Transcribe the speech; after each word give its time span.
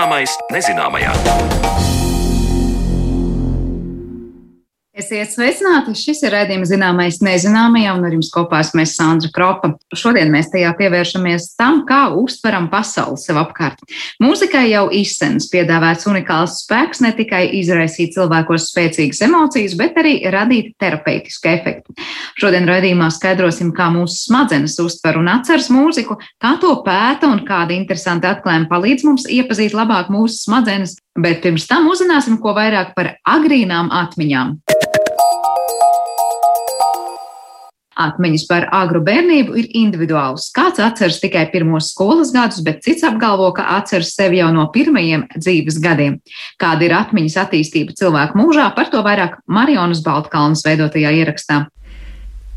Zināmais 0.00 0.32
nezināmajā. 0.48 1.89
Esiet 5.10 5.32
sveicināti! 5.34 5.90
Šis 5.98 6.20
ir 6.22 6.30
redzējums 6.30 6.70
zināmais 6.70 7.16
nezināmajā, 7.18 7.96
un 7.98 8.04
ar 8.06 8.12
jums 8.14 8.28
kopā 8.30 8.60
esmu 8.62 8.84
Sandra 8.86 9.26
Kropa. 9.34 9.72
Šodien 9.90 10.30
mēs 10.30 10.52
tajā 10.52 10.70
pievēršamies 10.78 11.48
tam, 11.58 11.80
kā 11.88 12.12
uztveram 12.14 12.68
pasauli 12.70 13.18
sev 13.18 13.40
apkārt. 13.40 13.82
Mūzikai 14.22 14.68
jau 14.70 14.84
izsens 14.94 15.48
piedāvāts 15.50 16.06
unikāls 16.06 16.60
spēks 16.60 17.02
ne 17.02 17.10
tikai 17.18 17.42
izraisīt 17.58 18.14
cilvēkos 18.14 18.68
spēcīgas 18.70 19.24
emocijas, 19.26 19.74
bet 19.80 19.98
arī 19.98 20.14
radīt 20.30 20.76
terapeitisku 20.78 21.50
efektu. 21.56 21.98
Šodien 22.38 22.70
redzījumā 22.70 23.10
skaidrosim, 23.10 23.74
kā 23.74 23.90
mūsu 23.90 24.28
smadzenes 24.28 24.78
uztver 24.78 25.18
un 25.18 25.34
atceras 25.34 25.72
mūziku, 25.74 26.20
kā 26.38 26.54
to 26.62 26.76
pēta 26.86 27.32
un 27.34 27.42
kādi 27.50 27.80
interesanti 27.82 28.30
atklājumi 28.30 28.70
palīdz 28.70 29.10
mums 29.10 29.26
iepazīt 29.26 29.74
labāk 29.74 30.14
mūsu 30.14 30.44
smadzenes. 30.44 31.00
Bet 31.18 31.42
pirms 31.42 31.66
tam 31.66 31.90
uzzināsim 31.90 32.38
ko 32.38 32.54
vairāk 32.54 32.94
par 32.94 33.16
agrīnām 33.26 33.90
atmiņām. 33.90 34.60
Atmiņas 38.00 38.46
par 38.48 38.66
agru 38.74 39.02
bērnību 39.04 39.56
ir 39.60 39.66
individuālas. 39.76 40.48
Kāds 40.56 40.80
atceras 40.82 41.20
tikai 41.22 41.46
pirmos 41.52 41.90
skolas 41.92 42.32
gadus, 42.34 42.62
bet 42.66 42.80
cits 42.86 43.04
apgalvo, 43.06 43.50
ka 43.56 43.66
atceras 43.76 44.14
sevi 44.16 44.40
jau 44.40 44.48
no 44.54 44.66
pirmajiem 44.72 45.26
dzīves 45.36 45.80
gadiem. 45.84 46.20
Kāda 46.60 46.88
ir 46.88 46.96
atmiņas 46.96 47.36
attīstība 47.44 47.96
cilvēku 47.98 48.40
mūžā, 48.40 48.70
par 48.76 48.88
to 48.92 49.02
vairāk 49.06 49.40
Marionas 49.50 50.00
Baltkalnas 50.06 50.64
veidotajā 50.66 51.12
ierakstā. 51.20 51.66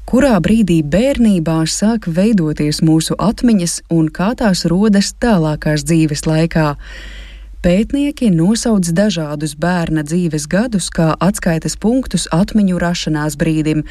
Kurā 0.04 0.36
brīdī 0.44 0.82
bērnībā 0.84 1.62
sāk 1.72 2.10
veidoties 2.12 2.82
mūsu 2.84 3.16
atmiņas 3.18 3.80
un 3.96 4.10
kā 4.14 4.34
tās 4.38 4.66
rodas 4.70 5.14
tālākās 5.24 5.86
dzīves 5.88 6.26
laikā? 6.28 6.74
Pētnieki 7.64 8.28
nosauc 8.28 8.90
dažādus 8.92 9.54
bērna 9.56 10.02
dzīves 10.04 10.50
gadus 10.52 10.90
kā 10.92 11.14
atskaites 11.24 11.78
punktus 11.80 12.26
atmiņu 12.36 12.76
rašanās 12.82 13.38
brīdim, 13.40 13.86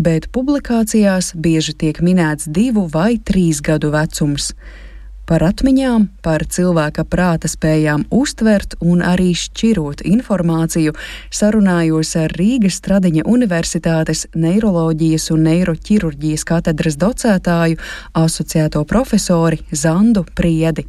bet 0.00 0.30
publikācijās 0.32 1.34
bieži 1.36 1.74
tiek 1.82 2.00
minēts 2.00 2.48
divu 2.48 2.86
vai 2.88 3.18
trīs 3.20 3.60
gadu 3.60 3.90
vecums. 3.92 4.54
Par 5.28 5.44
atmiņām, 5.44 6.06
par 6.24 6.46
cilvēka 6.48 7.04
prāta 7.04 7.52
spējām 7.52 8.06
uztvert 8.08 8.78
un 8.80 9.04
arī 9.04 9.34
šķirot 9.36 10.06
informāciju 10.08 10.96
sarunājos 11.28 12.14
ar 12.16 12.32
Rīgas 12.32 12.80
Stradiņa 12.80 13.28
Universitātes 13.28 14.24
neiroloģijas 14.32 15.28
un 15.36 15.44
neiroķirurģijas 15.50 16.48
katedras 16.48 16.96
docētāju 16.96 17.76
asociēto 18.24 18.88
profesori 18.88 19.60
Zandu 19.68 20.24
Priedi. 20.32 20.88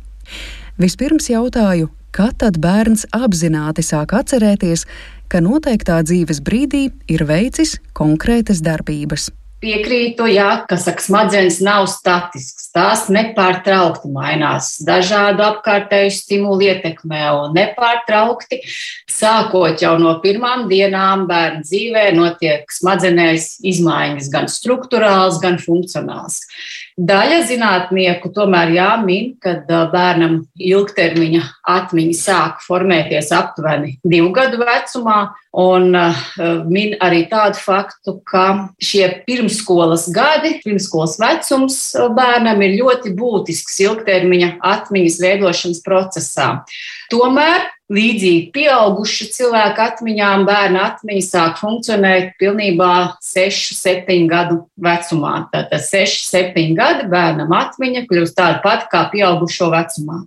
Vispirms 0.79 1.33
jautāju, 1.35 1.91
kad 2.15 2.37
tad 2.43 2.59
bērns 2.63 3.05
apzināti 3.15 3.85
sāk 3.85 4.15
atcerēties, 4.17 4.85
ka 5.29 5.41
noteiktā 5.45 6.01
dzīves 6.05 6.41
brīdī 6.45 6.87
ir 7.11 7.25
veicis 7.29 7.77
konkrētas 7.97 8.63
darbības. 8.65 9.29
Piekrītu, 9.59 10.23
jā, 10.31 10.63
ka 10.69 10.77
saka, 10.79 11.03
smadzenes 11.03 11.57
nav 11.59 11.89
statisks. 11.91 12.69
Tās 12.71 13.09
nepārtraukti 13.11 14.07
mainās. 14.13 14.77
Dažādu 14.87 15.43
apkārtēju 15.43 16.13
stimulu 16.15 16.63
ietekmē 16.69 17.25
un 17.41 17.57
nepārtraukti. 17.57 18.61
Sākot 19.11 19.83
jau 19.83 19.97
no 19.99 20.13
pirmām 20.23 20.69
dienām 20.71 21.25
bērnu 21.27 21.65
dzīvē, 21.67 22.05
notiek 22.15 22.71
smadzenēs 22.71 23.57
izmaiņas 23.67 24.31
gan 24.31 24.47
struktūrāls, 24.47 25.41
gan 25.43 25.59
funkcionāls. 25.59 26.39
Daļa 26.99 27.43
zinātnieku 27.47 28.27
tomēr 28.35 28.73
jāmin, 28.75 29.29
ka 29.39 29.53
bērnam 29.93 30.41
ilgtermiņa 30.59 31.41
atmiņa 31.71 32.17
sāk 32.17 32.59
formēties 32.65 33.31
aptuveni 33.35 33.93
divu 34.03 34.33
gadu 34.35 34.59
vecumā, 34.59 35.19
un 35.55 35.95
min 36.67 36.97
arī 36.99 37.21
tādu 37.31 37.61
faktu, 37.63 38.17
ka 38.27 38.45
šie 38.83 39.07
pirmsskolas 39.23 40.09
gadi, 40.11 40.57
pirmsskolas 40.65 41.15
vecums 41.23 41.79
bērnam 42.19 42.67
ir 42.67 42.75
ļoti 42.81 43.15
būtisks 43.15 43.79
ilgtermiņa 43.87 44.57
atmiņas 44.59 45.19
veidošanas 45.23 45.83
procesā. 45.85 46.51
Tomēr 47.13 47.69
Līdzīgi 47.89 48.51
pieauguša 48.53 49.25
cilvēka 49.33 49.85
atmiņām 49.89 50.43
bērna 50.45 50.83
atmiņa 50.91 51.25
sāk 51.25 51.55
funkcionēt 51.57 52.35
pilnībā 52.37 52.91
6, 53.25 53.71
7 53.79 54.27
gadu 54.29 54.59
vecumā. 54.77 55.47
Tātad 55.49 55.81
6, 55.87 56.27
7 56.29 56.75
gadi 56.77 57.07
bērnam 57.09 57.55
atmiņa 57.57 58.03
kļūst 58.11 58.37
tāda 58.37 58.59
pati 58.61 58.85
kā 58.91 59.07
pieaugušo 59.09 59.71
vecumā. 59.73 60.19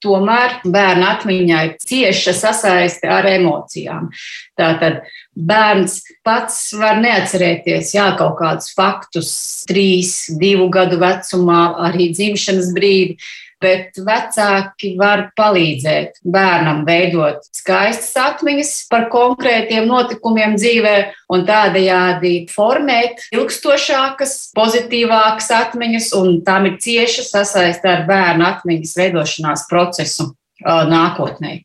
Tomēr 0.00 0.54
bērna 0.64 1.10
atmiņā 1.18 1.58
ir 1.66 1.74
cieša 1.84 2.32
sasaiste 2.38 3.10
ar 3.12 3.28
emocijām. 3.28 4.08
Tātad 4.56 5.02
bērns 5.36 5.98
pats 6.24 6.70
var 6.80 6.96
neatcerēties 7.04 7.92
jā, 7.92 8.08
kaut 8.16 8.38
kādus 8.40 8.72
faktus, 8.72 9.34
trīs, 9.68 10.30
divu 10.40 10.70
gadu 10.72 10.96
vecumā, 11.04 11.60
arī 11.90 12.08
dzimšanas 12.16 12.72
brīdi 12.72 13.20
bet 13.60 13.98
vecāki 14.00 14.94
var 14.98 15.26
palīdzēt 15.38 16.20
bērnam 16.24 16.82
veidot 16.88 17.44
skaistas 17.54 18.12
atmiņas 18.20 18.72
par 18.90 19.08
konkrētiem 19.12 19.88
notikumiem 19.90 20.56
dzīvē 20.58 20.96
un 21.34 21.46
tādējādi 21.48 22.34
formēt 22.52 23.26
ilgstošākas, 23.36 24.36
pozitīvākas 24.56 25.50
atmiņas, 25.60 26.12
un 26.18 26.40
tam 26.46 26.70
ir 26.70 26.78
cieša 26.82 27.26
sasaiste 27.28 27.90
ar 27.90 28.06
bērnu 28.08 28.46
atmiņas 28.48 28.96
veidošanās 29.00 29.66
procesu 29.70 30.32
nākotnē. 30.64 31.60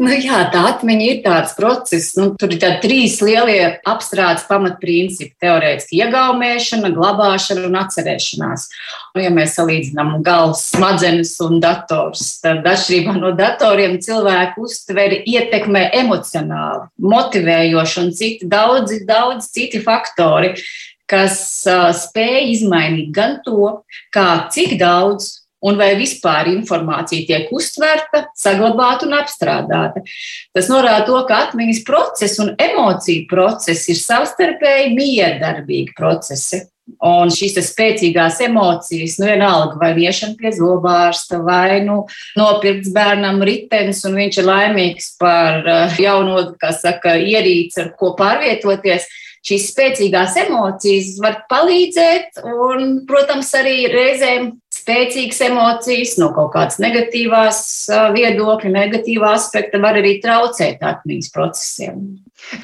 Nu, 0.00 0.08
jā, 0.16 0.38
tā 0.52 0.62
atmiņa 0.70 1.04
ir 1.08 1.18
tāds 1.24 1.52
process. 1.56 2.14
Nu, 2.16 2.30
tur 2.38 2.54
ir 2.54 2.62
trīs 2.80 3.18
lielie 3.24 3.80
apstrādes 3.88 4.46
pamatprincipi- 4.48 5.34
teorētiski 5.42 6.00
iegaumēšana, 6.00 6.92
glabāšana 6.94 7.66
un 7.68 7.76
atcerēšanās. 7.82 8.68
Nu, 9.14 9.22
ja 9.22 9.30
mēs 9.30 9.56
salīdzinām 9.58 10.22
galvas, 10.22 10.64
smadzenes 10.72 11.34
un 11.44 11.60
dators, 11.60 12.40
tad 12.40 12.64
atšķirībā 12.64 13.18
no 13.18 13.34
datoriem 13.36 13.98
cilvēku 14.00 14.64
uztveri 14.64 15.22
ietekmē 15.26 15.90
emocionāli, 15.92 16.88
motivējoši 16.98 18.00
un 18.00 18.10
citi 18.12 18.48
daudzi, 18.48 19.04
daudz 19.04 19.50
citi 19.52 19.82
faktori, 19.82 20.54
kas 21.06 21.66
uh, 21.68 21.90
spēj 21.92 22.48
izmainīt 22.54 23.12
gan 23.12 23.40
to, 23.44 23.82
kā 24.14 24.48
cik 24.48 24.78
daudz 24.80 25.41
un 25.62 25.78
vai 25.78 25.92
vispār 25.98 26.50
informācija 26.52 27.26
tiek 27.28 27.52
uztverta, 27.54 28.26
saglabāta 28.38 29.06
un 29.06 29.16
apstrādāta. 29.20 30.02
Tas 30.54 30.70
norāda 30.72 31.06
to, 31.08 31.20
ka 31.28 31.46
atmiņas 31.48 31.84
process 31.86 32.42
un 32.42 32.52
emociju 32.58 33.28
process 33.30 33.88
ir 33.92 34.00
savstarpēji 34.02 34.92
miedarbīgi 34.98 35.96
procesi. 35.98 36.64
Un 37.02 37.30
šīs 37.30 37.54
spēcīgās 37.62 38.40
emocijas, 38.42 39.14
nu, 39.20 39.28
vienalga, 39.30 39.78
vai 39.78 39.92
viešana 39.94 40.34
pie 40.38 40.50
zobārsta, 40.56 41.38
vai 41.46 41.78
nu, 41.86 42.02
nopirkts 42.36 42.90
bērnam 42.94 43.38
ritenis, 43.46 44.02
un 44.08 44.18
viņš 44.18 44.40
ir 44.42 44.48
laimīgs 44.48 45.12
par 45.22 45.62
uh, 45.62 46.00
jauno, 46.02 46.42
kā 46.60 46.72
saka, 46.74 47.14
ierīci, 47.22 47.84
ar 47.84 47.92
ko 47.98 48.12
pārvietoties. 48.18 49.06
Šīs 49.42 49.70
spēcīgās 49.72 50.36
emocijas 50.44 51.16
var 51.22 51.40
palīdzēt, 51.50 52.42
un, 52.46 53.00
protams, 53.08 53.48
arī 53.58 53.88
reizēm 53.90 54.52
spēcīgas 54.82 55.40
emocijas, 55.46 56.16
no 56.20 56.32
kaut 56.36 56.52
kādas 56.56 56.80
negatīvās 56.82 57.62
viedokļa, 58.16 58.74
negatīvā 58.74 59.32
aspekta 59.38 59.80
var 59.82 60.00
arī 60.00 60.16
traucēt 60.24 60.82
atmiņas 60.84 61.32
procesiem. 61.34 62.04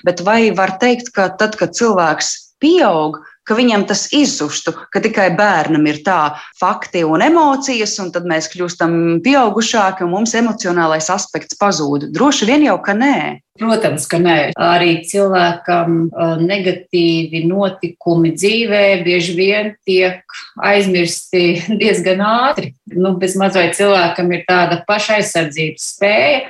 Bet 0.04 0.22
vai 0.26 0.50
var 0.56 0.76
teikt, 0.82 1.12
ka 1.14 1.30
tad, 1.38 1.56
kad 1.60 1.76
cilvēks 1.78 2.34
pieaug, 2.62 3.20
ka 3.48 3.56
viņam 3.56 3.86
tas 3.88 4.06
izzustu, 4.14 4.74
ka 4.92 5.02
tikai 5.04 5.30
bērnam 5.38 5.86
ir 5.88 6.02
tā 6.06 6.36
fakti 6.60 7.04
un 7.08 7.24
emocijas, 7.24 7.96
un 8.02 8.12
tad 8.14 8.28
mēs 8.28 8.50
kļūstam 8.52 9.18
pieaugušāki 9.24 10.04
un 10.04 10.12
mums 10.12 10.36
emocionālais 10.38 11.08
aspekts 11.12 11.58
pazūd. 11.58 12.10
Droši 12.14 12.48
vien 12.50 12.68
jau, 12.68 12.76
ka 12.84 12.94
nē. 12.98 13.18
Protams, 13.58 14.04
ka 14.06 14.20
nē. 14.22 14.36
Arī 14.62 15.00
cilvēkam 15.08 15.96
negatīvi 16.44 17.42
notikumi 17.48 18.30
dzīvē 18.36 18.84
bieži 19.06 19.34
vien 19.38 19.72
tiek 19.88 20.38
aizmirsti 20.62 21.44
diezgan 21.80 22.22
ātri. 22.22 22.74
Nu, 22.94 23.16
bez 23.18 23.34
mazliet 23.40 23.74
cilvēkam 23.78 24.30
ir 24.36 24.46
tāda 24.48 24.82
pašaizsardzības 24.86 25.90
spēja 25.96 26.46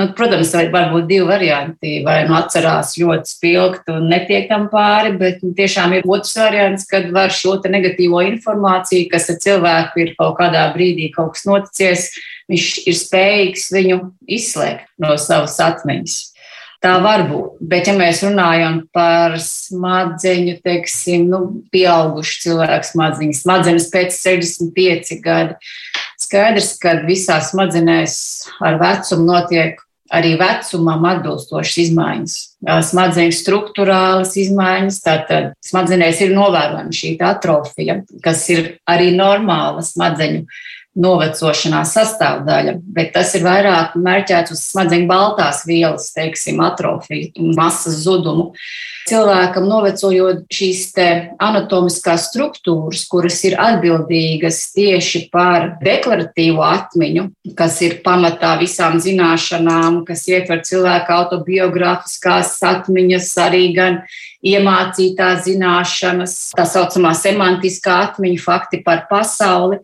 Nu, 0.00 0.06
protams, 0.16 0.54
var 0.72 0.88
būt 0.94 1.08
divi 1.10 1.26
varianti. 1.28 1.98
Vai 2.06 2.22
nu 2.28 2.36
atcerās 2.38 2.94
ļoti 3.00 3.28
spilgti 3.34 3.92
un 3.92 4.08
netiek 4.08 4.48
tam 4.48 4.68
pāri, 4.72 5.12
bet 5.20 5.44
nu, 5.44 5.52
tiešām 5.56 5.92
ir 5.98 6.08
otrs 6.08 6.32
variants, 6.40 6.86
kad 6.88 7.10
var 7.12 7.34
šo 7.34 7.58
negatīvo 7.68 8.22
informāciju, 8.30 9.10
kas 9.12 9.28
ar 9.34 9.40
cilvēku 9.44 10.04
ir 10.04 10.14
kaut 10.16 10.38
kādā 10.40 10.64
brīdī 10.72 11.10
kaut 11.12 11.34
kas 11.36 11.44
noticies, 11.48 12.08
viņš 12.48 12.72
ir 12.88 12.98
spējīgs 13.02 13.70
viņu 13.76 14.02
izslēgt 14.40 14.88
no 15.02 15.16
savas 15.20 15.58
atmiņas. 15.60 16.18
Tā 16.80 16.94
var 17.04 17.26
būt. 17.28 17.58
Bet, 17.60 17.90
ja 17.90 17.92
mēs 17.92 18.22
runājam 18.24 18.78
par 18.96 19.34
smadzeņu, 19.44 20.54
teiksim, 20.64 21.26
nu, 21.28 21.42
pieaugušu 21.74 22.38
cilvēku 22.46 22.88
smadzeņu, 22.94 23.36
smadzenes 23.36 23.90
pēc 23.92 24.16
65 24.16 25.20
gadu, 25.20 25.58
Skaidrs, 26.20 26.74
ka 26.80 26.98
visās 27.06 27.48
smadzenēs 27.54 28.16
ar 28.64 28.76
vecumu 28.80 29.24
notiek 29.30 29.80
arī 30.10 30.34
vecumam 30.40 31.04
atbilstošas 31.12 31.78
izmaiņas. 31.84 32.36
Smadzeņu 32.90 33.36
struktūrālas 33.36 34.34
izmaiņas, 34.42 34.98
tātad 35.04 35.52
smadzenēs 35.64 36.24
ir 36.26 36.34
novērojama 36.36 36.94
šī 36.94 37.14
atrofija, 37.30 38.00
kas 38.24 38.44
ir 38.52 38.74
arī 38.90 39.12
normāla 39.16 39.84
smadzeņu 39.86 40.44
novecošanās 41.00 41.94
sastāvdaļa, 41.96 42.76
bet 42.96 43.14
tas 43.16 43.32
ir 43.38 43.46
vairāk 43.46 43.96
mērķēts 44.00 44.54
uz 44.54 44.62
smadzeņu 44.72 45.08
baltās 45.10 45.64
vielas, 45.68 46.10
teiksim, 46.16 46.60
atrofiju 46.64 47.32
un 47.40 47.56
masas 47.58 48.02
zudumu. 48.04 48.50
Cilvēkam 49.10 49.64
novecojot 49.66 50.44
šīs 50.52 50.82
anatomiskās 51.40 52.28
struktūras, 52.28 53.06
kuras 53.10 53.40
ir 53.48 53.56
atbildīgas 53.58 54.60
tieši 54.76 55.24
par 55.32 55.72
deklaratīvo 55.80 56.62
atmiņu, 56.62 57.24
kas 57.58 57.80
ir 57.86 57.98
pamatā 58.04 58.52
visām 58.60 59.00
zināšanām, 59.02 60.02
kas 60.06 60.26
ietver 60.30 60.62
cilvēka 60.68 61.16
autobiogrāfiskās 61.16 62.58
atmiņas, 62.70 63.32
arī 63.48 63.64
gan 63.74 64.00
iemācītās 64.46 65.46
zināšanas, 65.48 66.38
tā 66.56 66.68
saucamā 66.68 67.16
semantiskā 67.16 68.02
atmiņa, 68.06 68.42
fakti 68.44 68.84
par 68.84 69.06
pasauli 69.10 69.80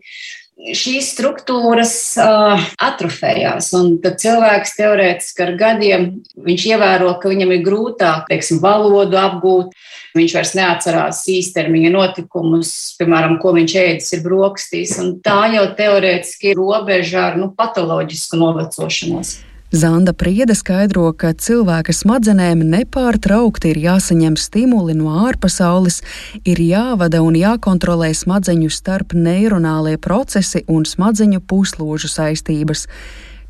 šīs 0.57 1.11
struktūras 1.13 1.93
uh, 2.21 2.63
atrofējās. 2.81 3.69
Tad 4.03 4.17
cilvēks 4.21 4.75
teorētiski 4.77 5.45
ar 5.45 5.53
gadiem 5.59 6.07
ievēro, 6.47 7.13
ka 7.21 7.31
viņam 7.31 7.53
ir 7.55 7.65
grūtāk 7.65 8.27
teiksim, 8.31 8.61
valodu 8.63 9.19
apgūt. 9.21 9.75
Viņš 10.17 10.33
vairs 10.33 10.53
neatcerās 10.57 11.19
īstermiņa 11.29 11.91
notikumus, 11.93 12.71
piemēram, 12.97 13.37
ko 13.41 13.53
viņš 13.57 13.75
ēdis 13.83 14.15
ir 14.17 14.23
brokastīs. 14.25 14.95
Tā 15.25 15.41
jau 15.53 15.67
teorētiski 15.77 16.53
ir 16.53 16.61
robeža 16.61 17.27
ar 17.29 17.37
nu, 17.37 17.51
patoloģisku 17.57 18.39
novecošanos. 18.41 19.37
Zanda 19.71 20.13
Priede 20.13 20.55
skaidro, 20.55 21.09
ka 21.11 21.33
cilvēka 21.35 21.91
smadzenēm 21.91 22.61
nepārtraukti 22.71 23.73
ir 23.73 23.79
jāsaņem 23.83 24.37
stimuli 24.39 24.93
no 24.95 25.11
ārpasaules, 25.27 25.99
ir 26.47 26.61
jāvada 26.63 27.19
un 27.19 27.35
jākontrolē 27.35 28.13
smadzeņu 28.15 28.69
starp 28.71 29.11
neironālie 29.11 29.97
procesi 29.99 30.61
un 30.71 30.87
smadzeņu 30.87 31.41
pusložu 31.43 32.07
saistības. 32.07 32.85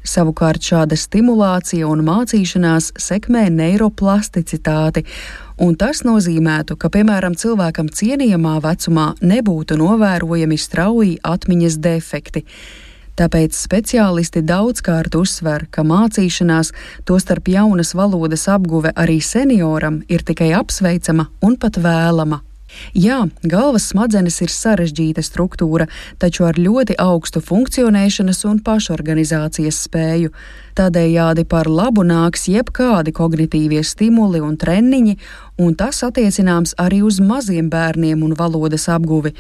Savukārt 0.01 0.65
šāda 0.65 0.97
stimulācija 0.97 1.85
un 1.85 2.01
mācīšanās 2.07 2.95
sekmē 2.97 3.45
neiroplasticitāti, 3.53 5.05
un 5.61 5.77
tas 5.77 6.01
nozīmētu, 6.07 6.79
ka, 6.81 6.89
piemēram, 6.97 7.37
cilvēkam 7.37 7.93
cienījamā 7.93 8.57
vecumā 8.65 9.11
nebūtu 9.21 9.77
novērojami 9.77 10.57
strauji 10.65 11.15
atmiņas 11.21 11.77
defekti. 11.77 12.45
Tāpēc 13.17 13.57
speciālisti 13.57 14.43
daudzkārt 14.45 15.15
uzsver, 15.17 15.65
ka 15.73 15.81
mācīšanās, 15.87 16.69
tostarp 17.09 17.49
jaunas 17.49 17.95
valodas 17.97 18.45
apguve 18.53 18.91
arī 18.93 19.17
senioram, 19.25 20.03
ir 20.05 20.21
tikai 20.27 20.51
apsveicama 20.57 21.25
un 21.41 21.57
pat 21.57 21.81
vēlama. 21.81 22.43
Jā, 22.93 23.21
galvas 23.47 23.87
smadzenes 23.91 24.37
ir 24.43 24.51
sarežģīta 24.51 25.23
struktūra, 25.25 25.87
taču 26.21 26.45
ar 26.47 26.59
ļoti 26.59 26.97
augstu 27.01 27.41
funkcionēšanas 27.41 28.43
un 28.49 28.59
pašorganizācijas 28.65 29.79
spēju. 29.87 30.33
Tādējādi 30.77 31.47
par 31.49 31.69
labu 31.71 32.03
nāks 32.05 32.45
jebkādi 32.51 33.15
kognitīvie 33.15 33.81
stimuli 33.87 34.43
un 34.43 34.59
treniņi, 34.61 35.15
un 35.63 35.73
tas 35.79 36.03
attiecināms 36.05 36.75
arī 36.77 37.01
uz 37.07 37.21
maziem 37.23 37.71
bērniem 37.73 38.21
un 38.27 38.37
valodas 38.37 38.89
apguvi. 38.93 39.33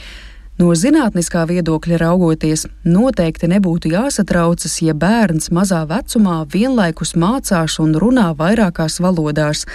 No 0.57 0.71
zinātniskā 0.73 1.43
viedokļa 1.45 1.99
raugoties, 2.01 2.63
noteikti 2.81 3.45
nebūtu 3.51 3.91
jāsatraucas, 3.91 4.79
ja 4.81 4.95
bērns 4.97 5.51
mazā 5.53 5.83
vecumā 5.85 6.39
vienlaikus 6.49 7.13
mācās 7.13 7.75
un 7.83 7.93
runā 8.01 8.31
vairākās 8.39 8.95
valodās. 9.05 9.67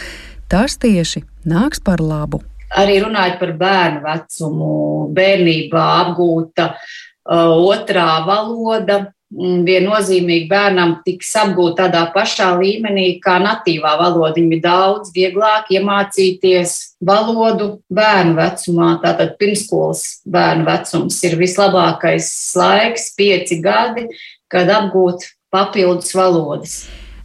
Tas 0.51 0.75
tieši 0.83 1.23
nāks 1.47 1.79
par 1.87 2.03
labu. 2.03 2.43
Arī 2.75 2.99
runājot 3.05 3.39
par 3.39 3.53
bērnu 3.61 4.03
vecumu, 4.09 4.73
bērnībā 5.15 5.85
apgūta 6.01 6.73
uh, 6.73 7.55
otrā 7.63 8.09
valoda, 8.27 8.99
viennozīmīgi 9.33 10.49
bērnam 10.51 10.97
tiks 11.07 11.31
apgūta 11.41 11.87
tādā 11.87 12.05
pašā 12.15 12.51
līmenī 12.61 13.19
kā 13.23 13.39
natīvā 13.43 13.95
valoda. 14.01 14.35
Viņam 14.37 14.57
ir 14.57 14.63
daudz 14.65 15.13
vieglāk 15.15 15.71
iemācīties 15.73 16.75
valodu 17.05 17.79
bērnu 17.93 18.37
vecumā. 18.39 18.95
Tātad 19.05 19.37
pirmskolas 19.41 20.23
bērnu 20.29 20.67
vecums 20.69 21.21
ir 21.25 21.39
vislabākais 21.41 22.29
laiks, 22.59 23.13
pieci 23.17 23.63
gadi, 23.65 24.09
kad 24.53 24.69
apgūt 24.71 25.31
papildus 25.53 26.13
valodas. 26.17 26.83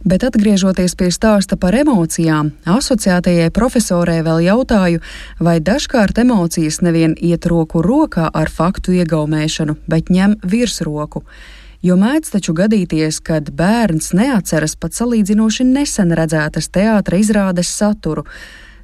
Bet 0.08 0.22
atgriežoties 0.22 0.94
pie 0.94 1.08
stāsta 1.10 1.58
par 1.58 1.74
emocijām, 1.74 2.52
asociētajai 2.70 3.50
profesorē 3.52 4.20
vēl 4.24 4.44
jautāju, 4.46 5.02
vai 5.42 5.58
dažkārt 5.60 6.20
emocijas 6.22 6.78
nevien 6.86 7.16
iet 7.18 7.48
roku 7.50 7.82
rokā 7.82 8.30
ar 8.30 8.48
faktu 8.48 8.94
iegaumēšanu, 9.02 9.74
bet 9.90 10.12
ņem 10.14 10.38
virsroku 10.46 11.24
jo 11.82 11.96
mēdz 11.98 12.32
taču 12.34 12.54
gadīties, 12.56 13.20
kad 13.24 13.50
bērns 13.54 14.12
neatceras 14.16 14.76
pat 14.76 14.96
salīdzinoši 14.98 15.66
nesen 15.68 16.14
redzētas 16.16 16.70
teātra 16.74 17.20
izrādes 17.20 17.70
saturu. 17.70 18.26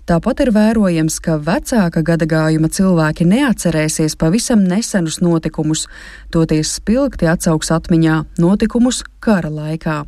Tāpat 0.04 0.42
ir 0.44 0.50
vērojams, 0.52 1.16
ka 1.24 1.38
vecāka 1.40 2.02
gadagājuma 2.04 2.68
cilvēki 2.68 3.24
neatcerēsies 3.24 4.18
pavisam 4.20 4.66
nesenus 4.68 5.22
notikumus, 5.24 5.86
toties 6.28 6.76
spilgti 6.76 7.30
atsauks 7.30 7.72
atmiņā 7.72 8.18
notikumus 8.36 9.00
kara 9.24 9.48
laikā. 9.48 10.02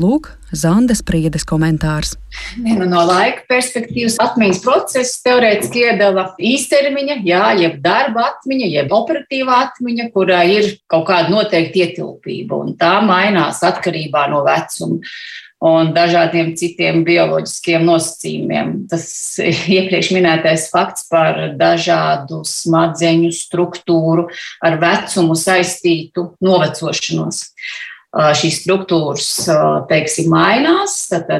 Lūk, 0.00 0.30
Zandes 0.56 1.02
priedes 1.04 1.44
komentārs. 1.44 2.14
Vienu 2.56 2.86
no 2.88 3.02
laika 3.04 3.44
perspektīvas 3.50 4.16
atmiņas 4.24 4.60
procesu 4.64 5.18
teorētiski 5.26 5.82
iedala 5.84 6.24
īstermiņa, 6.40 7.18
jā, 7.28 7.42
jeb 7.60 7.76
darba 7.84 8.24
atmiņa, 8.30 8.70
jeb 8.72 8.94
operatīvā 8.96 9.58
atmiņa, 9.66 10.08
kurā 10.14 10.40
ir 10.48 10.70
kaut 10.88 11.04
kāda 11.10 11.28
noteikta 11.34 11.84
ietilpība, 11.84 12.62
un 12.64 12.72
tā 12.80 12.94
mainās 13.04 13.60
atkarībā 13.68 14.30
no 14.32 14.40
vecuma 14.48 15.12
un 15.62 15.92
dažādiem 15.94 16.56
citiem 16.58 17.04
bioloģiskiem 17.06 17.84
nosacījumiem. 17.86 18.72
Tas 18.90 19.06
iepriekš 19.44 20.10
minētais 20.16 20.66
fakts 20.72 21.06
par 21.12 21.38
dažādu 21.60 22.40
smadzeņu 22.48 23.30
struktūru 23.36 24.26
ar 24.64 24.80
vecumu 24.82 25.36
saistītu 25.38 26.32
novecošanos 26.42 27.44
šīs 28.12 28.60
struktūras 28.60 29.28
teiksim, 29.88 30.28
mainās, 30.32 30.98
tad 31.08 31.30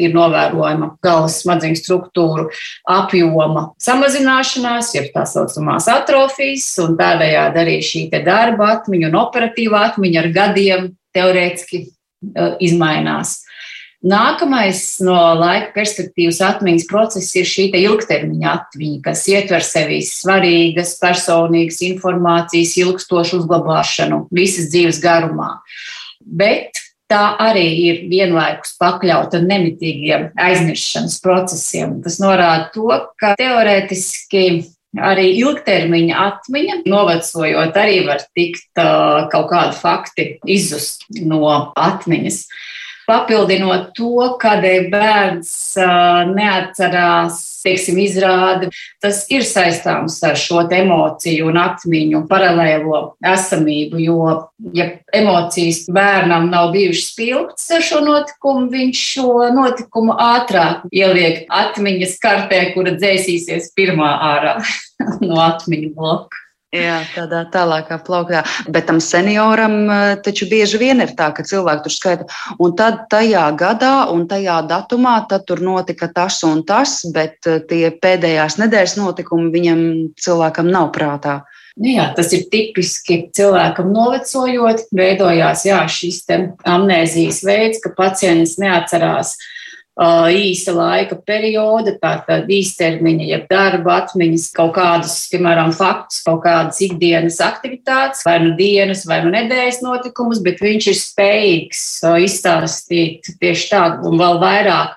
ir 0.00 0.14
novērojama 0.16 0.94
galvas 1.04 1.42
smadzeņu 1.42 1.80
struktūru 1.80 2.46
apjoma 2.88 3.68
samazināšanās, 3.82 4.94
jeb 4.96 5.12
tā 5.12 5.26
saucamās 5.28 5.90
atrofijas, 5.92 6.70
un 6.84 6.96
tādējādi 7.00 7.64
arī 7.64 7.78
šī 7.84 8.06
darba 8.24 8.72
atmiņa 8.78 9.12
un 9.12 9.20
operatīvā 9.26 9.86
atmiņa 9.92 10.22
ar 10.22 10.32
gadiem 10.32 10.92
teorētiski 11.12 11.86
izmainās. 12.64 13.42
Nākamais 14.02 14.80
no 15.06 15.14
laika 15.38 15.68
perspektīvas 15.76 16.40
atmiņas 16.42 16.88
process 16.90 17.36
ir 17.38 17.46
šī 17.46 17.68
ilgtermiņa 17.78 18.48
atmiņa, 18.50 18.98
kas 19.04 19.28
ietver 19.30 19.62
sevī 19.62 20.00
svarīgas 20.02 20.96
personīgas 20.98 21.78
informācijas 21.86 22.74
ilgstošu 22.82 23.44
uzglabāšanu 23.44 24.24
visas 24.34 24.72
dzīves 24.72 24.98
garumā 25.04 25.52
bet 26.26 26.80
tā 27.12 27.22
arī 27.42 27.66
ir 27.86 28.04
vienlaikus 28.10 28.76
pakļauta 28.80 29.42
nemitīgiem 29.44 30.30
aizmirstības 30.40 31.18
procesiem. 31.24 31.98
Tas 32.04 32.18
norāda 32.22 32.70
to, 32.74 32.88
ka 33.20 33.34
teorētiski 33.40 34.44
arī 35.00 35.28
ilgtermiņa 35.40 36.18
atmiņa, 36.26 36.78
novecojot, 36.88 37.76
arī 37.80 38.02
var 38.08 38.24
tikt 38.36 38.80
uh, 38.80 39.28
kaut 39.32 39.48
kādi 39.52 39.78
fakti 39.78 40.28
izzust 40.48 41.06
no 41.20 41.72
atmiņas. 41.76 42.44
Papildinot 43.12 43.90
to, 43.96 44.14
kādēļ 44.40 44.86
bērns 44.92 45.50
neatcerās, 46.32 47.40
teiksim, 47.62 47.98
izrādi, 48.00 48.70
tas 49.02 49.20
ir 49.32 49.44
saistāms 49.46 50.16
ar 50.24 50.38
šo 50.40 50.62
emociju 50.72 51.50
un 51.50 51.60
atmiņu 51.60 52.22
paralēlo 52.30 53.02
esamību. 53.34 54.00
Jo, 54.00 54.30
ja 54.72 54.88
emocijas 55.14 55.84
bērnam 55.92 56.48
nav 56.52 56.72
bijušas 56.72 57.12
spilgtas 57.12 57.68
ar 57.76 57.84
šo 57.84 58.00
notikumu, 58.06 58.70
viņš 58.72 59.02
šo 59.12 59.32
notikumu 59.58 60.16
ātrāk 60.16 60.86
ieliek 60.88 61.44
atmiņas 61.52 62.16
kartē, 62.22 62.64
kura 62.72 62.96
dzēsīsies 62.96 63.74
pirmā 63.76 64.14
ārā 64.32 64.56
no 65.28 65.42
atmiņu 65.44 65.92
bloka. 65.98 66.41
Jā, 66.72 67.02
tādā 67.12 67.42
tālākā 67.52 67.98
plauktā. 68.00 68.40
Bet 68.72 68.86
tam 68.88 68.96
senioram 69.04 69.74
eh, 69.92 70.14
taču 70.24 70.46
bieži 70.48 70.78
vien 70.80 71.04
ir 71.04 71.10
tā, 71.18 71.28
ka 71.36 71.44
cilvēki 71.44 71.84
tur 71.84 71.92
skaita, 71.92 72.26
un 72.64 72.72
tad 72.78 73.02
tajā 73.12 73.44
gadā 73.60 73.92
un 74.08 74.24
tajā 74.30 74.62
datumā 74.70 75.18
tur 75.28 75.60
notika 75.60 76.08
tas 76.08 76.40
un 76.48 76.62
tas, 76.64 77.02
bet 77.12 77.44
eh, 77.44 77.60
tie 77.68 77.90
pēdējās 77.92 78.56
nedēļas 78.62 78.96
notikumi 79.02 79.52
viņam 79.52 79.82
cilvēkam 80.16 80.72
nav 80.72 80.88
prātā. 80.96 81.42
Nu 81.76 81.92
jā, 81.92 82.06
tas 82.16 82.32
ir 82.32 82.48
tipiski 82.52 83.18
cilvēkam 83.36 83.92
novecojot, 83.92 84.88
veidojās 84.96 85.66
jā, 85.68 85.84
šis 85.88 86.24
amnēzijas 86.68 87.44
veids, 87.44 87.84
ka 87.84 87.92
pacients 87.96 88.56
neatcerās 88.60 89.36
īsa 90.00 90.72
laika 90.72 91.18
perioda, 91.20 91.92
tātad 92.00 92.48
īstermiņa, 92.48 93.26
jeb 93.28 93.44
darba 93.50 93.98
atmiņas, 94.00 94.46
kaut 94.56 94.72
kādus, 94.78 95.28
piemēram, 95.28 95.72
faktus, 95.76 96.22
kaut 96.24 96.42
kādas 96.46 96.80
ikdienas 96.80 97.40
aktivitātes, 97.44 98.24
vai 98.24 98.38
nu 98.40 98.54
dienas, 98.56 99.04
vai 99.06 99.20
nu 99.24 99.32
nedēļas 99.34 99.82
notikumus, 99.84 100.40
bet 100.40 100.62
viņš 100.64 100.88
ir 100.88 100.96
spējīgs 100.96 101.84
izstāstīt 102.24 103.34
tieši 103.36 103.68
tādu 103.68 104.08
un 104.08 104.18
vēl 104.20 104.40
vairāk 104.40 104.96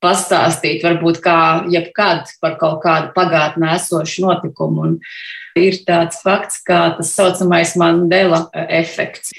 pastāstīt, 0.00 0.84
varbūt 0.84 1.20
kā 1.24 1.38
jebkad 1.72 2.30
par 2.40 2.56
kaut 2.60 2.80
kādu 2.84 3.12
pagātnē 3.16 3.74
esošu 3.76 4.24
notikumu. 4.24 4.86
Un 4.86 5.60
ir 5.60 5.76
tāds 5.84 6.22
fakts, 6.24 6.62
kā 6.64 6.96
tas 6.96 7.12
saucamais 7.16 7.74
Mandela 7.80 8.46
efekts 8.68 9.32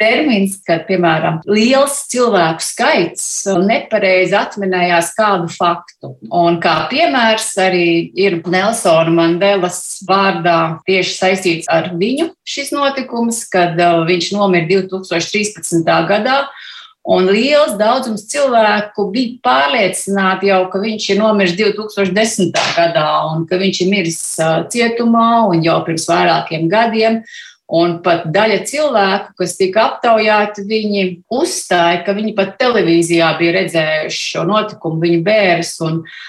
termins, 0.00 0.58
kad, 0.66 0.84
piemēram, 0.88 1.40
liels 1.48 2.02
cilvēku 2.12 2.64
skaits 2.64 3.24
nepareizi 3.66 4.36
atminējās 4.38 5.12
kādu 5.16 5.50
faktu. 5.52 6.14
Un 6.28 6.60
kā 6.62 6.76
piemērs 6.90 7.52
arī 7.62 7.88
ir 8.18 8.40
Nelsona 8.44 9.12
Mandelas 9.14 9.80
vārdā 10.08 10.78
tieši 10.88 11.16
saistīts 11.16 11.70
ar 11.72 11.92
viņu 11.96 12.30
šis 12.46 12.72
notikums, 12.76 13.42
kad 13.50 13.78
uh, 13.80 14.04
viņš 14.08 14.32
nomira 14.36 14.68
2013. 14.70 15.84
gadā. 16.10 16.44
Un 17.06 17.28
liels 17.30 17.76
daudzums 17.78 18.24
cilvēku 18.32 19.04
bija 19.14 19.36
pārliecināti 19.46 20.48
jau, 20.50 20.64
ka 20.72 20.80
viņš 20.82 21.04
ir 21.12 21.20
nomiris 21.20 21.54
2010. 21.54 22.56
gadā 22.74 23.10
un 23.30 23.44
ka 23.46 23.60
viņš 23.60 23.82
ir 23.84 23.92
miris 23.92 24.22
uh, 24.42 24.64
cietumā 24.72 25.46
un 25.52 25.62
jau 25.62 25.78
pirms 25.86 26.08
vairākiem 26.10 26.66
gadiem. 26.72 27.20
Un 27.66 27.96
pat 27.98 28.28
daļa 28.30 28.60
cilvēku, 28.68 29.32
kas 29.40 29.56
tika 29.58 29.88
aptaujāti, 29.90 30.62
viņi 30.68 31.06
uzstāja, 31.34 32.04
ka 32.06 32.14
viņi 32.14 32.36
pat 32.36 32.54
televīzijā 32.60 33.32
bija 33.40 33.56
redzējuši 33.56 34.20
šo 34.30 34.44
notikumu, 34.46 35.00
viņa 35.02 35.24
bērns. 35.26 35.72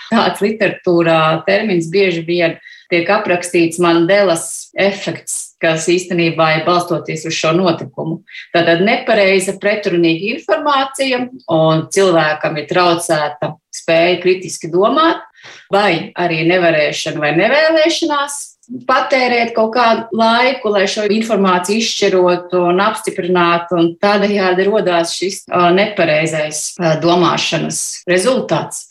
Tāds 0.09 0.41
literatūrā 0.41 1.19
termins 1.45 1.91
bieži 1.93 2.25
vien 2.25 2.57
tiek 2.89 3.09
aprakstīts 3.11 3.77
Mandelas 3.83 4.71
efekts, 4.73 5.53
kas 5.61 5.85
īstenībā 5.91 6.49
ir 6.57 6.65
balstoties 6.65 7.27
uz 7.29 7.37
šo 7.37 7.53
notikumu. 7.53 8.23
Tātad 8.55 8.81
nepareiza, 8.87 9.59
pretrunīga 9.61 10.33
informācija, 10.37 11.27
un 11.53 11.87
cilvēkam 11.93 12.57
ir 12.57 12.69
traucēta 12.71 13.53
spēja 13.77 14.19
kritiski 14.25 14.73
domāt, 14.73 15.21
vai 15.69 16.15
arī 16.17 16.47
nevarēšana 16.49 17.21
vai 17.21 17.35
nevēlēšanās 17.37 18.56
patērēt 18.87 19.53
kaut 19.55 19.73
kādu 19.75 20.17
laiku, 20.17 20.71
lai 20.73 20.85
šo 20.89 21.05
informāciju 21.11 21.83
izšķirotu 21.83 22.61
un 22.69 22.81
apstiprinātu, 22.83 23.79
un 23.79 23.89
tādējādi 24.03 24.67
radās 24.67 25.15
šis 25.17 25.45
nepareizais 25.77 26.63
domāšanas 27.03 27.81
rezultāts. 28.09 28.87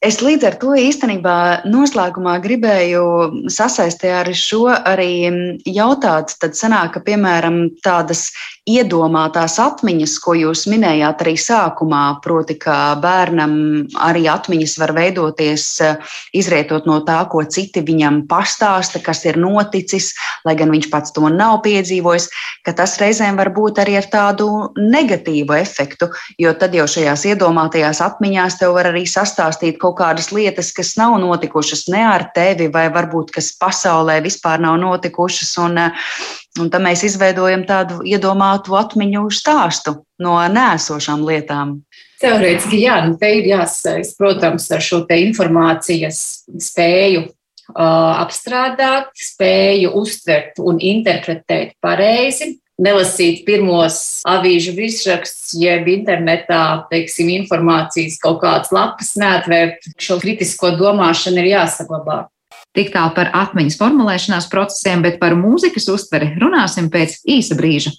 Es 0.00 0.22
līdz 0.24 0.46
ar 0.48 0.54
to 0.62 0.72
īstenībā 0.80 1.38
noslēgumā 1.68 2.38
gribēju 2.40 3.02
sasaistīt 3.52 4.14
ar 4.16 4.30
šo 4.32 4.64
arī 4.72 5.28
jautāt, 5.68 6.32
tad 6.40 6.56
sanāk, 6.56 6.94
ka, 6.96 7.02
piemēram, 7.04 7.60
tādas 7.84 8.30
iedomātās 8.68 9.56
atmiņas, 9.62 10.14
ko 10.22 10.34
jūs 10.36 10.66
minējāt 10.70 11.22
arī 11.24 11.34
sākumā, 11.40 12.02
proti, 12.24 12.58
ka 12.60 12.96
bērnam 13.00 13.54
arī 14.04 14.26
atmiņas 14.30 14.76
var 14.82 14.92
veidoties 14.96 15.66
izrietot 16.36 16.88
no 16.88 17.00
tā, 17.06 17.20
ko 17.32 17.44
citi 17.48 17.82
viņam 17.84 18.22
pastāsta, 18.30 19.00
kas 19.04 19.24
ir 19.28 19.38
noticis, 19.40 20.10
lai 20.46 20.56
gan 20.58 20.72
viņš 20.74 20.90
pats 20.92 21.14
to 21.16 21.28
nav 21.32 21.60
piedzīvojis, 21.64 22.28
ka 22.66 22.74
tas 22.76 22.98
reizēm 23.00 23.38
var 23.40 23.52
būt 23.56 23.80
arī 23.82 23.96
ar 24.00 24.08
tādu 24.12 24.48
negatīvu 24.76 25.56
efektu, 25.58 26.10
jo 26.40 26.52
tad 26.58 26.76
jau 26.76 26.86
šajās 26.90 27.24
iedomātajās 27.32 28.02
atmiņās 28.04 28.58
tev 28.60 28.76
var 28.76 28.90
arī 28.92 29.06
sastāstīt 29.08 29.80
kaut 29.80 29.98
kādas 30.02 30.32
lietas, 30.34 30.72
kas 30.76 30.94
nav 31.00 31.16
notikušas 31.22 31.86
ne 31.94 32.04
ar 32.08 32.28
tevi, 32.36 32.68
vai 32.72 32.88
varbūt 32.92 33.32
kas 33.38 33.52
pasaulē 33.60 34.20
vispār 34.24 34.60
nav 34.62 34.78
notikušas. 34.82 35.56
Un, 35.64 35.80
un 36.58 36.70
tad 36.72 36.84
mēs 36.84 37.04
izveidojam 37.06 37.64
tādu 37.68 38.00
iedomātu 38.06 38.76
atmiņu 38.78 39.26
stāstu 39.34 39.98
no 40.22 40.36
nēsošām 40.52 41.24
lietām. 41.28 41.80
Teorētiski, 42.18 42.80
jā, 42.82 42.96
nu 43.06 43.18
te 43.18 43.30
ir 43.38 43.46
jāsaist, 43.52 44.16
protams, 44.18 44.66
ar 44.74 44.82
šo 44.82 45.04
te 45.06 45.20
informācijas 45.22 46.20
spēju 46.50 47.28
uh, 47.28 48.22
apstrādāt, 48.24 49.12
spēju 49.14 49.92
uztvert 50.00 50.58
un 50.58 50.80
interpretēt 50.82 51.76
pareizi, 51.84 52.56
nelasīt 52.78 53.44
pirmos 53.46 54.00
avīžu 54.28 54.74
virsrakstus, 54.76 55.54
jeb 55.58 55.86
internetā, 55.90 56.88
teiksim, 56.90 57.30
informācijas 57.42 58.18
kaut 58.22 58.40
kādas 58.42 58.74
lapas, 58.74 59.14
neatvērt 59.18 59.90
šo 59.98 60.18
kritisko 60.22 60.74
domāšanu 60.78 61.42
ir 61.42 61.52
jāsaglabā. 61.52 62.24
Tik 62.76 62.92
tālu 62.92 63.14
par 63.16 63.30
atmiņas 63.34 63.78
formulēšanās 63.80 64.50
procesiem, 64.52 65.00
bet 65.06 65.16
par 65.22 65.36
mūzikas 65.38 65.88
uztveri 65.92 66.34
runāsim 66.40 66.90
pēc 66.92 67.22
īsa 67.24 67.56
brīža. 67.58 67.94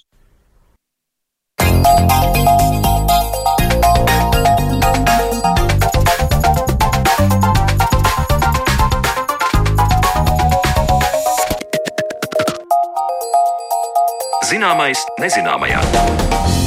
Zināmais 14.50 14.98
nezināmajā. 15.22 16.59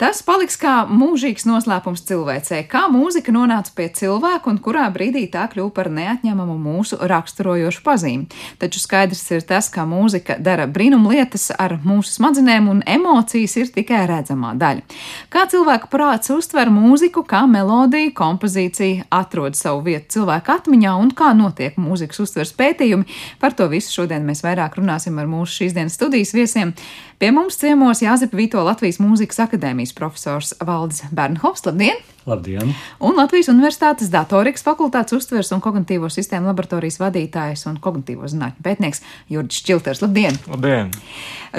Tas 0.00 0.22
paliks 0.24 0.54
kā 0.56 0.86
mūžīgs 0.88 1.44
noslēpums 1.44 2.00
cilvēcei, 2.08 2.62
kā 2.72 2.86
mūzika 2.88 3.34
nonāca 3.36 3.74
pie 3.76 3.90
cilvēka 3.92 4.48
un 4.48 4.56
kurā 4.64 4.86
brīdī 4.94 5.26
tā 5.28 5.42
kļuva 5.52 5.74
par 5.76 5.90
neatņemamu 5.92 6.54
mūsu 6.56 6.96
raksturojošu 7.04 7.82
pazīmi. 7.84 8.38
Taču 8.62 8.80
skaidrs 8.80 9.20
ir 9.36 9.44
tas, 9.44 9.68
ka 9.68 9.84
mūzika 9.84 10.38
dara 10.40 10.64
brīnumlietas 10.64 11.50
ar 11.52 11.74
mūsu 11.84 12.14
smadzenēm 12.14 12.70
un 12.72 12.80
emocijas 12.88 13.58
ir 13.60 13.68
tikai 13.74 14.06
redzamā 14.08 14.54
daļa. 14.62 14.86
Kā 15.28 15.44
cilvēka 15.52 15.92
prāts 15.92 16.32
uztver 16.32 16.72
mūziku, 16.72 17.26
kā 17.28 17.42
melodija, 17.44 18.14
kompozīcija 18.16 19.10
atrod 19.20 19.60
savu 19.60 19.84
vietu 19.90 20.16
cilvēka 20.16 20.62
atmiņā 20.62 20.96
un 20.96 21.12
kā 21.12 21.34
notiek 21.36 21.76
mūzikas 21.76 22.24
uztvers 22.24 22.56
pētījumi, 22.56 23.04
par 23.36 23.52
to 23.52 23.68
visu 23.68 23.92
šodien 23.98 24.24
mēs 24.24 24.40
vairāk 24.48 24.80
runāsim 24.80 25.20
ar 25.20 25.28
mūsu 25.28 25.60
šīs 25.60 25.76
dienas 25.76 26.00
studijas 26.00 26.32
viesiem. 26.32 26.72
Pie 27.20 27.28
mums 27.36 27.58
ciemos 27.60 28.00
Jāzepa 28.00 28.32
Vito 28.38 28.62
Latvijas 28.64 28.96
Mūzikas 28.96 29.42
akadēmijas 29.44 29.89
profesors 29.96 30.54
Valdis 30.66 31.02
Bernhofs. 31.14 31.64
Labdien! 31.66 31.98
Labdien! 32.28 32.74
Un 33.00 33.16
Latvijas 33.16 33.48
Universitātes 33.48 34.10
datorikas 34.12 34.64
fakultātes 34.66 35.16
uztvers 35.16 35.50
un 35.56 35.62
kognitīvo 35.64 36.10
sistēmu 36.12 36.50
laboratorijas 36.50 37.00
vadītājs 37.00 37.66
un 37.70 37.78
kognitīvo 37.82 38.28
zinātņu 38.30 38.64
pētnieks 38.66 39.02
Jurģis 39.32 39.64
Čilters. 39.66 40.02
Labdien! 40.04 40.36
Labdien! 40.50 40.92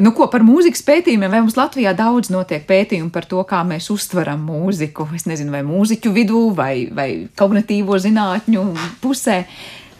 Nu, 0.05 0.13
ko 0.15 0.29
par 0.31 0.45
mūzikas 0.47 0.85
pētījumiem? 0.87 1.33
Vai 1.33 1.43
mums 1.43 1.57
Latvijā 1.59 1.95
daudz 1.97 2.31
notiek 2.31 2.63
pētījumu 2.69 3.11
par 3.11 3.27
to, 3.29 3.41
kā 3.47 3.65
mēs 3.67 3.89
uztveram 3.93 4.45
mūziku? 4.47 5.09
Es 5.17 5.27
nezinu, 5.29 5.51
vai 5.53 5.65
mūziķu 5.67 6.15
vidū 6.15 6.47
vai, 6.55 6.87
vai 6.93 7.09
kognitīvo 7.37 7.99
zinātņu 8.01 8.67
pusē. 9.03 9.43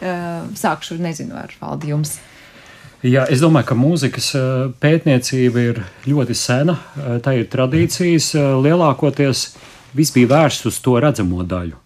Sākšu, 0.02 1.02
nezinu, 1.02 1.36
ar 1.38 1.52
Valdi 1.60 1.92
jums. 1.92 2.16
Jā, 3.02 3.24
es 3.26 3.40
domāju, 3.42 3.66
ka 3.66 3.74
mūzikas 3.74 4.28
eh, 4.38 4.50
pētniecība 4.78 5.62
ir 5.72 5.78
ļoti 6.06 6.36
sena. 6.38 6.76
Eh, 6.94 7.16
tā 7.24 7.32
ir 7.34 7.48
tradīcijas. 7.50 8.28
Eh, 8.38 8.50
lielākoties 8.62 9.56
viss 9.98 10.14
bija 10.14 10.30
vērsts 10.30 10.68
uz 10.70 10.78
to 10.84 10.94
redzamo 11.02 11.42
daļu. 11.42 11.78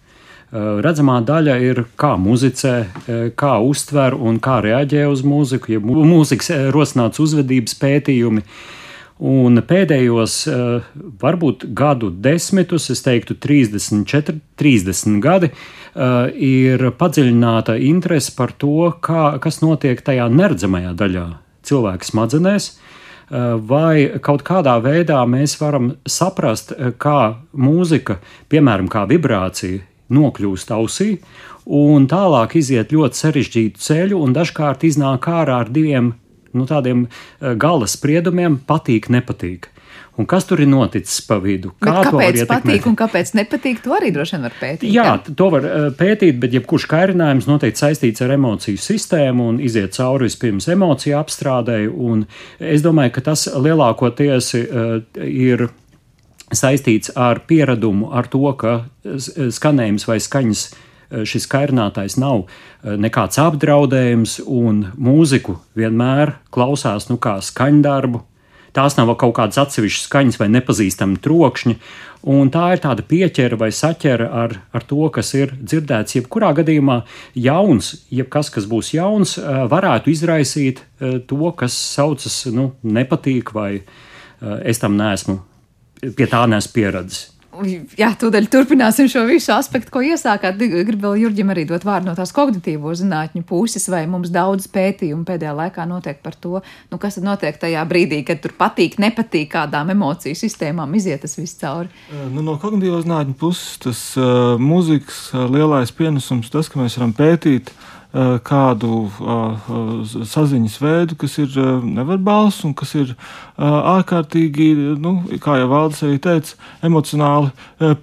Redzamā 0.56 1.16
daļa 1.26 1.54
ir 1.60 1.80
kā 1.98 2.12
muzicē, 2.22 3.32
kā 3.36 3.56
uztver 3.66 4.14
un 4.14 4.38
kā 4.40 4.60
reaģē 4.62 5.02
uz 5.10 5.24
mūziku, 5.26 5.72
ja 5.74 5.80
mūzikas 5.82 6.70
rosināts 6.72 7.18
uzvedības 7.20 7.74
pētījumi. 7.82 8.44
Un 9.16 9.62
pēdējos, 9.64 10.34
varbūt 11.22 11.64
gadu 11.72 12.10
desmitus, 12.10 12.90
es 12.92 13.00
teiktu, 13.00 13.38
30, 13.40 14.04
40, 14.04 14.42
30 14.60 15.22
gadi, 15.24 15.48
ir 16.36 16.84
padziļināta 16.98 17.78
interese 17.80 18.34
par 18.36 18.52
to, 18.52 18.90
kā, 19.00 19.38
kas 19.40 19.62
notiek 19.62 20.02
tajā 20.04 20.28
neredzamajā 20.28 20.92
daļā 21.00 21.24
cilvēka 21.64 22.10
smadzenēs. 22.10 22.68
Vai 23.66 24.20
kaut 24.22 24.44
kādā 24.46 24.76
veidā 24.84 25.22
mēs 25.26 25.56
varam 25.58 25.94
saprast, 26.06 26.76
kā 27.00 27.20
mūzika, 27.56 28.20
piemēram, 28.52 28.92
kā 28.92 29.06
vibrācija, 29.08 29.80
nokļūst 30.12 30.70
ausī, 30.76 31.08
un 31.66 32.04
tālāk 32.06 32.54
iziet 32.60 32.92
ļoti 32.94 33.22
sarežģītu 33.24 33.82
ceļu, 33.82 34.20
un 34.22 34.36
dažkārt 34.36 34.84
iznāk 34.86 35.26
ārā 35.32 35.64
ar 35.64 35.72
diviem 35.72 36.12
nu, 36.56 36.66
tādiem 36.68 37.06
gala 37.60 37.88
spriedumiem, 37.90 38.60
patīk, 38.68 39.10
nepatīk. 39.12 39.70
Un 40.16 40.24
kas 40.24 40.46
tur 40.48 40.62
ir 40.64 40.68
noticis 40.70 41.18
pa 41.28 41.36
vidu? 41.42 41.74
Kā 41.82 41.98
bet 41.98 42.08
kāpēc 42.08 42.42
patīk 42.48 42.86
un 42.88 42.94
kāpēc 42.96 43.34
nepatīk, 43.36 43.82
to 43.84 43.92
arī 43.92 44.12
droši 44.14 44.36
vien 44.36 44.46
var 44.46 44.54
pētīt. 44.56 44.88
Jā, 44.88 45.04
jā, 45.10 45.34
to 45.36 45.48
var 45.52 45.66
uh, 45.68 45.88
pētīt, 45.96 46.38
bet 46.40 46.56
jebkurš 46.56 46.86
kairinājums 46.88 47.48
noteikti 47.50 47.82
saistīts 47.82 48.24
ar 48.24 48.32
emociju 48.38 48.80
sistēmu 48.80 49.50
un 49.52 49.58
iziet 49.64 49.96
cauri 49.96 50.30
vispirms 50.30 50.70
emociju 50.72 51.18
apstrādēji. 51.20 51.92
Es 52.64 52.84
domāju, 52.84 53.12
ka 53.18 53.26
tas 53.28 53.44
lielākoties 53.52 54.50
uh, 54.62 54.96
ir 55.20 55.68
saistīts 56.54 57.12
ar 57.18 57.42
pieradumu, 57.44 58.08
ar 58.16 58.30
to, 58.32 58.46
ka 58.56 58.78
skanējums 59.04 60.08
vai 60.08 60.20
skaņas 60.22 60.68
šis 61.10 61.46
kairinātājs 61.50 62.16
nav 62.18 62.46
nekāds 62.82 63.38
apdraudējums, 63.42 64.40
un 64.46 64.88
mūziku 64.98 65.58
vienmēr 65.78 66.36
klausās 66.54 67.06
nu, 67.10 67.18
kā 67.22 67.36
skaņdarbu, 67.44 68.22
tās 68.76 68.96
nav 68.98 69.14
kaut 69.20 69.36
kādas 69.38 69.58
atsevišķas 69.62 70.08
skaņas 70.08 70.40
vai 70.40 70.50
nepazīstami 70.56 71.20
trokšņi. 71.24 71.76
Un 72.26 72.50
tā 72.50 72.72
ir 72.74 72.80
tāda 72.82 73.04
pieķera 73.06 73.58
vai 73.60 73.68
saķera 73.74 74.26
ar, 74.42 74.56
ar 74.74 74.86
to, 74.88 75.04
kas 75.14 75.30
ir 75.38 75.52
dzirdēts. 75.60 76.16
Jebkurā 76.18 76.50
gadījumā 76.58 77.00
jauns, 77.38 77.92
jebkas, 78.10 78.50
kas 78.50 78.66
būs 78.66 78.90
jauns, 78.96 79.36
eh, 79.38 79.60
varētu 79.70 80.10
izraisīt 80.10 80.82
eh, 80.82 81.20
to, 81.22 81.52
kas 81.54 81.76
saucas 81.76 82.40
nu, 82.50 82.72
nepatīk, 82.82 83.54
vai 83.54 83.70
eh, 83.78 83.86
es 84.66 84.82
tam 84.82 84.98
neesmu, 84.98 85.38
pie 86.02 86.26
tā 86.32 86.42
neesmu 86.50 86.74
pieredzējis. 86.74 87.35
Jā, 87.96 88.10
tūdaļ 88.18 88.48
turpināsim 88.52 89.08
šo 89.10 89.22
visu 89.28 89.52
aspektu, 89.54 89.92
ko 89.94 90.02
iesākāt. 90.04 90.58
Gribu 90.60 91.06
vēl 91.06 91.22
Jurģim 91.24 91.52
arī 91.54 91.64
dot 91.68 91.86
vārdu 91.86 92.10
no 92.10 92.14
tās 92.18 92.32
kognitīvo 92.36 92.92
zinātņu 92.98 93.44
puses, 93.48 93.88
vai 93.92 94.04
mums 94.10 94.32
daudz 94.34 94.68
pētījumu 94.72 95.26
pēdējā 95.28 95.54
laikā 95.56 95.86
notiek 95.88 96.20
par 96.24 96.36
to, 96.40 96.60
nu, 96.92 97.00
kas 97.02 97.18
tad 97.18 97.26
notiek 97.28 97.58
tajā 97.62 97.82
brīdī, 97.88 98.22
kad 98.26 98.42
tur 98.44 98.56
patīk, 98.58 98.98
nepatīk, 99.02 99.48
kādām 99.54 99.94
emociju 99.94 100.36
sistēmām 100.38 100.94
iziet 100.98 101.24
tas 101.24 101.38
viss 101.38 101.58
cauri. 101.60 101.92
Nu, 102.32 102.44
no 102.44 102.58
kognitīvo 102.60 103.00
zinātņu 103.04 103.36
puses 103.40 103.76
tas 103.86 104.06
uh, 104.20 104.56
mūzikas 104.60 105.28
lielais 105.52 105.94
pienesums, 105.96 106.52
tas, 106.52 106.70
ka 106.72 106.82
mēs 106.82 106.98
varam 107.00 107.16
pētīt 107.16 107.72
uh, 107.72 107.92
kādu 108.46 109.06
eh, 109.06 109.72
saziņas 110.30 110.76
veidu, 110.80 111.16
kas 111.20 111.36
ir 111.42 111.56
eh, 111.60 111.72
neverbāls 111.98 112.62
un 112.64 112.74
kas 112.76 112.94
ir 112.96 113.16
ārkārtīgi, 113.56 114.70
nu, 115.00 115.18
kā 115.42 115.58
jau 115.60 115.68
Valdis 115.72 116.04
arī 116.06 116.20
teica, 116.22 116.56
emocionāli 116.86 117.52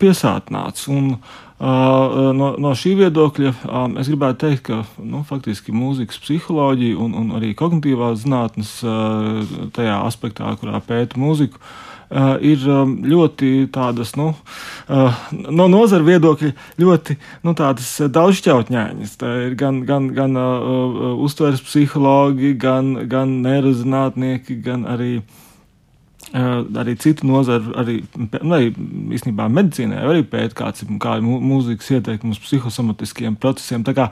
piesātināts. 0.02 0.90
Un, 0.94 1.16
No, 1.64 2.48
no 2.60 2.72
šī 2.76 2.90
viedokļa 2.98 3.52
es 4.02 4.10
gribētu 4.10 4.40
teikt, 4.42 4.64
ka 4.68 4.80
nu, 5.00 5.22
faktiski 5.24 5.72
mūzikas 5.72 6.18
psiholoģija 6.20 6.98
un, 7.00 7.14
un 7.16 7.30
arī 7.38 7.54
kognitīvās 7.56 8.26
zinātnes 8.26 8.74
tajā 9.78 9.94
aspektā, 10.04 10.50
kurā 10.60 10.82
pēta 10.84 11.22
mūziku, 11.22 11.62
uh, 11.62 11.93
ir 12.42 12.66
um, 12.70 12.96
ļoti 13.10 13.52
tādas, 13.74 14.14
nu, 14.20 14.32
uh, 14.34 15.22
no 15.50 15.68
nozara 15.72 16.06
viedokļa, 16.06 16.52
ļoti 16.82 17.18
nu, 17.48 17.56
daudzšķautņainas. 17.58 19.16
Tā 19.22 19.32
ir 19.48 19.56
gan, 19.60 19.84
gan, 19.90 20.12
gan 20.16 20.38
uztveres 21.24 21.64
psihologi, 21.66 22.54
gan, 22.60 22.96
gan 23.10 23.40
neirozinātnieki, 23.46 24.62
gan 24.66 24.86
arī 24.94 25.16
uh, 25.22 25.43
arī 26.34 26.96
citu 26.98 27.28
nozaru, 27.30 27.76
arī, 27.78 28.00
nu, 28.18 28.56
arī 28.56 28.72
īstenībā 29.14 29.46
medicīnai 29.54 30.00
arī 30.02 30.24
pēta, 30.26 30.56
kāds 30.64 30.82
ir 30.82 30.90
kā 31.02 31.20
mūzikas 31.22 31.92
ieteikums 32.00 32.42
psihosomatiskiem 32.42 33.36
procesiem. 33.38 33.84
Tā 33.86 33.94
kā 33.98 34.08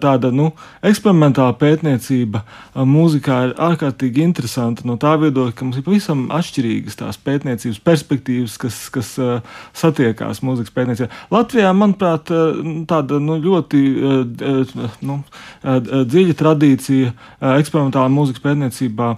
tāda 0.00 0.30
nu, 0.32 0.50
eksperimentāla 0.86 1.52
pētniecība 1.60 2.42
mūzikā 2.88 3.40
ir 3.48 3.52
ārkārtīgi 3.60 4.24
interesanta 4.24 4.88
no 4.88 4.96
tā 5.00 5.16
viedokļa, 5.20 5.56
ka 5.56 5.68
mums 5.68 5.80
ir 5.80 5.84
pavisam 5.84 6.26
atšķirīgas 6.36 6.96
tās 7.02 7.20
pētniecības 7.28 7.82
perspektīvas, 7.84 8.56
kas, 8.64 8.80
kas 8.94 9.12
satiekās 9.76 10.40
mūzikas 10.46 10.74
pētniecībā. 10.76 11.10
Latvijā, 11.34 11.74
manuprāt, 11.76 12.32
tāda 12.88 13.20
nu, 13.20 13.36
ļoti 13.44 13.84
nu, 15.04 15.20
dziļa 16.16 16.40
tradīcija 16.40 17.12
eksperimentāla 17.60 18.08
mūzikas 18.16 18.48
pētniecībā 18.48 19.12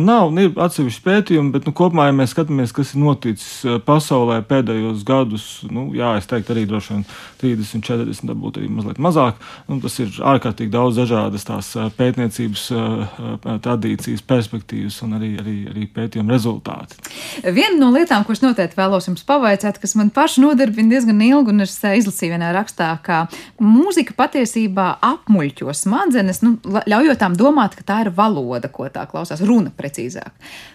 nav. 0.00 0.32
Ir 0.42 0.56
atsevišķi 0.56 1.01
pētījumi, 1.04 1.52
bet 1.54 1.66
nu, 1.68 1.72
kopumā, 1.76 2.08
ja 2.08 2.14
mēs 2.16 2.32
skatāmies, 2.34 2.72
kas 2.74 2.94
ir 2.94 3.02
noticis 3.02 3.50
eh, 3.66 3.78
pasaulē 3.82 4.40
pēdējos 4.48 5.04
gadus, 5.06 5.46
nu, 5.70 5.88
jā, 5.96 6.14
es 6.20 6.28
teiktu, 6.30 6.54
arī 6.54 6.64
droši 6.70 6.94
vien 6.94 7.04
30, 7.42 7.84
40, 7.86 8.30
varbūt 8.32 8.60
arī 8.60 8.70
mazliet 8.72 9.00
mazāk. 9.02 9.40
Nu, 9.68 9.78
tas 9.82 9.98
ir 10.02 10.14
ārkārtīgi 10.32 10.72
daudz 10.72 11.00
dažādas 11.02 11.46
tās 11.48 11.72
eh, 11.76 11.90
pētniecības 11.98 12.64
eh, 12.74 13.28
tradīcijas, 13.64 14.24
perspektīvas 14.26 15.00
un 15.06 15.18
arī, 15.18 15.32
arī, 15.42 15.56
arī 15.72 15.88
pētījuma 15.92 16.34
rezultāti. 16.34 16.98
Viena 17.44 17.76
no 17.78 17.92
lietām, 17.94 18.26
ko 18.26 18.36
es 18.36 18.42
noteikti 18.44 18.78
vēlos 18.78 19.10
jums 19.10 19.26
pavaicāt, 19.28 19.80
kas 19.82 19.96
man 19.98 20.12
paši 20.14 20.44
nodarbina 20.46 20.96
diezgan 20.96 21.22
ilgi, 21.24 21.54
un 21.54 21.66
es 21.66 21.76
izlasīju 21.82 22.36
vienā 22.36 22.52
rakstā, 22.56 22.90
ka 23.04 23.24
mūzika 23.62 24.16
patiesībā 24.18 24.88
apmuļķo 25.12 25.76
smadzenes, 25.76 26.42
nu, 26.46 26.56
ļaujot 26.64 27.20
tām 27.20 27.36
domāt, 27.38 27.76
ka 27.78 27.86
tā 27.86 28.00
ir 28.06 28.12
valoda, 28.16 28.70
ko 28.72 28.88
tā 28.92 29.04
klausās, 29.10 29.42
runa 29.46 29.72
precīzāk. 29.76 30.32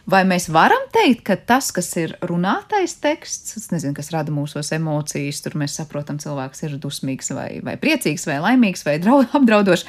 Vai 0.08 0.17
mēs 0.28 0.48
varam 0.54 0.86
teikt, 0.94 1.24
ka 1.28 1.36
tas, 1.50 1.70
kas 1.76 1.90
ir 2.00 2.16
runātais 2.26 2.96
teksts, 3.04 3.68
nezinu, 3.74 3.96
kas 3.98 4.12
rada 4.16 4.34
mūsos 4.34 4.72
emocijas, 4.76 5.42
tur 5.44 5.58
mēs 5.60 5.78
saprotam, 5.80 6.22
cilvēks 6.22 6.64
ir 6.68 6.78
dusmīgs 6.82 7.34
vai, 7.36 7.50
vai 7.66 7.76
priecīgs 7.82 8.28
vai 8.30 8.40
laimīgs 8.44 8.86
vai 8.88 8.98
draud, 9.04 9.30
apdraudošs. 9.38 9.86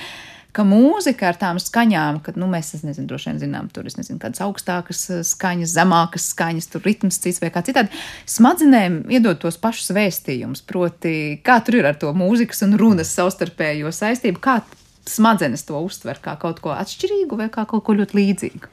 Ka 0.57 0.64
mūzika 0.64 1.29
ar 1.29 1.37
tām 1.38 1.59
skaņām, 1.61 2.23
kad 2.25 2.38
nu, 2.41 2.49
mēs 2.51 2.73
nezinu, 2.81 3.05
droši 3.07 3.29
vien 3.29 3.41
zinām, 3.43 3.67
tur 3.71 3.87
ir 3.87 3.95
kādas 4.19 4.41
augstākas 4.43 5.03
eh, 5.12 5.21
skaņas, 5.29 5.75
zemākas 5.77 6.31
skaņas, 6.33 6.71
tur 6.73 6.83
ritms 6.88 7.21
cits 7.23 7.43
vai 7.45 7.53
kā 7.55 7.62
citādi. 7.62 7.93
Smadzenēm 8.27 9.05
iedod 9.12 9.38
tos 9.45 9.61
pašus 9.61 9.93
vēstījumus, 9.95 10.64
proti, 10.67 11.38
kā 11.45 11.61
tur 11.62 11.79
ir 11.79 11.91
ar 11.93 12.01
to 12.01 12.11
mūzikas 12.17 12.64
un 12.67 12.75
runas 12.81 13.12
savstarpējo 13.14 13.93
saistību, 13.95 14.43
kā 14.43 14.62
smadzenes 15.09 15.64
to 15.69 15.79
uztver 15.85 16.21
kā 16.25 16.37
kaut 16.41 16.61
ko 16.64 16.73
atšķirīgu 16.77 17.38
vai 17.38 17.49
kā 17.53 17.64
kaut 17.69 17.85
ko 17.87 17.97
ļoti 17.99 18.19
līdzīgu. 18.19 18.73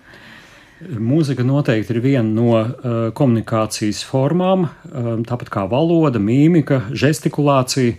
Mūzika 0.83 1.39
noteikti 1.47 1.93
ir 1.95 2.01
viena 2.03 2.27
no 2.27 2.49
uh, 2.51 2.95
komunikācijas 3.15 4.01
formām, 4.03 4.65
uh, 4.67 5.13
tāpat 5.23 5.47
kā 5.53 5.63
valoda, 5.71 6.19
mīmika, 6.19 6.81
gestikulācija. 6.91 7.95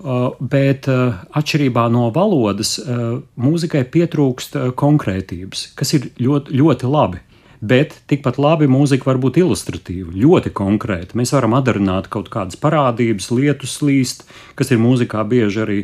Uh, 0.00 0.36
bet 0.38 0.86
uh, 0.88 1.18
atšķirībā 1.36 1.88
no 1.92 2.06
valodas, 2.14 2.76
uh, 2.78 3.18
mūzikai 3.34 3.82
pietrūkst 3.92 4.54
uh, 4.56 4.68
konkrētības, 4.78 5.66
kas 5.76 5.92
ir 5.98 6.06
ļoti, 6.22 6.54
ļoti 6.56 6.88
labi. 6.88 7.20
Bet 7.60 7.98
tikpat 8.08 8.38
labi 8.40 8.70
mūzika 8.70 9.10
var 9.10 9.20
būt 9.20 9.42
ilustratīva, 9.42 10.14
ļoti 10.14 10.54
konkrēta. 10.56 11.18
Mēs 11.18 11.34
varam 11.36 11.58
atdarināt 11.58 12.08
kaut 12.14 12.30
kādas 12.32 12.56
parādības, 12.62 13.28
lietu 13.34 13.68
slīst, 13.68 14.24
kas 14.56 14.70
ir 14.72 14.80
mūzikā 14.80 15.26
bieži 15.28 15.66
arī 15.66 15.82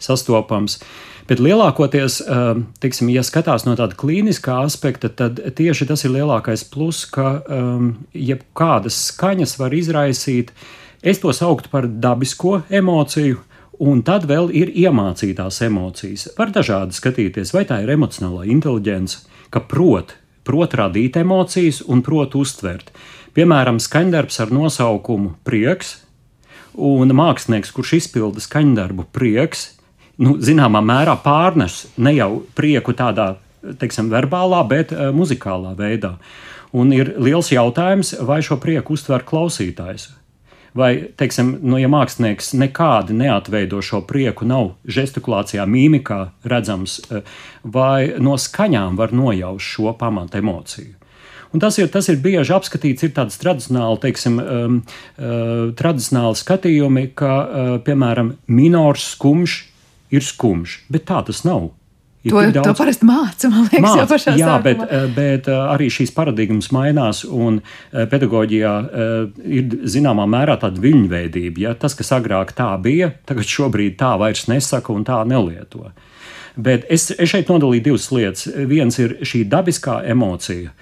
sastopams. 0.00 0.78
Uh, 0.78 1.17
Bet 1.28 1.42
lielākoties, 1.44 2.22
um, 2.24 2.62
teiksim, 2.80 3.10
ja 3.12 3.20
skatās 3.26 3.66
no 3.66 3.74
tāda 3.76 3.96
klīniskā 4.00 4.62
aspekta, 4.64 5.10
tad 5.12 5.42
tieši 5.58 5.88
tas 5.90 6.06
ir 6.06 6.14
lielākais 6.14 6.64
plus, 6.72 7.02
ka 7.12 7.42
um, 7.44 7.90
jebkādas 8.16 8.96
skaņas 9.10 9.58
var 9.60 9.76
izraisīt. 9.76 10.54
Es 11.04 11.20
to 11.20 11.34
sauktu 11.36 11.68
par 11.74 11.84
dabisko 11.84 12.62
emociju, 12.72 13.42
un 13.84 14.00
tad 14.08 14.24
vēl 14.30 14.48
ir 14.56 14.72
iemācītās 14.72 15.60
emocijas. 15.68 16.30
Var 16.38 16.54
dažādi 16.56 16.96
skatīties, 16.96 17.52
vai 17.52 17.66
tā 17.68 17.82
ir 17.84 17.92
emocionālā 17.92 18.48
inteligence, 18.48 19.26
ka 19.52 19.60
prot, 19.60 20.16
prot 20.48 20.80
radīt 20.80 21.20
emocijas 21.20 21.84
un 21.84 22.00
prot 22.06 22.40
uztvert. 22.40 22.88
Piemēram, 23.36 23.76
skaņdarbs 23.76 24.40
ar 24.40 24.54
nosaukumu 24.54 25.36
prieks, 25.44 25.98
un 26.72 27.12
mākslinieks, 27.12 27.74
kurš 27.76 27.98
izpilda 28.00 28.40
skaņdarbu 28.40 29.10
prieks, 29.12 29.74
nu, 30.22 30.36
zināmā 30.42 30.82
mērā 30.84 31.16
pārnes 31.22 31.86
ne 31.98 32.14
jau 32.16 32.30
prieku 32.58 32.94
tādā, 32.96 33.34
teiksim, 33.80 34.10
verbālā, 34.12 34.62
bet 34.68 34.94
uh, 34.94 35.08
muzikālā 35.14 35.74
veidā. 35.78 36.16
Un 36.76 36.92
ir 36.92 37.14
liels 37.16 37.50
jautājums, 37.52 38.12
vai 38.28 38.42
šo 38.44 38.58
prieku 38.60 38.96
uztver 38.98 39.24
klausītājs. 39.26 40.10
Vai, 40.76 40.90
teiksim, 41.16 41.54
nu, 41.64 41.78
ja 41.80 41.88
mākslinieks 41.90 42.52
nekādi 42.60 43.16
neatveido 43.16 43.80
šo 43.82 44.02
prieku, 44.06 44.44
nav 44.46 44.74
gestikulācijā, 44.84 45.64
mīmikā 45.64 46.20
redzams, 46.46 47.00
uh, 47.08 47.24
vai 47.64 48.14
no 48.20 48.36
skaņām 48.38 48.98
var 49.00 49.14
nojaust 49.16 49.74
šo 49.74 49.94
pamatu 49.98 50.42
emociju. 50.42 50.94
Un 51.48 51.62
tas 51.64 51.78
ir, 51.80 51.88
tas 51.88 52.04
ir 52.12 52.18
bieži 52.20 52.52
apskatīts, 52.52 53.06
ir 53.06 53.14
tāds 53.16 53.38
tradicionāli, 53.40 54.00
teiksim, 54.02 54.36
um, 54.36 54.74
uh, 55.16 55.70
tradicionāli 55.78 56.36
skatījumi, 56.36 57.06
ka, 57.16 57.32
uh, 57.32 57.70
piemēram, 57.86 58.34
minors 58.52 59.14
skumjš 59.14 59.62
ir 60.14 60.24
skumjš, 60.24 60.82
bet 60.92 61.08
tā 61.08 61.22
tas 61.26 61.44
nav. 61.46 61.70
Ir 62.26 62.32
to, 62.32 62.40
daudz... 62.50 62.66
to 62.66 62.74
parasti 62.74 63.06
māca, 63.06 63.48
man 63.52 63.68
liekas, 63.68 63.84
Māc, 63.84 64.00
jau 64.00 64.06
pašā 64.10 64.32
jā, 64.34 64.48
sākumā. 64.50 64.62
bet, 64.64 64.80
eh, 64.90 65.06
bet 65.14 65.48
eh, 65.52 65.60
arī 65.74 65.86
šīs 65.92 66.10
paradigmas 66.16 66.72
mainās, 66.74 67.22
un 67.24 67.60
eh, 67.62 68.08
pedagoģijā 68.10 68.74
ir 69.46 69.78
zināmā 69.86 70.26
mērā 70.30 70.58
tāda 70.58 70.82
viļņveidība. 70.82 71.62
Ja? 71.62 71.76
Tas, 71.78 71.94
kas 71.98 72.10
agrāk 72.16 72.52
tā 72.58 72.72
bija, 72.82 73.12
tagad 73.28 73.46
šobrīd 73.46 73.98
tā 74.00 74.16
vairs 74.18 74.48
nesaka 74.50 74.94
un 74.94 75.06
tā 75.06 75.22
nelieto. 75.30 75.92
Bet 76.58 76.88
es, 76.90 77.06
es 77.14 77.30
šeit 77.30 77.46
nodalīju 77.52 77.84
divas 77.84 78.08
lietas. 78.10 78.48
Viens 78.66 78.96
ir 78.98 79.14
šī 79.22 79.44
dabiskā 79.46 80.00
emocija, 80.10 80.72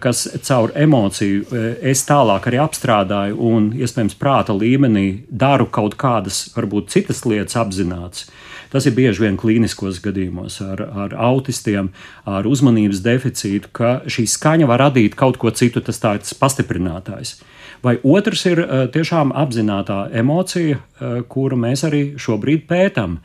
kas 0.00 0.22
caur 0.46 0.72
emociju 0.72 1.60
es 1.84 2.00
tālāk 2.08 2.48
arī 2.48 2.62
apstrādāju 2.64 3.36
un, 3.50 3.66
iespējams, 3.76 4.16
prāta 4.16 4.56
līmenī 4.56 5.26
daru 5.28 5.68
kaut 5.68 5.98
kādas, 6.00 6.46
varbūt 6.56 6.88
citas 6.96 7.26
lietas 7.28 7.60
apzināts. 7.60 8.24
Tas 8.72 8.86
ir 8.88 8.96
bieži 8.96 9.24
vien 9.24 9.38
klīniskos 9.40 10.00
gadījumos 10.04 10.58
ar, 10.64 10.82
ar 11.04 11.14
autistiem, 11.30 11.92
ar 12.28 12.48
uzmanības 12.48 13.02
deficītu, 13.04 13.72
ka 13.72 13.92
šī 14.10 14.26
skaņa 14.28 14.68
var 14.68 14.84
radīt 14.86 15.16
kaut 15.18 15.40
ko 15.40 15.52
citu, 15.54 15.80
tas 15.84 16.02
tāds 16.02 16.34
pastiprinātājs. 16.38 17.38
Vai 17.84 17.96
otrs 18.02 18.44
ir 18.50 18.64
eh, 18.64 18.86
tiešām 18.92 19.32
apzināta 19.36 20.08
emocija, 20.12 20.82
kuru 21.30 21.56
mēs 21.60 21.86
arī 21.86 22.02
šobrīd 22.18 22.66
pētām, 22.68 23.20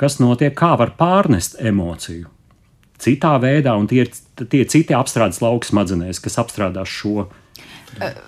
kas 0.00 0.20
notiek, 0.20 0.54
kā 0.58 0.74
var 0.78 0.94
pārnest 0.98 1.56
emociju 1.62 2.30
citā 3.04 3.34
veidā, 3.42 3.74
un 3.78 3.88
tie 3.90 4.04
ir 4.04 4.12
tie 4.50 4.62
citi 4.70 4.94
apstrādes 4.96 5.42
lauki 5.44 5.68
smadzenēs, 5.68 6.22
kas 6.22 6.38
apstrādās 6.42 6.90
šo. 6.90 7.26
Uh. 7.98 8.22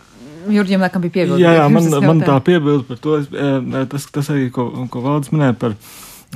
Jurģiem, 0.47 0.79
laikam, 0.79 1.03
bija 1.03 1.15
piebilde. 1.17 1.41
Jā, 1.43 1.53
jā 1.59 1.63
man, 1.75 1.87
man 2.05 2.21
tā 2.23 2.37
piebilde 2.47 2.85
par 2.87 3.01
to, 3.03 3.17
tas, 3.91 4.05
tas 4.15 4.29
arī, 4.31 4.45
ko, 4.55 4.69
ko 4.93 5.01
Valdis 5.03 5.33
minēja 5.35 5.57
par 5.59 5.75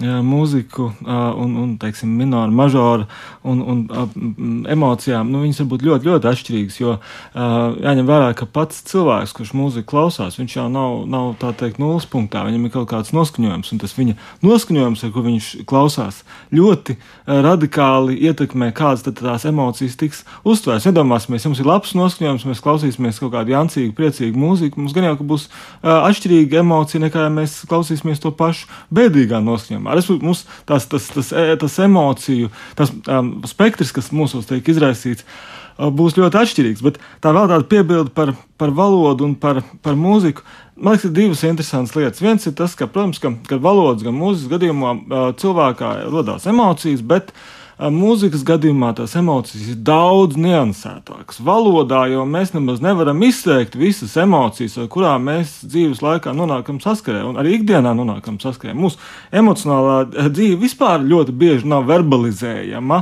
mūziku 0.01 0.91
un, 1.05 1.55
un 1.63 1.73
teiksim, 1.81 2.11
minoru, 2.17 2.53
mažoru 2.55 3.07
un, 3.47 3.61
un 3.61 4.65
emocijām, 4.71 5.31
nu, 5.31 5.43
viņas 5.45 5.63
var 5.63 5.69
būt 5.73 5.85
ļoti, 5.87 6.11
ļoti 6.11 6.31
atšķirīgas. 6.31 6.79
Jo 6.81 6.97
jāņem 7.35 8.09
vērā, 8.09 8.33
ka 8.39 8.49
pats 8.51 8.83
cilvēks, 8.91 9.35
kurš 9.37 9.53
mūziku 9.57 9.91
klausās, 9.93 10.39
viņš 10.41 10.57
jau 10.57 10.67
nav, 10.73 11.05
nav 11.11 11.33
tā 11.41 11.53
teikt, 11.57 11.81
nulles 11.83 12.09
punktā. 12.11 12.45
Viņam 12.49 12.67
ir 12.67 12.75
kaut 12.75 12.91
kāds 12.93 13.15
noskaņojums, 13.17 13.73
un 13.75 13.83
tas 13.83 13.97
viņa 13.97 14.17
noskaņojums, 14.47 15.05
ar 15.07 15.15
ko 15.15 15.25
viņš 15.27 15.51
klausās, 15.71 16.23
ļoti 16.55 16.97
radikāli 17.27 18.19
ietekmē, 18.29 18.71
kādas 18.77 19.07
tās 19.07 19.47
emocijas 19.49 19.99
tiks 20.01 20.25
uztvērts. 20.45 20.89
Iedomāsimies, 20.91 21.47
jums 21.47 21.63
ir 21.63 21.69
labs 21.69 21.95
noskaņojums, 21.99 22.47
mēs 22.51 22.65
klausīsimies 22.65 23.21
kaut 23.23 23.35
kādu 23.37 23.55
jancīgu, 23.55 23.95
priecīgu 23.97 24.41
mūziku. 24.41 24.81
Mums 24.81 24.95
gan 24.97 25.09
jau 25.11 25.17
būs 25.21 25.49
atšķirīga 25.83 26.63
emocija 26.65 27.03
nekā 27.03 27.27
ja 27.27 27.33
mēs 27.33 27.61
klausīsimies 27.71 28.23
to 28.23 28.33
pašu 28.37 28.69
bēdīgā 28.95 29.41
noskaņojumā. 29.45 29.90
Mums 30.21 30.45
tas, 30.69 30.87
tas, 30.91 31.09
tas, 31.15 31.33
e, 31.33 31.57
tas 31.61 31.79
emociju, 31.85 32.51
tas 32.79 32.93
um, 33.07 33.33
spektrs, 33.49 33.95
kas 33.97 34.13
mūsos 34.15 34.49
tiek 34.49 34.67
izraisīts, 34.73 35.27
uh, 35.27 35.93
būs 35.95 36.19
ļoti 36.19 36.41
atšķirīgs. 36.43 36.83
Bet 36.87 36.99
tā 37.25 37.35
vēl 37.37 37.49
tāda 37.53 37.69
piebilde 37.71 38.13
par, 38.17 38.35
par 38.61 38.75
valodu 38.77 39.29
un 39.29 39.37
par, 39.39 39.63
par 39.85 39.97
mūziku. 39.99 40.45
Man 40.81 40.97
liekas, 40.97 41.09
ir 41.11 41.17
divas 41.17 41.45
interesantas 41.45 41.97
lietas. 41.97 42.25
Viens 42.25 42.47
ir 42.49 42.57
tas, 42.57 42.75
ka, 42.79 42.89
protams, 42.89 43.21
ka, 43.21 43.33
ka 43.49 43.61
valodas 43.61 44.05
gan 44.07 44.17
mūzikas 44.17 44.53
gadījumā 44.55 44.93
uh, 44.97 45.31
cilvēkā 45.41 45.95
radās 46.09 46.49
emocijas, 46.49 47.05
bet 47.05 47.35
uh, 47.35 47.49
mūzikas 47.89 48.43
gadījumā 48.45 48.91
tās 48.99 49.15
emocijas 49.17 49.71
ir 49.73 49.79
daudz 49.87 50.37
niansētākas. 50.37 51.39
Valodā 51.45 52.03
jau 52.13 52.27
mēs 52.29 52.53
nemaz 52.53 52.83
nevaram 52.85 53.23
izteikt 53.25 53.79
visas 53.81 54.19
emocijas, 54.21 54.77
ar 54.83 54.91
kurām 54.93 55.25
mēs 55.31 55.61
dzīves 55.65 56.03
laikā 56.05 56.35
nonākam 56.37 56.81
saskarē, 56.83 57.23
un 57.25 57.41
arī 57.41 57.57
ikdienā 57.57 57.95
nonākam 57.97 58.37
saskarē. 58.43 58.75
Mūsu 58.77 59.01
emocionālā 59.33 60.29
dzīve 60.29 60.61
vispār 60.61 61.01
ļoti 61.07 61.37
bieži 61.41 61.71
nav 61.73 61.89
verbalizējama. 61.89 63.01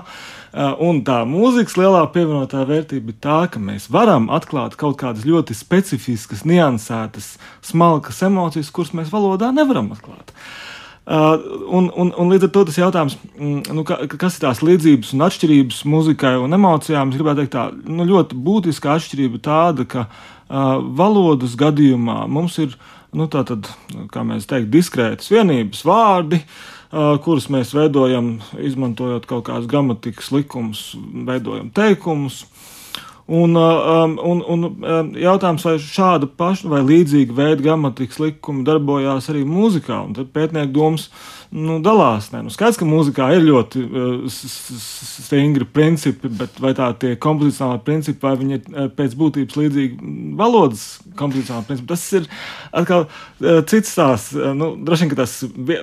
Un 0.86 1.02
tā 1.04 1.18
mūzikas 1.28 1.74
lielā 1.76 2.06
pievienotā 2.14 2.62
vērtība 2.66 3.12
ir 3.12 3.18
tā, 3.22 3.40
ka 3.52 3.60
mēs 3.60 3.90
varam 3.92 4.30
atklāt 4.32 4.78
kaut 4.80 4.96
kādas 5.02 5.26
ļoti 5.28 5.58
specifiskas, 5.58 6.46
niansētas, 6.48 7.34
smalkas 7.66 8.22
emocijas, 8.30 8.72
kuras 8.72 8.94
mēs 8.96 9.12
valodā 9.12 9.50
nevaram 9.54 9.92
atklāt. 9.92 10.32
Uh, 10.32 10.67
un, 11.09 11.88
un, 11.97 12.11
un 12.12 12.29
līdz 12.29 12.49
ar 12.49 12.51
to 12.53 12.62
tas 12.68 12.77
jautājums, 12.77 13.14
mm, 13.38 13.73
nu, 13.73 13.85
ka, 13.88 13.97
kas 14.21 14.37
ir 14.37 14.44
tās 14.44 14.61
līdzības 14.64 15.14
un 15.16 15.25
atšķirības 15.25 15.79
muzikai 15.88 16.35
un 16.37 16.53
emocijām, 16.53 17.09
es 17.09 17.16
gribētu 17.16 17.44
teikt, 17.44 17.55
tā 17.55 17.68
nu, 17.88 18.05
ļoti 18.09 18.37
būtiska 18.44 18.92
atšķirība 18.92 19.40
tāda, 19.44 19.87
ka 19.88 20.05
uh, 20.05 20.77
valodas 21.01 21.57
gadījumā 21.59 22.27
mums 22.29 22.59
ir, 22.61 22.77
nu, 23.16 23.29
tā 23.33 23.40
tad, 23.49 23.71
kā 24.12 24.25
mēs 24.29 24.49
teiktu, 24.51 24.68
diskrētas 24.75 25.33
vienības 25.33 25.81
vārdi, 25.88 26.42
uh, 26.44 27.16
kurus 27.25 27.49
mēs 27.53 27.73
veidojam, 27.77 28.35
izmantojot 28.61 29.25
kaut 29.31 29.47
kādas 29.49 29.71
gramatikas 29.71 30.29
likumus, 30.37 30.90
veidojam 31.29 31.73
teikumus. 31.73 32.42
Un, 33.28 33.54
um, 33.54 34.14
un, 34.24 34.38
un 34.48 34.62
um, 34.64 35.08
jautājums, 35.20 35.64
vai 35.66 35.74
šāda 35.84 36.24
paša 36.40 36.70
vai 36.72 36.78
līdzīga 36.80 37.34
veida 37.36 37.60
gramatikas 37.60 38.22
likumi 38.22 38.64
darbojās 38.64 39.28
arī 39.28 39.42
mūzikā, 39.44 39.98
un 40.06 40.14
tad 40.16 40.30
pētnieku 40.32 40.72
domas 40.72 41.10
nu, 41.52 41.76
dalās. 41.84 42.30
Ne? 42.32 42.40
Nu, 42.46 42.52
skaidrs, 42.52 42.78
ka 42.80 42.88
mūzikā 42.88 43.26
ir 43.36 43.44
ļoti 43.44 43.84
uh, 43.84 44.32
stingri 44.32 45.68
principi, 45.68 46.32
bet 46.40 46.56
vai 46.64 46.72
tā 46.76 46.88
tie 46.96 47.18
kompozicionāli 47.20 47.84
principi, 47.84 48.24
vai 48.24 48.32
viņi 48.40 48.56
ir 48.56 48.64
uh, 48.72 48.88
pēc 48.96 49.18
būtības 49.20 49.60
līdzīgi 49.60 50.16
valodas 50.40 50.88
kompozicionāli 51.20 51.68
principi, 51.68 51.92
tas 51.92 52.08
ir 52.16 52.32
atkal 52.80 53.06
uh, 53.10 53.60
cits. 53.68 53.92
Uh, 54.00 54.50
nu, 54.56 54.72
droši 54.88 55.04
vien, 55.04 55.12
ka 55.12 55.22
tas 55.26 55.38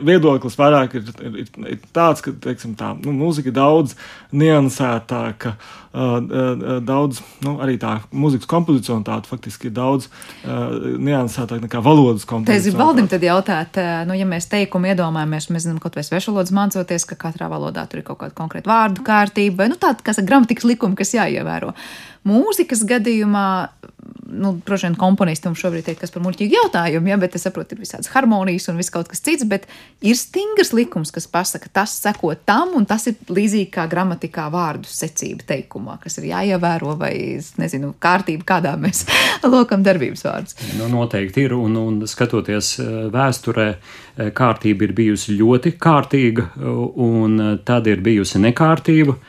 viedoklis 0.10 0.58
vairāk 0.58 0.97
ir, 0.97 1.13
ir, 1.21 1.39
ir, 1.77 1.88
tāds, 1.93 2.25
ka, 2.25 2.34
teiksim, 2.49 2.73
tā, 2.79 2.95
nu, 3.05 3.13
mūzika 3.21 3.53
ir 3.53 3.60
daudz 3.62 3.93
niansētāka, 4.34 5.53
uh, 5.53 5.73
uh, 5.73 5.81
daudz, 5.95 7.21
nu, 7.45 7.55
arī 7.63 7.77
tā 7.79 7.93
mūzikas 8.12 8.49
kompozicionālitāte 8.51 9.29
faktiski 9.31 9.69
ir 9.69 9.75
daudz 9.77 10.10
niansētāka 10.43 11.63
nekā 11.63 11.81
valodas 11.86 12.27
kompozicionālitāte. 12.27 12.58
Es 12.60 12.67
gribu 12.67 12.84
Valdim 12.84 13.08
tad 13.12 13.23
jautāt, 13.23 13.79
nu, 14.10 14.17
ja 14.17 14.27
mēs 14.27 14.49
teikumu 14.51 14.91
iedomājamies, 14.91 15.47
mēs 15.55 15.67
zinām, 15.67 15.79
kaut 15.84 15.95
vai 15.95 16.03
svešvalodas 16.08 16.51
mācoties, 16.55 17.08
ka 17.08 17.19
katrā 17.27 17.47
valodā 17.51 17.86
tur 17.88 18.01
ir 18.01 18.08
kaut 18.10 18.19
kāda 18.23 18.36
konkrēta 18.36 18.71
vārdu 18.71 19.05
kārtība, 19.08 19.63
vai 19.63 19.71
nu, 19.71 19.79
tāda, 19.79 20.03
kas 20.03 20.19
ir 20.19 20.27
gramatikas 20.27 20.67
likumi, 20.67 20.99
kas 20.99 21.15
jāievēro. 21.15 21.71
Mūzikas 22.26 22.82
gadījumā, 22.90 23.48
nu, 24.34 24.56
droši 24.66 24.88
vien 24.88 24.96
komponisti 24.98 25.46
mums 25.46 25.62
šobrīd 25.62 25.92
ir 25.92 25.98
kas 26.00 26.10
par 26.14 26.24
muļķīgu 26.26 26.56
jautājumu, 26.58 27.12
ja, 27.12 27.18
bet 27.22 27.38
es 27.38 27.46
saprotu, 27.46 27.76
ir 27.76 27.84
visādas 27.84 28.10
harmonijas 28.16 28.66
un 28.72 28.80
viss 28.82 28.94
kaut 28.94 29.12
kas 29.12 29.22
cits, 29.22 29.46
bet 29.50 29.68
ir 30.02 30.18
stingrs 30.18 30.74
likums, 30.74 31.14
kas 31.14 31.30
pasaka, 31.30 31.70
tas 31.78 31.94
seko 32.02 32.34
tam, 32.50 32.74
un 32.80 32.90
tas 32.90 33.06
ir 33.12 33.20
līdzīgi 33.30 33.70
kā 33.78 33.86
gramatikā 33.92 34.48
vārdu 34.54 34.90
secība 34.90 35.46
teikumā, 35.54 36.00
kas 36.02 36.18
ir 36.18 36.32
jāievēro 36.32 36.98
vai, 36.98 37.14
nezinu, 37.62 37.94
kārtība, 38.02 38.50
kādā 38.56 38.74
mēs 38.82 39.06
lokam 39.56 39.86
darbības 39.86 40.26
vārdus. 40.26 40.58
Nu, 40.80 40.90
noteikti 40.90 41.46
ir, 41.46 41.54
un, 41.54 41.78
un 41.78 42.04
skatoties 42.10 42.76
eh, 42.82 42.94
vēsturē, 43.14 43.72
eh, 43.76 44.34
kārtība 44.34 44.90
ir 44.90 44.98
bijusi 44.98 45.38
ļoti 45.38 45.78
kārtīga, 45.78 46.56
un 47.06 47.38
eh, 47.52 47.58
tad 47.70 47.86
ir 47.94 48.02
bijusi 48.02 48.42
nekārtība 48.42 49.20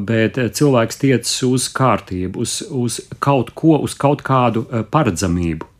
bet 0.00 0.38
eh, 0.38 0.50
cilvēks 0.52 1.00
tiecas 1.02 1.34
uz 1.48 1.68
kārtību, 1.74 2.44
uz, 2.44 2.60
uz 2.70 3.00
kaut 3.22 3.52
ko, 3.58 3.76
uz 3.82 3.96
kaut 3.98 4.24
kādu 4.26 4.66
eh, 4.70 4.86
paredzamību 4.88 5.71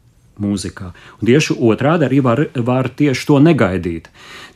mūzikā. 0.43 0.93
Un 1.21 1.31
tieši 1.31 1.57
otrādi 1.59 2.09
arī 2.09 2.23
var, 2.25 2.47
var 2.57 2.91
tieši 2.99 3.29
to 3.29 3.39
negaidīt. 3.43 4.11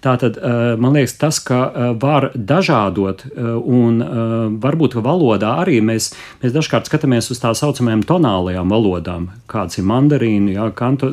Tātad 0.07 0.37
eh, 0.39 0.77
man 0.79 0.95
liekas, 0.95 1.17
tas, 1.19 1.39
ka 1.43 1.59
eh, 1.67 1.89
var 2.01 2.29
dažādot, 2.35 3.25
eh, 3.27 3.49
un 3.57 3.99
varbūt 4.63 4.97
valodā 5.03 5.55
arī 5.63 5.79
mēs, 5.85 6.11
mēs 6.43 6.55
dažkārt 6.55 6.89
skatāmies 6.89 7.31
uz 7.33 7.41
tā 7.43 7.53
saucamajām 7.57 8.05
tonālajām 8.07 8.73
valodām, 8.73 9.29
kāds 9.51 9.81
ir 9.81 9.87
mandarīnu, 9.89 10.53
jā, 10.57 10.69
kanto, 10.77 11.11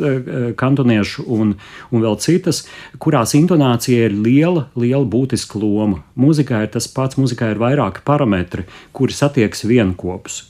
kantoniešu 0.59 1.25
un, 1.31 1.55
un 1.91 2.05
vēl 2.05 2.19
citas, 2.21 2.63
kurās 3.01 3.36
intonācija 3.39 4.09
ir 4.09 4.17
liela, 4.17 4.67
liela 4.79 5.05
būtiska 5.09 5.62
loma. 5.62 6.03
Mūzikā 6.19 6.63
ir 6.65 6.73
tas 6.75 6.89
pats, 6.91 7.17
mūzikā 7.19 7.53
ir 7.53 7.62
vairāki 7.62 8.03
parametri, 8.05 8.67
kuri 8.93 9.15
satiekas 9.15 9.65
vienopus. 9.69 10.43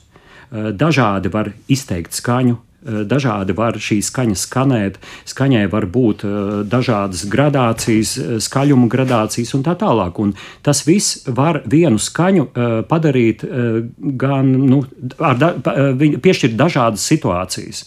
Dažādi 0.54 1.32
var 1.32 1.50
izteikt 1.72 2.14
skaņu, 2.14 2.58
dažādi 2.84 3.56
var 3.56 3.78
šī 3.80 3.98
skaņa 4.04 4.36
skanēt. 4.38 4.98
Skaņai 5.28 5.64
var 5.72 5.86
būt 5.90 6.24
eh, 6.26 6.36
dažādas 6.68 7.24
gradācijas, 7.30 8.14
eh, 8.18 8.36
skaļuma 8.44 8.90
gradācijas 8.92 9.54
un 9.56 9.64
tā 9.66 9.76
tālāk. 9.80 10.20
Un 10.20 10.34
tas 10.62 10.84
viss 10.86 11.24
var 11.26 11.62
vienu 11.70 11.98
skaņu 12.00 12.46
padarīt 12.88 13.42
gan, 14.20 14.50
nu, 14.68 14.82
da, 15.00 15.50
piešķirt 15.64 16.56
dažādas 16.58 17.04
situācijas. 17.08 17.84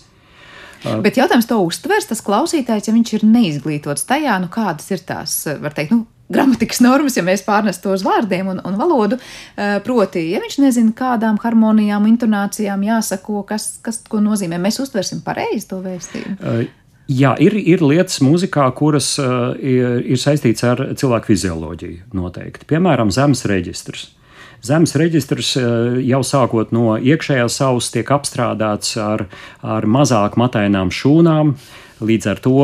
Bet 1.04 1.18
jautājums 1.18 1.48
to 1.50 1.58
uztvers, 1.66 2.08
tas 2.10 2.22
klausītājs, 2.26 2.88
ja 2.88 2.94
viņš 2.96 3.14
ir 3.18 3.26
neizglītots 3.28 4.06
tajā, 4.08 4.38
nu 4.42 4.50
kādas 4.54 4.92
ir 4.94 5.02
tās, 5.08 5.40
var 5.62 5.76
teikt, 5.76 5.96
nu, 5.96 6.06
gramatikas 6.30 6.82
normas, 6.84 7.18
ja 7.18 7.24
mēs 7.26 7.44
pārnesam 7.46 7.86
to 7.86 7.94
uz 7.96 8.04
vārdiem 8.06 8.52
un, 8.52 8.62
un 8.68 8.80
valodu. 8.80 9.20
Eh, 9.56 9.78
proti, 9.86 10.26
ja 10.32 10.42
viņš 10.44 10.60
nezina, 10.64 10.96
kādām 10.98 11.40
harmonijām, 11.44 12.08
intonācijām 12.10 12.84
jāsako, 12.88 13.46
kas, 13.48 13.78
kas 13.84 14.02
ko 14.10 14.22
nozīmē, 14.24 14.60
mēs 14.62 14.82
uztversim 14.84 15.24
pareizi 15.26 15.70
to 15.72 15.82
vēstījumu. 15.86 16.38
Uh. 16.42 16.68
Jā, 17.08 17.38
ir, 17.40 17.54
ir 17.56 17.80
lietas 17.80 18.20
mūzikā, 18.20 18.66
kuras 18.76 19.14
uh, 19.24 19.54
ir, 19.64 20.02
ir 20.04 20.20
saistītas 20.20 20.66
ar 20.68 20.82
cilvēku 21.00 21.32
fizioloģiju. 21.32 22.10
Noteikti. 22.20 22.68
Piemēram, 22.68 23.14
zemes 23.16 23.46
reģistrs. 23.48 24.10
Zemes 24.68 24.92
reģistrs 24.98 25.54
jau 26.04 26.20
sākot 26.26 26.74
no 26.76 26.98
iekšējās 26.98 27.60
auss 27.64 27.94
tiek 27.94 28.10
apstrādāts 28.12 28.98
ar, 29.00 29.28
ar 29.62 29.86
mazāk 29.88 30.36
matainām 30.42 30.90
šūnām, 30.92 31.54
Līdz 31.98 32.28
ar 32.30 32.42
to 32.44 32.58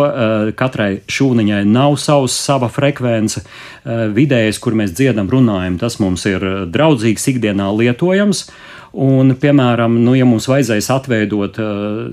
katrai 0.60 0.92
šūniņai 1.10 1.64
nav 1.66 1.98
savs, 2.02 2.36
sava 2.38 2.70
frekvence. 2.70 3.42
Vidējais, 3.84 4.60
kur 4.62 4.78
mēs 4.78 4.94
dziedam, 4.94 5.32
runājam, 5.32 5.80
tas 5.82 5.98
mums 6.04 6.28
ir 6.30 6.46
draudzīgs, 6.70 7.32
ikdienā 7.34 7.72
lietojams. 7.74 8.46
Un, 8.94 9.34
piemēram, 9.42 9.96
nu, 10.06 10.12
ja 10.14 10.26
mums 10.30 10.46
vajadzēs 10.46 10.92
atveidot 10.94 11.58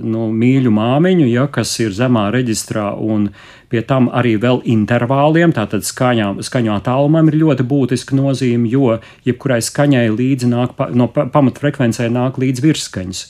nu, 0.00 0.30
mīļu 0.32 0.70
māmiņu, 0.72 1.26
ja, 1.28 1.44
kas 1.52 1.74
ir 1.84 1.92
zemā 1.92 2.30
reģistrā, 2.32 2.86
un 2.96 3.26
pie 3.68 3.82
tam 3.84 4.08
arī 4.16 4.38
vēl 4.40 4.62
intervāliem, 4.64 5.52
tātad 5.52 5.84
skaņā, 5.84 6.30
skaņu 6.40 6.72
attālumam 6.78 7.28
ir 7.28 7.36
ļoti 7.42 7.66
būtiska 7.68 8.16
nozīme, 8.16 8.70
jo 8.72 8.96
jebkurai 9.28 9.60
skaņai 9.60 10.06
līdzi 10.14 10.48
nāk, 10.54 10.72
no 10.96 11.10
pamatfrekvencē 11.12 12.08
nāk 12.08 12.40
līdz 12.40 12.64
virsskaņas. 12.64 13.22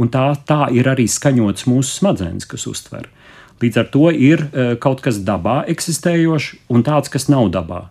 Un 0.00 0.08
tā, 0.08 0.24
tā 0.48 0.72
ir 0.72 0.88
arī 0.88 1.04
skaņots 1.04 1.68
mūsu 1.68 2.00
smadzenes, 2.00 2.48
kas 2.48 2.64
uztver. 2.72 3.12
Līdz 3.64 3.80
ar 3.80 3.86
to 3.88 4.10
ir 4.12 4.44
kaut 4.84 5.00
kas 5.00 5.22
dabā 5.24 5.62
eksistējošs 5.72 6.68
un 6.68 6.84
tāds, 6.84 7.08
kas 7.08 7.30
nav 7.32 7.48
dabā. 7.54 7.86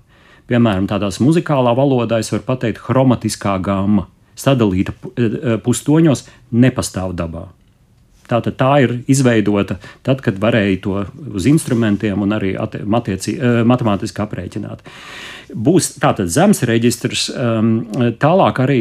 Piemēram, 0.51 0.86
tādās 0.91 1.17
muzikālā 1.23 1.71
valodā 1.73 2.19
es 2.21 2.29
varu 2.33 2.43
pateikt, 2.45 2.81
chromatiskā 2.83 3.55
gama 3.63 4.05
sadalīta 4.39 4.93
eh, 4.93 5.23
eh, 5.23 5.59
pustoņos, 5.63 6.25
nepastāv 6.51 7.13
dabā. 7.17 7.47
Tātad 8.23 8.55
tā 8.55 8.71
ir 8.86 8.93
izveidota 9.12 9.77
tad, 10.05 10.21
kad 10.23 10.39
varēja 10.41 10.77
to 10.83 10.99
uz 11.36 11.47
instrumentiem 11.49 12.21
un 12.23 12.36
arī 12.36 12.53
matieci, 12.86 13.36
eh, 13.38 13.62
matemātiski 13.67 14.23
aprēķināt. 14.23 14.83
Būs 15.53 15.93
tātad 16.01 16.31
zemes 16.33 16.63
reģistrs, 16.65 17.27
ehm, 17.29 17.73
tālāk 18.17 18.62
arī 18.63 18.79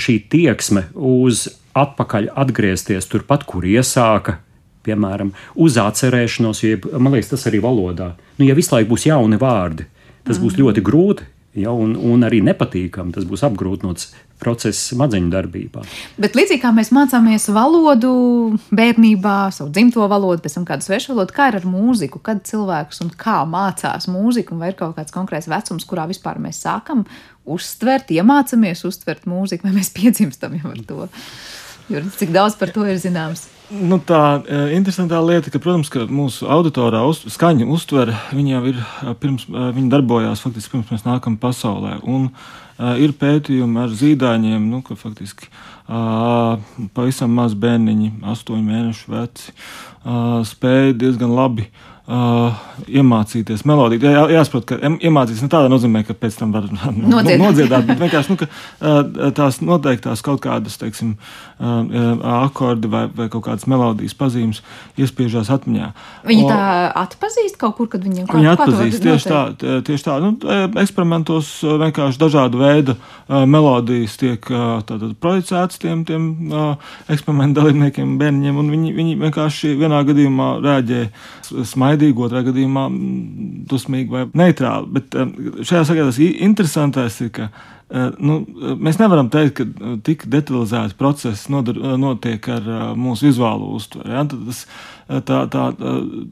šī 0.00 0.14
tieksme 0.32 0.86
uz 0.94 1.48
atpakaļ 1.76 2.30
atgriezties 2.40 3.06
turpat, 3.10 3.44
kur 3.44 3.66
iesāka, 3.68 4.38
piemēram, 4.86 5.34
uz 5.60 5.76
atcerēšanos, 5.80 6.62
jeb, 6.64 6.88
man 6.96 7.16
liekas, 7.16 7.32
tas 7.34 7.48
arī 7.50 7.62
valodā. 7.64 8.14
Nu, 8.38 8.46
ja 8.48 8.56
visu 8.58 8.74
laiku 8.74 8.94
būs 8.94 9.08
jauni 9.10 9.40
vārdi, 9.40 9.86
tas 10.24 10.38
mm. 10.38 10.42
būs 10.44 10.58
ļoti 10.60 10.84
grūti 10.86 11.28
Ja, 11.58 11.72
un, 11.74 11.96
un 11.98 12.22
arī 12.22 12.38
nepatīkami 12.46 13.10
tas 13.10 13.24
būs 13.26 13.42
apgrūtinots 13.42 14.12
process 14.38 14.92
smadzeņu 14.92 15.32
darbībā. 15.32 15.82
Bet 16.22 16.36
līdzīgi 16.38 16.62
kā 16.62 16.70
mēs 16.72 16.92
mācāmies 16.94 17.48
valodu 17.50 18.12
bērnībā, 18.70 19.34
savu 19.56 19.72
dzimto 19.74 20.06
valodu, 20.08 20.44
pēc 20.44 20.54
tam 20.56 20.68
kādu 20.68 20.86
svešu 20.86 21.10
valodu, 21.10 21.34
kā 21.34 21.48
ir 21.50 21.58
ar 21.58 21.66
mūziku, 21.66 22.22
kad 22.22 22.44
cilvēks 22.46 23.02
un 23.02 23.10
kā 23.18 23.40
mācās 23.50 24.06
mūziku, 24.06 24.60
vai 24.62 24.70
ir 24.70 24.78
kaut 24.78 24.94
kāds 25.00 25.14
konkrēts 25.16 25.50
vecums, 25.50 25.88
kurā 25.90 26.06
vispār 26.12 26.38
mēs 26.38 26.62
sākam 26.62 27.02
uztvert, 27.50 28.14
iemācāmies 28.14 28.86
uztvert 28.86 29.26
mūziku, 29.26 29.66
vai 29.66 29.80
mēs 29.80 29.90
piedzimstam 29.98 30.54
jau 30.54 30.70
ar 30.70 30.84
to. 30.86 31.10
Jo 31.90 32.04
cik 32.16 32.30
daudz 32.30 32.54
par 32.54 32.70
to 32.70 32.84
ir 32.86 33.00
zināms? 33.02 33.48
Nu, 33.70 34.00
tā 34.02 34.40
e, 34.42 34.60
interesantā 34.74 35.18
lieta, 35.22 35.50
ka, 35.50 35.60
protams, 35.62 35.90
ka 35.90 36.04
mūsu 36.10 36.46
auditorā 36.50 37.04
uz, 37.06 37.20
skaņa 37.34 37.66
uztver, 37.70 38.10
viņa 38.34 38.52
jau 38.56 38.62
ir 38.70 38.78
e, 38.78 39.14
pirms, 39.18 39.44
e, 39.46 39.66
viņa 39.76 39.92
darbojās 39.92 40.42
faktiski 40.42 40.74
pirms 40.76 40.90
mēs 40.94 41.06
nākam 41.06 41.36
pasaulē. 41.38 42.00
Un 42.02 42.30
uh, 42.30 42.94
ir 42.98 43.14
pētījumi 43.18 43.82
ar 43.84 43.94
zīdaiņiem, 43.94 44.70
nu, 44.72 44.80
ka 44.86 44.96
faktiski 44.98 45.46
uh, 45.50 46.58
pavisam 46.96 47.34
maz 47.36 47.54
bērniņi, 47.58 48.16
astoņu 48.32 48.66
mēnešu 48.66 49.14
veci, 49.14 49.54
uh, 49.54 50.40
spēja 50.46 50.96
diezgan 51.04 51.34
labi 51.36 51.68
uh, 51.68 51.86
Uh, 52.10 52.56
iemācīties 52.90 53.60
melodiju. 53.68 54.08
Jā, 54.10 54.22
jāsaprot, 54.34 54.64
ka 54.66 54.76
iemācīties 54.82 55.44
ne 55.44 55.48
tādā 55.52 55.68
nozīmē, 55.70 56.00
ka 56.08 56.16
pēc 56.18 56.40
tam 56.40 56.50
var 56.50 56.64
nodziedāt, 56.72 57.38
nodziedāt 57.38 57.86
bet 57.86 58.00
vienkārši 58.04 58.32
nu, 58.32 58.36
ka, 58.40 58.48
uh, 58.50 59.28
tās 59.36 59.60
noteiktās 59.62 60.24
kaut 60.26 60.40
kādas, 60.42 60.74
teiksim, 60.80 61.12
uh, 61.60 62.24
akordi 62.40 62.90
vai, 62.90 63.04
vai 63.14 63.28
kaut 63.30 63.44
kādas 63.46 63.68
melodijas 63.70 64.16
pazīmes 64.18 64.58
iespiežās 64.98 65.52
atmiņā. 65.54 65.92
Viņi 66.26 66.48
tā 66.50 66.64
atpazīst 67.04 67.60
kaut 67.60 67.76
kur, 67.78 67.86
kad 67.92 68.02
viņiem 68.02 68.26
kaut 68.26 68.40
Viņi 68.40 68.50
atpazīst 68.56 69.06
tieši 69.06 69.30
tā, 69.30 69.44
tieši 69.86 70.08
tā. 70.08 70.18
Nu, 70.24 70.32
eksperimentos 70.82 71.52
vienkārši 71.62 72.22
dažādu 72.24 72.64
veidu 72.64 72.96
melodijas 73.28 74.18
tiek 74.18 74.50
tātad 74.88 75.14
projicētas 75.22 75.78
tiem, 75.78 76.02
tiem 76.08 76.26
eksperimentu 77.12 77.60
dalībniekiem, 77.60 78.18
bērniņiem, 78.18 78.60
un 78.64 78.74
viņi, 78.74 78.94
viņi 78.98 79.16
vienkārši 79.22 79.76
vienā 79.78 80.02
gadījumā 80.10 80.50
rēģē 80.64 81.04
smaidīt 81.70 81.99
naidīgi, 82.00 82.24
otrā 82.24 82.44
gadījumā 82.46 82.86
mm, 82.88 83.66
dusmīgi 83.70 84.10
vai 84.12 84.24
neitrāli. 84.36 84.88
Bet 84.96 85.18
um, 85.18 85.34
šajā 85.60 85.84
sakarā 85.88 86.08
tas 86.08 86.20
interesantais 86.20 87.18
ir, 87.20 87.30
ka 87.36 87.48
uh, 87.50 88.08
nu, 88.18 88.40
mēs 88.80 89.00
nevaram 89.00 89.30
teikt, 89.32 89.60
ka 89.60 89.66
uh, 89.66 89.98
tik 90.06 90.24
detalizēti 90.30 90.96
procesi 90.98 91.52
nodar, 91.52 91.78
uh, 91.78 91.96
notiek 92.00 92.48
ar 92.52 92.70
mūsu 92.98 93.28
vizuālo 93.28 93.74
uztveri. 93.76 94.14
Ja? 94.14 94.24
Tas, 94.30 94.64
tā, 95.26 95.42
tā, 95.50 95.64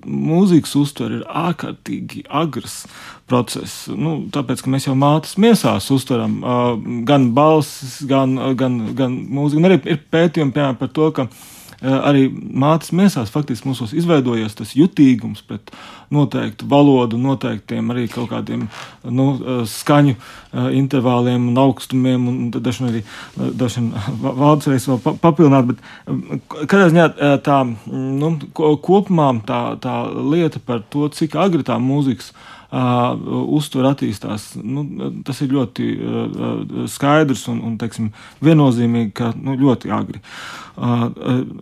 mūzikas 0.06 0.76
uztvere 0.78 1.18
ir 1.18 1.26
ārkārtīgi 1.26 2.24
agrs 2.30 2.84
process. 3.28 3.88
Nu, 3.90 4.20
tāpēc, 4.32 4.62
ka 4.62 4.72
mēs 4.72 4.86
jau 4.86 4.94
mātes 4.98 5.34
miesās 5.40 5.90
uztveram 5.90 6.38
gan 7.08 7.32
balsis, 7.34 7.98
gan, 8.08 8.38
gan, 8.56 8.80
gan 8.98 9.18
mūziku. 9.26 9.58
Un 9.58 9.70
arī 9.70 9.80
ir 9.82 10.04
pētījumi 10.14 10.54
piemēram, 10.54 10.78
par 10.78 10.94
to, 10.94 11.10
ka 11.16 11.26
arī 11.82 12.26
mātes 12.32 12.90
miesās 12.96 13.30
faktiski 13.30 13.68
mums 13.68 13.92
izveidojies 13.94 14.56
tas 14.58 14.74
jutīgums 14.74 15.44
pret 15.46 15.70
noteiktu 16.10 16.66
valodu, 16.68 17.18
noteiktiem 17.20 17.92
arī 17.92 18.08
kaut 18.10 18.30
kādiem 18.32 18.66
nu, 19.04 19.28
eh, 19.38 19.62
skaņu 19.68 20.14
eh, 20.16 20.68
intervāliem 20.80 21.48
un 21.52 21.62
augstumiem, 21.62 22.28
un 22.28 22.50
dažiem 22.50 22.88
arī 22.88 23.04
dažiem 23.36 23.92
vārdus 24.22 24.70
varēs 24.70 24.88
vēl 24.90 25.18
papildināt, 25.22 25.66
bet 25.70 25.78
kādā 26.66 26.90
ziņā 26.90 27.08
tā 27.46 27.62
nu, 27.92 28.34
kopumā 28.54 29.30
tā, 29.46 29.62
tā 29.82 29.96
lieta 30.18 30.58
par 30.64 30.82
to, 30.90 31.08
cik 31.08 31.36
agri 31.36 31.62
tā 31.62 31.78
mūzikas 31.78 32.32
Uh, 32.68 33.14
uztver 33.56 33.86
attīstās. 33.88 34.50
Nu, 34.60 34.82
tas 35.24 35.38
ir 35.40 35.54
ļoti 35.56 35.84
uh, 35.96 36.72
skaidrs 36.92 37.46
un, 37.48 37.62
un 37.64 37.78
teiksim, 37.80 38.10
viennozīmīgi, 38.44 39.14
ka 39.16 39.30
nu, 39.32 39.54
ļoti 39.56 39.88
agri. 39.96 40.20
Uh, 40.76 41.06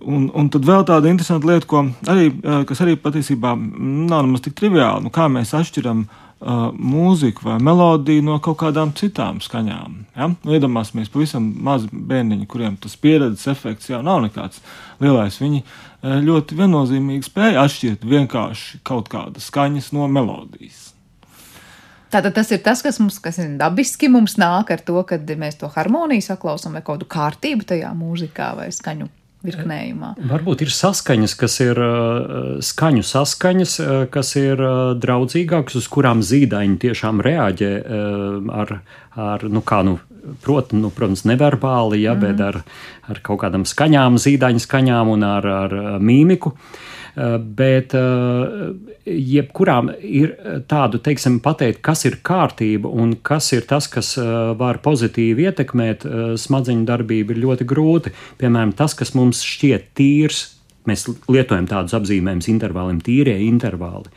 un, 0.02 0.24
un 0.34 0.48
tad 0.50 0.66
vēl 0.66 0.82
tāda 0.88 1.06
interesanta 1.06 1.46
lieta, 1.46 1.84
arī, 2.10 2.32
kas 2.66 2.82
arī 2.82 2.96
patiesībā 2.98 3.52
nav 3.54 4.26
nemaz 4.26 4.42
tik 4.42 4.56
triviāla, 4.58 5.04
nu, 5.04 5.12
kā 5.14 5.28
mēs 5.30 5.54
atšķiram 5.54 6.00
uh, 6.08 6.74
mūziku 6.74 7.46
vai 7.46 7.60
melodiju 7.62 8.24
no 8.26 8.40
kaut 8.42 8.58
kādām 8.64 8.90
citām 8.98 9.38
skaņām. 9.44 9.94
Ja? 10.18 10.28
Nu, 10.34 10.56
iedomāsimies, 10.58 11.12
pavisam 11.14 11.46
mazi 11.68 11.86
bērniņi, 11.86 12.48
kuriem 12.50 12.80
tas 12.82 12.98
pieredzes 12.98 13.46
efekts 13.54 13.92
jau 13.94 14.02
nav 14.02 14.24
nekāds 14.26 14.58
lielais. 14.98 15.38
Viņi 15.38 15.62
uh, 15.62 16.18
ļoti 16.26 16.58
viennozīmīgi 16.58 17.30
spēja 17.30 17.62
atšķirt 17.62 18.10
vienkārši 18.10 18.82
kaut 18.82 19.14
kādas 19.14 19.46
skaņas 19.52 19.92
no 19.94 20.10
melodijas. 20.10 20.85
Tātad 22.16 22.32
tas 22.32 22.48
ir 22.54 22.62
tas, 22.64 22.80
kas 22.80 22.96
mums 22.96 23.18
kas 23.20 23.36
ir 23.42 23.50
dabiski 23.60 24.08
mums 24.08 24.38
nāk 24.40 24.70
ar 24.72 24.80
to, 24.80 24.96
kad 25.04 25.28
mēs 25.36 25.58
to 25.60 25.68
harmoniju 25.68 26.24
saklausām 26.24 26.78
vai 26.78 26.80
kādu 26.86 27.04
kārtību 27.12 27.66
tajā 27.68 27.92
mūzikā 27.92 28.54
vai 28.56 28.70
skaņu. 28.72 29.10
Virknējumā. 29.46 30.14
Varbūt 30.26 30.64
ir 30.64 30.70
saskaņas, 30.74 31.34
kas 31.38 31.58
ir 31.62 31.78
uh, 31.78 32.56
skaņu 32.64 33.04
saskaņas, 33.06 33.74
uh, 33.84 33.90
kas 34.10 34.32
ir 34.40 34.62
draudzīgākas, 34.98 35.76
uz 35.78 35.86
kurām 35.92 36.24
zīdaiņi 36.24 36.80
tiešām 36.82 37.20
reaģē 37.22 37.70
ar, 38.64 38.72
ar 39.28 39.46
nu, 39.52 39.62
kā, 39.62 39.84
nu, 39.86 40.00
proti, 40.42 40.80
nu, 40.80 40.90
protams, 40.90 41.22
neverbāli, 41.28 42.00
ja, 42.08 42.16
mm. 42.16 42.24
bet 42.24 42.42
ar, 42.42 42.58
ar 43.12 43.22
kaut 43.28 43.44
kādām 43.44 43.68
skaņām, 43.68 44.18
zīdaiņu 44.24 44.64
skaņām 44.64 45.14
un 45.14 45.28
ar, 45.28 45.50
ar 45.60 45.78
mīmiku. 46.02 46.56
Uh, 46.56 46.82
Eh, 46.86 46.95
bet 47.40 47.94
eh, 47.96 48.50
jebkurām 49.08 49.88
ir 50.04 50.34
tādu, 50.68 51.00
teiksim, 51.00 51.38
pateikt, 51.44 51.80
kas 51.84 52.04
ir 52.08 52.18
kārtība 52.26 52.90
un 52.92 53.14
kas 53.24 53.48
ir 53.56 53.64
tas, 53.68 53.88
kas 53.92 54.12
eh, 54.20 54.26
var 54.58 54.82
pozitīvi 54.84 55.48
ietekmēt 55.48 56.04
smadzeņu 56.42 56.84
darbību, 56.88 57.32
ir 57.32 57.42
ļoti 57.46 57.68
grūti. 57.68 58.12
Piemēram, 58.40 58.76
tas, 58.76 58.94
kas 58.98 59.14
mums 59.16 59.40
šķiet 59.46 59.90
tīrs, 59.96 60.44
mēs 60.86 61.08
lietojam 61.26 61.66
tādus 61.70 61.96
apzīmējumus 61.98 62.52
intervāliem, 62.52 63.00
tīrie 63.02 63.38
intervāli. 63.48 64.12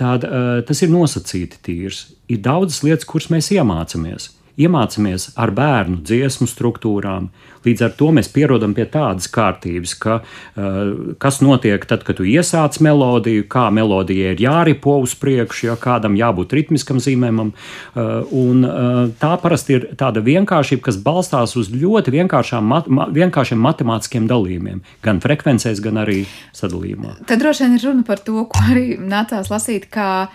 Tad, 0.00 0.24
tas 0.64 0.78
ir 0.80 0.88
nosacīti 0.88 1.58
tīrs. 1.66 2.06
Ir 2.32 2.38
daudzas 2.40 2.80
lietas, 2.86 3.04
kuras 3.04 3.28
mēs 3.28 3.50
iemācāmies 3.52 4.30
iemācāmies 4.60 5.30
ar 5.40 5.52
bērnu 5.56 6.02
dziesmu 6.06 6.48
struktūrām. 6.50 7.30
Līdz 7.60 7.82
ar 7.84 7.92
to 7.98 8.08
mēs 8.16 8.30
pierodam 8.32 8.72
pie 8.76 8.86
tādas 8.88 9.26
kārtības, 9.32 9.92
ka, 10.00 10.20
uh, 10.22 10.78
kas 11.20 11.40
notiek 11.44 11.84
tad, 11.88 12.06
kad 12.06 12.16
tu 12.16 12.24
iesāc 12.24 12.78
melodiju, 12.80 13.44
kā 13.52 13.66
melodijai 13.74 14.34
ir 14.34 14.40
jāripo 14.46 14.96
uz 15.04 15.12
priekšu, 15.20 15.66
ja 15.68 15.76
kādam 15.80 16.16
jābūt 16.16 16.54
ritmiskam 16.56 17.02
zīmējumam. 17.04 17.52
Uh, 17.52 18.32
un, 18.32 18.64
uh, 18.64 19.02
tā 19.20 19.34
parasti 19.42 19.76
ir 19.76 19.88
tāda 20.00 20.24
vienkāršība, 20.24 20.86
kas 20.88 21.00
balstās 21.04 21.56
uz 21.60 21.68
ļoti 21.74 22.16
mat, 22.64 22.88
ma, 22.88 23.08
vienkāršiem 23.12 23.60
matemātiskiem 23.60 24.28
dalījumiem, 24.30 24.80
gan 25.04 25.20
frekvencēs, 25.20 25.82
gan 25.84 26.00
arī 26.00 26.24
sadalījumā. 26.56 27.20
Tad 27.28 27.42
droši 27.44 27.66
vien 27.66 27.76
ir 27.76 27.86
runa 27.88 28.06
par 28.08 28.24
to, 28.24 28.46
ko 28.48 28.64
arī 28.72 28.96
nācās 28.96 29.52
lasīt. 29.52 29.90
Kā 29.92 30.30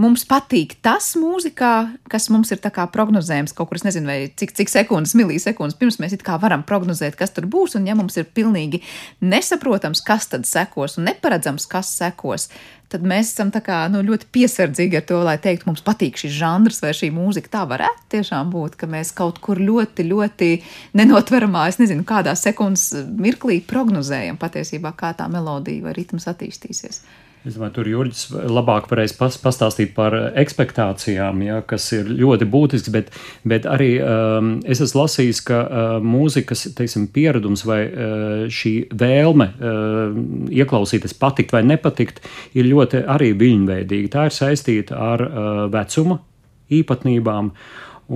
mums 0.00 0.24
patīk 0.28 0.76
tas 0.84 1.12
mūzikā, 1.18 1.72
kas 2.10 2.28
mums 2.32 2.50
ir 2.54 2.60
prognozējams 2.62 3.54
kaut 3.56 3.70
kur, 3.70 3.80
es 3.80 3.86
nezinu, 3.86 4.10
cik, 4.40 4.54
cik 4.56 4.72
sekundes, 4.72 5.14
milisekundes 5.18 5.78
pirms 5.78 6.00
mēs 6.00 6.16
varam 6.40 6.64
prognozēt, 6.66 7.16
kas 7.18 7.34
tur 7.36 7.46
būs, 7.50 7.76
un 7.76 7.86
ja 7.86 7.96
mums 7.98 8.16
ir 8.16 8.24
pilnīgi 8.24 8.82
nesaprotams, 9.20 10.02
kas 10.06 10.28
tad 10.32 10.46
sekos, 10.48 10.98
un 10.98 11.08
neparedzams, 11.10 11.66
kas 11.70 11.92
sekos, 12.00 12.48
tad 12.90 13.04
mēs 13.06 13.32
esam 13.34 13.52
kā, 13.54 13.84
nu, 13.92 14.02
ļoti 14.06 14.28
piesardzīgi 14.34 14.98
ar 14.98 15.06
to, 15.06 15.20
lai 15.26 15.36
teiktu, 15.42 15.68
mums 15.70 15.84
patīk 15.86 16.18
šis 16.18 16.34
žanrs 16.40 16.80
vai 16.82 16.92
šī 16.96 17.12
mūzika. 17.14 17.52
Tā 17.52 17.62
varētu 17.70 18.08
tiešām 18.16 18.50
būt, 18.50 18.76
ka 18.80 18.88
mēs 18.90 19.12
kaut 19.16 19.38
kur 19.44 19.60
ļoti, 19.62 20.08
ļoti 20.10 20.50
nenotveramā, 20.98 21.68
es 21.70 21.78
nezinu, 21.82 22.06
kādā 22.08 22.34
sekundes 22.38 22.90
mirklī 23.20 23.60
prognozējam 23.62 24.40
patiesībā, 24.40 24.94
kā 24.98 25.14
tā 25.18 25.30
melodija 25.30 25.86
vai 25.86 25.94
ritms 26.00 26.26
attīstīsies. 26.30 27.04
Es 27.40 27.54
domāju, 27.56 27.72
tur 27.78 27.88
Jurģis 27.88 28.26
labāk 28.52 28.90
varēs 28.90 29.14
pas, 29.16 29.36
pastāstīt 29.40 29.94
par 29.96 30.12
ekspektācijām, 30.42 31.40
ja, 31.46 31.62
kas 31.64 31.86
ir 31.96 32.10
ļoti 32.12 32.44
būtisks, 32.52 32.92
bet, 32.92 33.08
bet 33.48 33.64
arī 33.64 33.94
um, 34.04 34.50
es 34.68 34.82
esmu 34.84 35.00
lasījis, 35.00 35.40
ka 35.48 35.62
uh, 35.62 35.94
mūzikas 36.04 36.66
teiksim, 36.76 37.08
pieredums 37.14 37.64
vai 37.64 37.80
uh, 37.86 38.44
šī 38.52 38.74
vēlme 38.92 39.48
uh, 39.56 40.20
ieklausīties, 40.52 41.16
patikt 41.16 41.56
vai 41.56 41.64
nepatikt, 41.64 42.20
ir 42.52 42.68
ļoti 42.68 43.06
arī 43.08 43.32
viļņveidīga. 43.40 44.12
Tā 44.12 44.28
ir 44.28 44.36
saistīta 44.36 45.00
ar 45.00 45.24
uh, 45.24 45.64
vecuma 45.72 46.20
īpatnībām. 46.68 47.54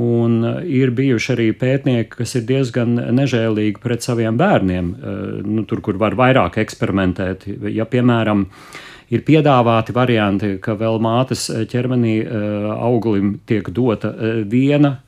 Un 0.04 0.40
uh, 0.44 0.56
ir 0.68 0.92
bijuši 0.92 1.36
arī 1.38 1.52
pētnieki, 1.56 2.18
kas 2.20 2.36
ir 2.36 2.50
diezgan 2.50 2.98
nežēlīgi 3.16 3.80
pret 3.80 4.04
saviem 4.04 4.36
bērniem, 4.36 4.96
uh, 4.98 5.28
nu, 5.48 5.64
tur, 5.64 5.80
kur 5.80 5.96
var 5.96 6.12
vairāk 6.20 6.60
eksperimentēt. 6.60 7.48
Ja, 7.72 7.88
piemēram, 7.88 8.50
uh, 8.50 8.90
ir 9.12 9.24
piedāvāti 9.26 9.94
varianti, 9.94 10.54
ka 10.62 10.76
vēl 10.78 11.00
mātes 11.02 11.48
ķermenī 11.70 12.14
eh, 12.22 12.70
auglim 12.74 13.38
tiek 13.48 13.68
dota 13.74 14.14
eh, 14.14 14.40
viena 14.48 14.98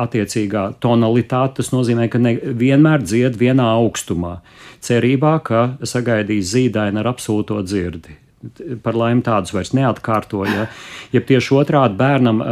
attiecīgā 0.00 0.72
tonalitāte. 0.82 1.60
Tas 1.60 1.70
nozīmē, 1.74 2.08
ka 2.10 2.18
ne 2.18 2.34
vienmēr 2.34 3.04
dzied 3.06 3.38
vienā 3.38 3.68
augstumā, 3.76 4.40
cerībā, 4.84 5.38
ka 5.46 5.64
sagaidīs 5.86 6.50
zīdaini 6.54 7.02
ar 7.02 7.12
absolūto 7.12 7.60
dzirdi. 7.62 8.18
Par 8.84 8.96
laimi 8.98 9.22
tādus 9.24 9.54
vairs 9.56 9.70
neatkārtoja. 9.72 10.66
Ja 11.14 11.20
tieši 11.24 11.54
otrādi 11.56 11.96
bērnam 11.96 12.42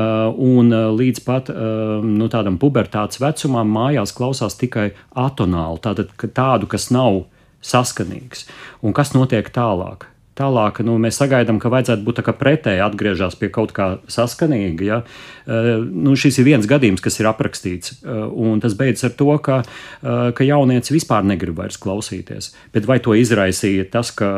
un 0.40 0.72
līdz 0.96 1.20
pat 1.26 1.50
nu, 1.52 2.30
tādam 2.32 2.56
pubertātes 2.62 3.20
vecumam 3.20 3.68
mājās 3.74 4.14
klausās 4.16 4.56
tikai 4.56 4.94
atonāli, 5.12 5.82
tātad 5.84 6.14
tādu, 6.32 6.70
kas 6.72 6.88
nav 6.94 7.26
saskanīgs. 7.60 8.46
Un 8.80 8.96
kas 8.96 9.12
notiek 9.12 9.52
tālāk? 9.52 10.08
Tālāk 10.32 10.78
nu, 10.80 10.94
mēs 10.96 11.18
sagaidām, 11.20 11.58
ka 11.60 11.68
vajadzētu 11.72 12.06
būt 12.06 12.22
pretēji 12.40 12.80
atgriežas 12.80 13.34
pie 13.36 13.50
kaut 13.52 13.74
kā 13.76 13.88
saskanīga. 14.08 14.86
Ja? 14.86 14.98
Uh, 15.44 15.84
nu, 15.84 16.14
šis 16.16 16.40
ir 16.40 16.48
viens 16.48 16.68
gadījums, 16.68 17.02
kas 17.04 17.20
ir 17.20 17.28
aprakstīts, 17.28 17.98
uh, 18.00 18.24
un 18.32 18.62
tas 18.64 18.72
beidzas 18.78 19.10
ar 19.10 19.14
to, 19.18 19.28
ka, 19.44 19.60
uh, 19.60 20.30
ka 20.32 20.48
jaunieci 20.48 20.96
vispār 20.96 21.26
negrib 21.28 21.60
vairs 21.60 21.76
klausīties. 21.82 22.54
Bet 22.72 22.88
vai 22.88 22.96
to 23.04 23.12
izraisīja 23.18 23.90
tas, 23.92 24.14
ka 24.16 24.30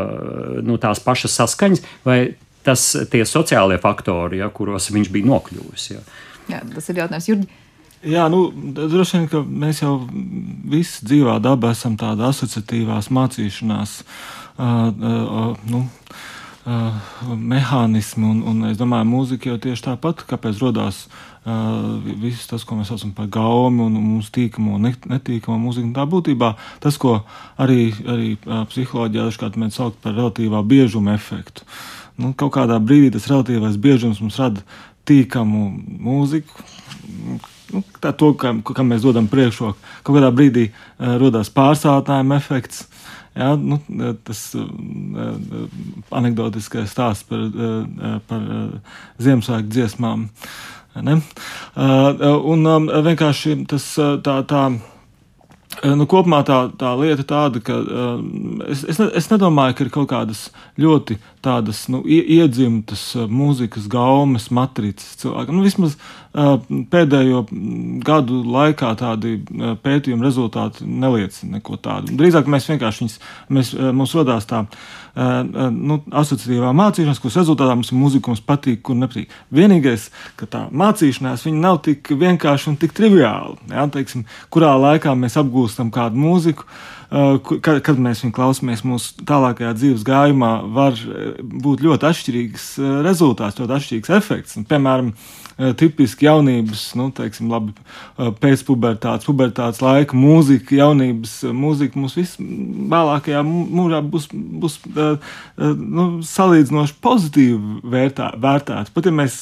nu, 0.67 0.81
tās 0.83 1.03
pašas 1.05 1.39
saskaņas, 1.39 1.87
vai 2.09 2.19
tas 2.67 2.91
tie 3.13 3.23
sociālie 3.29 3.79
faktori, 3.79 4.43
ja, 4.43 4.51
kuros 4.51 4.91
viņš 4.91 5.15
bija 5.15 5.31
nokļuvis? 5.31 5.91
Ja? 5.95 6.07
Jā, 6.57 6.65
tas 6.75 6.91
ir 6.91 7.05
jautājums 7.05 7.31
Jurģi. 7.31 7.53
Jā, 8.05 8.27
nu, 8.29 8.49
droši 8.53 9.17
vien, 9.17 9.29
ka 9.31 9.41
mēs 9.47 9.79
jau 9.81 9.95
visi 10.69 11.07
dzīvā 11.07 11.39
dabā 11.41 11.71
esam 11.73 11.95
tāda 11.97 12.35
asociatīvās 12.35 13.09
mācīšanās 13.15 14.01
uh, 14.03 14.44
nu, 14.59 15.85
mehānismi, 16.65 18.25
un, 18.25 18.43
un 18.49 18.67
es 18.71 18.79
domāju, 18.81 19.09
mūzika 19.11 19.51
jau 19.51 19.59
tieši 19.61 19.85
tāpat, 19.85 20.23
kāpēc 20.31 20.63
radās 20.65 21.05
uh, 21.45 22.01
viss 22.23 22.49
tas, 22.49 22.65
ko 22.65 22.79
mēs 22.79 22.89
saucam 22.89 23.13
par 23.17 23.29
gaumi 23.29 23.85
un 23.85 23.99
mūsu 24.01 24.33
tīkamo 24.33 24.79
un 24.79 24.89
netīkamo 24.89 25.59
mūziku. 25.61 25.93
Tā 25.97 26.07
būtībā 26.09 26.55
tas, 26.81 26.97
ko 27.01 27.19
arī, 27.61 27.93
arī 28.09 28.31
uh, 28.39 28.65
psiholoģijā 28.71 29.29
dažkārt 29.29 29.61
mēs 29.61 29.77
saucam 29.77 30.01
par 30.07 30.17
relatīvā 30.17 30.63
biežuma 30.65 31.19
efektu. 31.19 31.69
Nu, 32.17 32.33
kaut 32.33 32.55
kādā 32.57 32.79
brīdī 32.81 33.13
tas 33.13 33.29
relatīvais 33.29 33.77
biežums 33.77 34.23
mums 34.23 34.39
rada 34.41 34.65
tīkamu 35.05 35.67
mūziku. 36.01 36.65
Nu, 37.75 37.83
tā 38.01 38.15
to, 38.17 38.33
kam, 38.39 38.63
kam 38.65 38.93
mēs 38.93 39.05
dodam 39.05 39.29
priekšroku. 39.29 39.77
Kaut 40.07 40.17
kādā 40.17 40.33
brīdī 40.33 40.71
uh, 40.71 41.19
radās 41.21 41.53
pārsātājuma 41.53 42.41
efekts, 42.41 42.87
Jā, 43.35 43.55
nu, 43.59 43.81
tas 44.23 44.41
anekdotiskais 46.15 46.93
stāsts 46.95 47.27
par, 47.27 47.49
par 48.29 48.45
Ziemassvētku 49.19 49.75
dziesmām. 49.75 50.29
Ne? 51.03 51.19
Un 51.75 52.69
vienkārši 53.11 53.57
tas 53.71 53.89
tā. 53.99 54.41
tā 54.47 54.67
Nu, 55.83 56.05
kopumā 56.07 56.39
tā, 56.47 56.57
tā 56.79 56.93
lieta 56.95 57.25
tāda, 57.27 57.59
ka 57.65 57.75
uh, 57.83 58.21
es, 58.71 58.85
es, 58.87 58.99
ne, 59.01 59.09
es 59.19 59.27
nedomāju, 59.27 59.75
ka 59.75 59.83
ir 59.83 59.91
kaut 59.93 60.07
kādas 60.13 60.45
ļoti 60.79 61.17
tādas 61.45 61.85
nu, 61.93 62.03
iedzimtas 62.09 63.03
mūzikas 63.31 63.89
gaumas 63.93 64.51
matricas 64.55 65.15
cilvēkam. 65.21 65.59
Nu, 65.59 65.65
vismaz 65.67 65.99
pēdējo 66.35 67.45
gadu 68.05 68.41
laikā 68.57 68.91
tādi 68.99 69.37
pētījuma 69.85 70.27
rezultāti 70.27 70.87
neliecina 70.89 71.61
neko 71.61 71.79
tādu. 71.83 72.17
Drīzāk 72.19 72.49
mēs 72.51 72.67
vienkārši 72.73 73.05
viņus, 73.05 73.17
mēs, 73.55 73.71
mums 73.95 74.15
rodās 74.19 74.49
tā 74.51 74.65
nu, 75.15 76.01
asociatīvā 76.11 76.73
mācīšanās, 76.75 77.21
kuras 77.23 77.39
rezultātā 77.39 77.77
mums 77.79 77.93
mūzika 77.95 78.33
mums 78.33 78.43
patīk, 78.43 78.83
kur 78.83 78.99
nepatīk. 78.99 79.31
Vienīgais, 79.55 80.09
ka 80.41 80.51
tā 80.51 80.65
mācīšanās 80.75 81.47
nav 81.55 81.85
tik 81.87 82.11
vienkārša 82.19 82.73
un 82.73 82.81
tik 82.83 82.97
triviāla. 82.99 83.55
Ja, 83.71 83.87
teiksim, 83.95 84.27
kurā 84.51 84.75
laikā 84.89 85.15
mēs 85.19 85.39
apgūstam 85.39 85.95
kādu 85.95 86.19
mūziku, 86.19 86.67
kad, 87.11 87.81
kad 87.85 88.01
mēs 88.01 88.25
viņu 88.25 88.35
klausāmies 88.37 88.85
mūsu 88.87 89.25
tālākajā 89.29 89.73
dzīves 89.79 90.05
gājumā, 90.07 90.53
var 90.75 90.99
būt 91.43 91.85
ļoti 91.85 92.11
atšķirīgs 92.11 92.69
rezultāts, 93.07 93.61
ļoti 93.61 93.79
atšķirīgs 93.79 94.15
efekts. 94.19 94.59
Un, 94.61 94.69
piemēram, 94.71 95.13
Eh, 95.13 95.44
tipiski 95.57 96.27
jaunības, 96.27 96.83
nu, 96.99 97.09
teiksim, 97.15 97.51
labi, 97.53 97.75
eh, 98.19 98.31
pēcpubertātes, 98.41 99.27
pubertātes 99.29 99.83
laika 99.85 100.17
mūzika, 100.19 100.75
jaunības 100.75 101.37
eh, 101.45 101.55
mūzika 101.55 102.01
mums 102.01 102.17
visvēlākajā 102.19 103.43
mūžā 103.47 104.01
būs, 104.11 104.29
būs 104.35 104.79
nu, 104.85 106.07
salīdzinoši 106.27 106.97
pozitīvi 107.05 107.81
vērtā, 107.95 108.33
vērtēta. 108.41 108.91
Pat 108.95 109.07
ja 109.07 109.13
mēs 109.15 109.37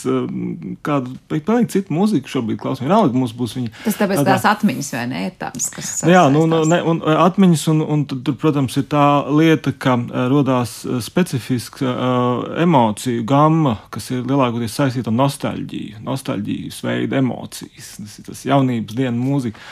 kādu 0.84 1.14
pilnīgi 1.30 1.70
citu 1.76 1.96
mūziku 1.96 2.30
šobrīd 2.30 2.60
klausāmies, 2.60 2.90
vienalga 2.90 3.16
mums 3.16 3.32
būs 3.36 3.56
viņa. 3.56 3.72
Tas 3.86 3.98
tāpēc 4.00 4.20
tā, 4.20 4.26
tās 4.28 4.46
atmiņas, 4.52 4.92
vai 4.98 5.06
ne, 5.08 5.24
ir 5.30 5.36
tādas, 5.40 5.70
kas. 5.72 5.92
Jā, 6.08 6.26
nu, 6.32 6.44
nu, 6.50 6.62
ne, 6.68 6.82
un 6.88 7.00
atmiņas, 7.02 7.64
un, 7.72 7.82
un 7.96 8.04
tur, 8.10 8.36
protams, 8.40 8.76
ir 8.80 8.88
tā 8.92 9.06
lieta, 9.32 9.72
ka 9.72 9.96
rodās 10.32 10.82
specifiska 11.04 11.88
uh, 11.88 12.44
emociju 12.62 13.24
gamma, 13.28 13.78
kas 13.94 14.10
ir 14.12 14.26
lielākoties 14.28 14.76
saistīta 14.76 15.12
ar 15.12 15.18
nostalģiju 15.22 16.01
nostalģijas 16.06 16.82
veida 16.86 17.20
emocijas, 17.20 17.94
tas 17.98 18.18
ir 18.18 18.28
tas 18.28 18.44
jaunības 18.48 18.98
dienas 18.98 19.22
mūzika. 19.22 19.64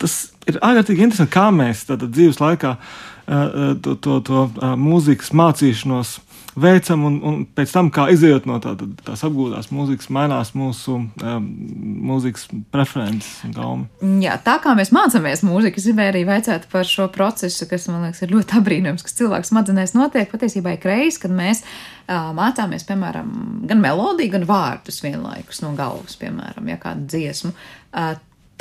Tas 0.00 0.16
ir 0.48 0.60
ārkārtīgi 0.62 1.04
interesanti, 1.04 1.34
kā 1.34 1.48
mēs 1.54 1.84
dzīves 1.88 2.40
laikā 2.40 2.76
to, 3.26 3.96
to, 4.02 4.18
to 4.26 4.44
mūzikas 4.78 5.32
mācīšanos 5.36 6.18
veicam, 6.58 7.04
un, 7.08 7.18
un 7.24 7.36
pēc 7.56 7.72
tam, 7.72 7.88
kā 7.92 8.06
izējot 8.12 8.46
no 8.48 8.58
tā, 8.62 8.74
tās 9.06 9.22
apgūtās 9.24 9.70
mūzikas, 9.72 10.10
mainās 10.12 10.52
mūsu 10.58 10.98
um, 11.00 11.46
mūzikas 12.08 12.48
preferences 12.74 13.30
un 13.46 13.54
gaumi. 13.56 14.18
Jā, 14.24 14.36
tā 14.44 14.58
kā 14.62 14.74
mēs 14.78 14.92
mācāmies 14.94 15.44
mūziku, 15.46 15.80
es 15.80 15.88
gribēju 15.88 16.12
arī 16.12 16.24
veicāt 16.28 16.66
par 16.72 16.88
šo 16.88 17.08
procesu, 17.14 17.68
kas 17.70 17.88
man 17.88 18.06
liekas 18.06 18.24
ir 18.24 18.34
ļoti 18.34 18.58
apbrīnojams, 18.60 19.06
kas 19.06 19.16
cilvēks 19.20 19.52
smadzenēs 19.52 19.96
notiek 19.96 20.28
patiesībā 20.32 20.76
ik 20.76 20.84
reiz, 20.88 21.20
kad 21.22 21.32
mēs 21.34 21.64
uh, 21.64 22.32
mācāmies, 22.36 22.84
piemēram, 22.88 23.32
gan 23.70 23.80
melodiju, 23.82 24.34
gan 24.36 24.48
vārdus 24.48 25.00
vienlaikus 25.04 25.64
no 25.64 25.72
galvas, 25.78 26.18
piemēram, 26.20 26.68
ja 26.68 26.80
kādu 26.82 27.08
dziesmu. 27.14 27.54
Uh, 27.92 28.12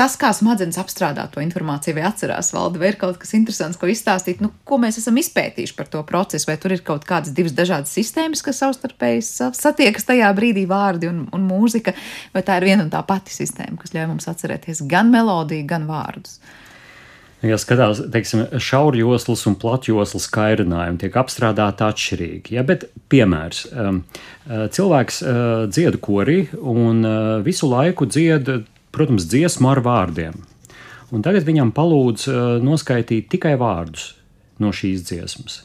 tas, 0.02 0.16
kā 0.18 0.32
smadzenes 0.34 0.80
apstrādā 0.82 1.28
to 1.30 1.44
informāciju, 1.44 2.00
vai 2.00 2.08
atcerās 2.10 2.50
valdi, 2.56 2.82
vai 2.82 2.90
ir 2.92 2.98
kaut 3.02 3.20
kas 3.22 3.36
interesants, 3.38 3.78
ko 3.78 3.90
izstāstīt, 3.92 4.42
nu, 4.42 4.50
ko 4.66 4.80
mēs 4.82 4.98
esam 5.02 5.20
izpētījuši 5.22 5.76
par 5.78 5.92
to 5.94 6.02
procesu, 6.08 6.50
vai 6.50 6.58
tur 6.62 6.74
ir 6.74 6.82
kaut 6.88 7.06
kādas 7.10 7.36
divas 7.38 7.54
dažādas 7.58 7.94
sistēmas, 7.94 8.42
kas 8.46 8.64
savstarpēji 8.64 9.22
satiekas 9.58 10.10
tajā 10.10 10.32
brīdī 10.38 10.66
vārdi 10.70 11.12
un, 11.12 11.28
un 11.36 11.46
mūzika, 11.46 11.94
vai 12.34 12.46
tā 12.48 12.58
ir 12.58 12.72
viena 12.72 12.88
un 12.88 12.92
tā 12.94 13.04
pati 13.06 13.36
sistēma, 13.36 13.78
kas 13.82 13.94
ļauj 13.94 14.10
mums 14.10 14.30
atcerēties 14.32 14.84
gan 14.90 15.14
melodiju, 15.14 15.70
gan 15.70 15.86
vārdus. 15.90 16.40
Ja 17.42 17.58
skatās, 17.58 18.04
teiksim, 18.14 18.44
šaurjoslas 18.62 19.48
un 19.50 19.56
platjoslas 19.62 20.28
kairinājumi 20.30 21.00
tiek 21.02 21.16
apstrādāti 21.18 21.86
atšķirīgi. 21.88 22.54
Ja, 22.54 22.62
bet, 22.66 22.86
piemērs, 23.10 23.64
um, 23.74 24.04
uh, 24.46 24.68
cilvēks 24.70 25.24
uh, 25.26 25.40
dzied 25.70 25.98
korī 26.06 26.44
un 26.58 27.02
uh, 27.02 27.40
visu 27.46 27.70
laiku 27.70 28.06
dzied 28.06 28.54
protams, 28.96 29.28
dziesmu 29.32 29.72
ar 29.72 29.84
vārdiem. 29.86 30.38
Un 31.12 31.26
tagad 31.26 31.44
viņam 31.48 31.74
palūdz 31.76 32.28
uh, 32.32 32.40
noskaidrot 32.64 33.32
tikai 33.32 33.58
vārdus 33.60 34.14
no 34.62 34.72
šīs 34.76 35.04
dziesmas. 35.10 35.62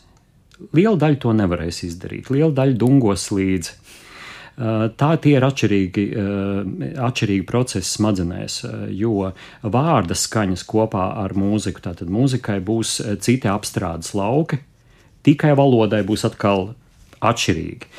Liela 0.72 0.97
daļa 0.97 1.20
to 1.20 1.35
nevarēs 1.37 1.83
izdarīt, 1.85 2.31
liela 2.33 2.55
daļa 2.57 2.79
dungos 2.81 3.29
līdzi. 3.35 3.74
Tā 4.57 5.09
tie 5.20 5.35
ir 5.37 5.45
atšķirīgi, 5.45 6.03
atšķirīgi 7.05 7.45
procesi 7.45 7.91
smadzenēs, 7.91 8.55
jo 8.97 9.27
vārda 9.61 10.16
skaņas 10.16 10.64
kopā 10.64 11.11
ar 11.20 11.35
mūziku, 11.37 11.83
tātad 11.85 12.09
mūzikai 12.09 12.57
būs 12.64 12.95
citi 13.20 13.51
apstrādes 13.53 14.14
lauki, 14.16 14.62
tikai 15.29 15.53
valodai 15.61 16.01
būs 16.09 16.24
atkal 16.24 16.70
atšķirīgi. 17.20 17.92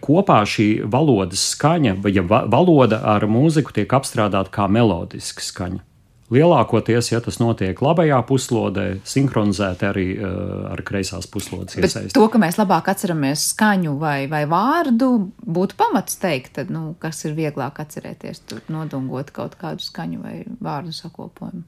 Kopā 0.00 0.38
šī 0.48 0.68
valodas 0.88 1.42
skaņa, 1.52 1.98
ja 2.08 2.24
valoda 2.24 3.02
ar 3.16 3.26
mūziku 3.28 3.74
tiek 3.76 3.92
apstrādāta 3.98 4.52
kā 4.54 4.70
melodiska 4.72 5.44
skaņa. 5.44 5.82
Lielākoties, 6.26 7.12
ja 7.12 7.20
tas 7.22 7.36
notiek 7.38 7.78
labajā 7.78 8.16
puslodē, 8.26 8.86
sinhronizēti 9.06 9.86
arī 9.86 10.06
uh, 10.16 10.32
ar 10.72 10.82
kreisās 10.86 11.28
puslodes 11.30 11.78
iesaistību. 11.78 12.16
To, 12.18 12.26
ka 12.32 12.40
mēs 12.42 12.58
labāk 12.58 12.90
atceramies 12.90 13.44
skaņu 13.52 13.94
vai, 14.00 14.26
vai 14.30 14.42
vārdu, 14.50 15.12
būtu 15.46 15.78
pamats 15.78 16.18
teikt, 16.18 16.56
tad, 16.58 16.74
nu, 16.74 16.96
kas 16.98 17.22
ir 17.28 17.36
vieglāk 17.38 17.78
atcerēties, 17.84 18.42
nodungot 18.74 19.30
kaut 19.36 19.54
kādu 19.60 19.86
skaņu 19.86 20.24
vai 20.24 20.40
vārdu 20.58 20.96
sakopojumu. 20.98 21.62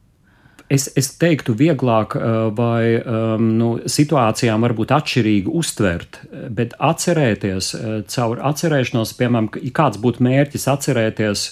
Es, 0.68 0.84
es 1.00 1.08
teiktu, 1.16 1.54
vieglāk 1.56 2.12
uh, 2.18 2.50
vai 2.52 2.98
um, 3.00 3.46
nu, 3.56 3.68
situācijām 3.88 4.66
varbūt 4.66 4.92
atšķirīgi 4.92 5.54
uztvert, 5.56 6.20
bet 6.52 6.74
atcerēties 6.76 7.70
uh, 7.78 7.86
caur 8.12 8.42
atcerēšanos, 8.50 9.14
piemēram, 9.16 9.48
kāds 9.72 10.00
būtu 10.02 10.26
mērķis 10.26 10.68
atcerēties 10.74 11.46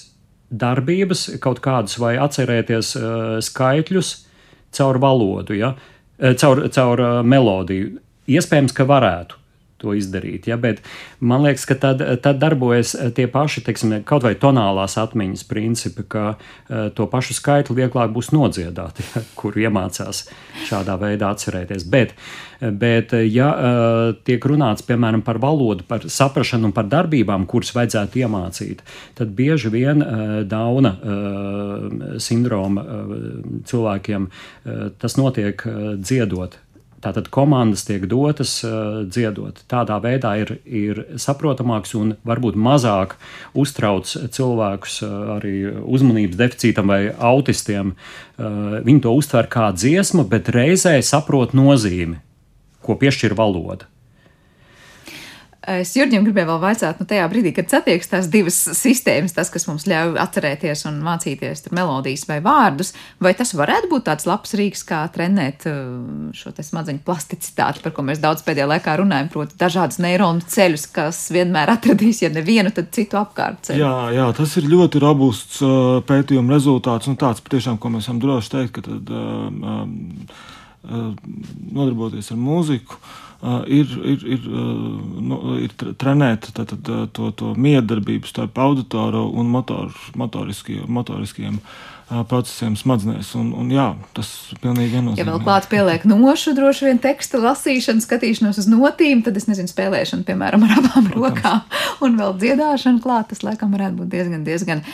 darbības, 0.53 1.25
kaut 1.41 1.63
kādas, 1.65 1.97
vai 2.03 2.19
atcerēties 2.21 2.93
uh, 3.01 3.09
skaitļus 3.41 4.13
caur 4.77 5.01
valodu, 5.01 5.57
ja? 5.57 5.73
caur, 6.37 6.67
caur 6.73 7.01
melodiju. 7.25 7.97
Iespējams, 8.29 8.77
ka 8.77 8.85
varētu 8.89 9.41
to 9.87 9.95
izdarīt. 9.97 10.49
Ja? 10.51 10.59
Bet 10.61 10.83
man 11.21 11.45
liekas, 11.47 11.67
ka 11.69 11.79
tad, 11.79 12.03
tad 12.25 12.41
darbojas 12.43 12.95
tie 13.17 13.29
paši, 13.31 13.63
teiksim, 13.67 13.95
kaut 14.09 14.27
vai 14.27 14.35
tonālās 14.39 14.99
atmiņas 15.01 15.47
principi, 15.49 16.07
ka 16.11 16.27
uh, 16.35 16.89
to 16.97 17.07
pašu 17.11 17.37
skaitli 17.39 17.79
vieglāk 17.83 18.13
būs 18.15 18.33
nodziedāt, 18.35 19.03
ja? 19.03 19.23
kur 19.39 19.57
iemācās 19.59 20.27
šādā 20.67 20.99
veidā 21.01 21.31
atcerēties. 21.35 21.87
Bet, 21.93 22.17
bet 22.61 23.15
ja 23.29 23.49
uh, 23.53 24.11
tiek 24.27 24.43
runāts, 24.51 24.85
piemēram, 24.87 25.23
par 25.27 25.41
valodu, 25.43 25.87
par 25.87 26.09
saprašanu 26.11 26.71
un 26.71 26.77
par 26.77 26.89
darbībām, 26.91 27.47
kuras 27.51 27.75
vajadzētu 27.77 28.25
iemācīt, 28.25 28.83
tad 29.19 29.35
bieži 29.39 29.73
vien 29.73 30.03
uh, 30.03 30.27
dauna 30.47 30.95
sindroma 32.23 32.83
cilvēkiem 33.69 34.27
tas 35.01 35.17
notiek 35.19 35.63
dziedot 36.01 36.57
Tātad 37.07 37.29
komandas 37.31 37.85
tiek 37.87 38.09
dotas 38.11 38.59
uh, 38.67 39.05
dziedot. 39.07 39.61
Tādā 39.71 40.01
veidā 40.03 40.33
ir, 40.43 40.57
ir 40.67 41.03
saprotamāks 41.23 41.95
un 41.95 42.17
varbūt 42.27 42.59
mazāk 42.59 43.15
uztrauc 43.55 44.11
cilvēkus 44.11 44.99
uh, 45.07 45.13
arī 45.37 45.55
uzmanības 45.87 46.41
deficītam 46.41 46.91
vai 46.91 47.03
autistiem. 47.15 47.95
Uh, 47.95 48.81
viņi 48.83 49.05
to 49.07 49.15
uztver 49.15 49.47
kā 49.53 49.69
dziesmu, 49.77 50.27
bet 50.33 50.51
reizē 50.57 50.97
saprot 50.99 51.55
nozīmi, 51.55 52.19
ko 52.83 52.99
piešķir 52.99 53.39
valoda. 53.39 53.87
Es 55.67 55.97
Jurģim 55.99 56.23
gribēju 56.23 56.47
vēl 56.47 56.61
vaicāt, 56.63 57.01
nu 57.03 57.09
tajā 57.11 57.25
brīdī, 57.31 57.51
kad 57.57 57.73
satiekas 57.73 58.11
tās 58.13 58.29
divas 58.31 58.55
sistēmas, 58.79 59.35
tas, 59.35 59.49
kas 59.51 59.65
mums 59.67 59.89
ļauj 59.91 60.15
atcerēties 60.23 60.85
un 60.87 61.01
mācīties 61.03 61.67
melodijas 61.75 62.23
vai 62.29 62.37
vārdus, 62.45 62.93
vai 63.23 63.33
tas 63.35 63.51
varētu 63.59 63.91
būt 63.91 64.07
tāds 64.07 64.29
labs 64.31 64.55
rīks, 64.59 64.85
kā 64.87 65.01
trenēt 65.11 65.67
uh, 65.67 66.31
šo 66.39 66.55
smadzeņu 66.55 67.03
plasticitāti, 67.07 67.83
par 67.83 67.97
ko 67.97 68.07
mēs 68.07 68.23
daudz 68.23 68.47
pēdējā 68.47 68.69
laikā 68.77 68.95
runājam, 69.03 69.33
proti 69.35 69.59
dažādas 69.59 69.99
neironu 70.03 70.47
ceļus, 70.55 70.87
kas 70.95 71.25
vienmēr 71.35 71.75
atradīs, 71.75 72.23
ja 72.23 72.31
nevienu, 72.31 72.71
tad 72.77 72.95
citu 72.95 73.19
apkārt 73.19 73.67
ceļu. 73.67 73.83
Jā, 73.83 73.95
jā, 74.15 74.31
tas 74.39 74.55
ir 74.63 74.71
ļoti 74.71 75.03
robusts 75.03 75.59
uh, 75.67 75.99
pētījuma 76.07 76.55
rezultāts 76.55 77.11
un 77.11 77.19
tāds 77.19 77.43
patiešām, 77.43 77.83
ko 77.83 77.91
mēs 77.97 78.07
varam 78.07 78.23
droši 78.23 78.55
teikt, 78.55 78.77
ka 78.79 78.87
tad, 78.87 79.11
uh, 79.11 79.51
um, 79.51 79.95
nodarboties 81.75 82.31
ar 82.31 82.39
mūziku 82.39 83.03
ir, 83.67 83.91
ir, 84.15 84.23
ir, 84.37 84.47
nu, 84.47 85.41
ir 85.63 85.75
trenēta 85.77 86.55
tātad, 86.57 86.89
to, 87.17 87.33
to 87.37 87.53
miedarbību 87.59 88.29
starp 88.31 88.59
auditoru 88.63 89.27
un 89.39 89.51
motor, 89.53 89.93
motoriskiem, 90.19 90.87
motoriskiem 90.93 91.61
procesiem 92.31 92.77
smadzenēs. 92.79 93.33
Un, 93.39 93.51
un, 93.59 93.71
jā, 93.75 93.89
tas 94.15 94.31
pilnīgi 94.63 94.95
viennozīmīgi. 94.95 95.23
Ja 95.23 95.27
vēl 95.27 95.43
klāt 95.43 95.67
pieliek 95.71 96.07
nošu, 96.07 96.55
droši 96.55 96.87
vien 96.89 97.01
teksta 97.03 97.41
lasīšanu, 97.43 98.05
skatīšanos 98.05 98.61
uz 98.63 98.71
notīm, 98.71 99.25
tad 99.27 99.39
es 99.41 99.49
nezinu, 99.51 99.71
spēlēšanu, 99.73 100.27
piemēram, 100.29 100.67
ar 100.69 100.77
abām 100.79 101.11
Protams. 101.11 101.19
rokām 101.19 102.07
un 102.07 102.19
vēl 102.21 102.37
dziedāšanu 102.43 103.03
klāt, 103.03 103.33
tas 103.33 103.43
laikam 103.47 103.75
varētu 103.75 104.03
būt 104.03 104.13
diezgan, 104.15 104.47
diezgan, 104.47 104.85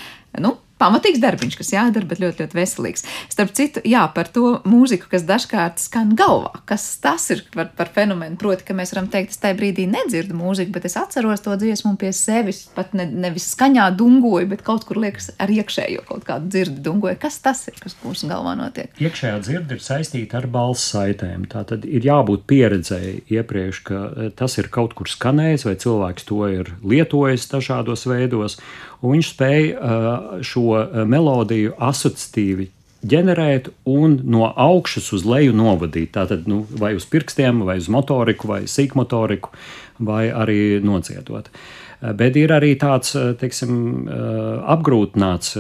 nu, 0.41 0.57
pamatīgs 0.83 1.23
darbiņš, 1.23 1.57
kas 1.61 1.73
jādara, 1.75 2.09
bet 2.09 2.21
ļoti, 2.23 2.43
ļoti 2.43 2.59
veselīgs. 2.59 3.07
Starp 3.33 3.55
citu, 3.57 3.83
jā, 3.89 4.03
par 4.15 4.31
to 4.33 4.59
mūziku, 4.69 5.09
kas 5.13 5.27
dažkārt 5.29 5.83
skan 5.83 6.15
galvā. 6.19 6.63
Kas 6.69 6.85
tas 7.03 7.29
ir 7.35 7.45
par, 7.55 7.71
par 7.79 7.93
fenomenu? 7.95 8.39
Proti, 8.41 8.67
ka 8.67 8.77
mēs 8.77 8.95
varam 8.95 9.09
teikt, 9.13 9.35
es 9.35 9.43
tajā 9.43 9.57
brīdī 9.59 9.87
nedzirdu 9.91 10.37
mūziku, 10.39 10.75
bet 10.75 10.89
es 10.89 10.99
atceros 11.01 11.45
to 11.45 11.55
dziesmu 11.61 11.95
pie 12.01 12.13
sevis. 12.17 12.65
Pat 12.77 12.97
ne, 12.99 13.07
nevis 13.07 13.51
skaņā 13.55 13.89
dungoju, 13.99 14.51
bet 14.53 14.65
kaut 14.67 14.87
kur 14.89 15.01
liekas 15.03 15.31
ar 15.43 15.53
iekšējo 15.53 16.07
kaut 16.09 16.27
kādu 16.29 16.51
dzirdi 16.53 16.83
dungoju. 16.85 17.19
Kas 17.23 17.39
tas 17.45 17.65
ir, 17.71 17.79
kas 17.83 17.97
mūsu 18.03 18.31
galvā 18.31 18.55
notiek? 18.59 18.93
Iekšējā 19.03 19.39
dzirde 19.45 19.79
ir 19.79 19.85
saistīta 19.85 20.41
ar 20.41 20.49
balss 20.53 20.93
saitēm. 20.93 21.47
Tā 21.53 21.65
tad 21.69 21.87
ir 21.89 22.07
jābūt 22.07 22.47
pieredzēji 22.51 23.23
iepriekš, 23.39 23.83
ka 23.87 24.01
eh, 24.11 24.33
tas 24.37 24.59
ir 24.61 24.71
kaut 24.73 24.97
kur 24.99 25.11
skanējis 25.11 25.67
vai 25.69 25.77
cilvēks 25.83 26.29
to 26.29 26.41
ir 26.51 26.75
lietojis 26.83 27.49
dažādos 27.53 28.07
veidos 28.11 28.59
un 29.03 29.17
viņš 29.17 29.33
spēja 29.35 29.75
uh, 29.77 30.39
šo 30.47 30.69
uh, 30.79 31.03
melodiju 31.09 31.75
asociatīvi 31.83 32.69
ģenerēt 33.03 33.73
un 33.91 34.21
no 34.31 34.47
augšas 34.47 35.11
uz 35.17 35.27
leju 35.27 35.55
novadīt. 35.59 36.13
Tātad 36.15 36.47
nu, 36.51 36.63
vai 36.79 36.95
uz 36.95 37.07
pirkstiem, 37.11 37.65
vai 37.67 37.81
uz 37.83 37.91
motoriku, 37.91 38.47
vai 38.53 38.61
sīkmotoriku, 38.71 39.51
vai 40.07 40.29
arī 40.31 40.79
nocietot. 40.85 41.51
Uh, 41.51 42.13
bet 42.19 42.37
ir 42.39 42.51
arī 42.55 42.73
tāds 42.81 43.15
teiksim, 43.39 43.75
apgrūtināts 44.75 45.55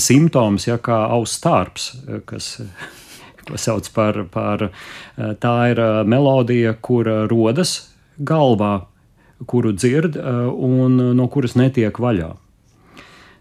simptoms, 0.00 0.66
ja, 0.68 0.78
kā 0.80 1.02
auss 1.16 1.36
stārps, 1.40 1.90
kas 2.28 2.54
sauc 3.64 3.90
par, 3.96 4.22
par 4.32 4.70
tā 5.42 5.56
ir 5.72 5.82
melodija, 6.08 6.76
kur 6.80 7.08
rodas 7.28 7.76
galvā 8.16 8.89
kuru 9.48 9.72
dzird 9.72 10.18
un 10.20 11.00
no 11.16 11.28
kuras 11.32 11.56
netiek 11.56 11.96
vaļā. 11.96 12.34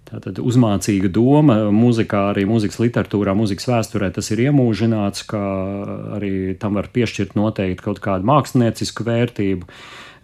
Tātad 0.09 0.39
uzmācīga 0.41 1.11
doma 1.13 1.67
mūzikā, 1.69 2.31
arī 2.31 2.47
mūzikas 2.49 2.79
literatūrā, 2.81 3.35
mūzikas 3.37 3.67
vēsturē 3.69 4.09
tas 4.15 4.31
ir 4.33 4.41
iemūžināts, 4.47 5.25
ka 5.29 5.41
arī 6.17 6.31
tam 6.57 6.79
var 6.79 6.89
piešķirt 6.95 7.35
noteikti 7.37 7.85
kaut 7.85 8.01
kādu 8.01 8.25
māksliniecisku 8.25 9.05
vērtību. 9.05 9.69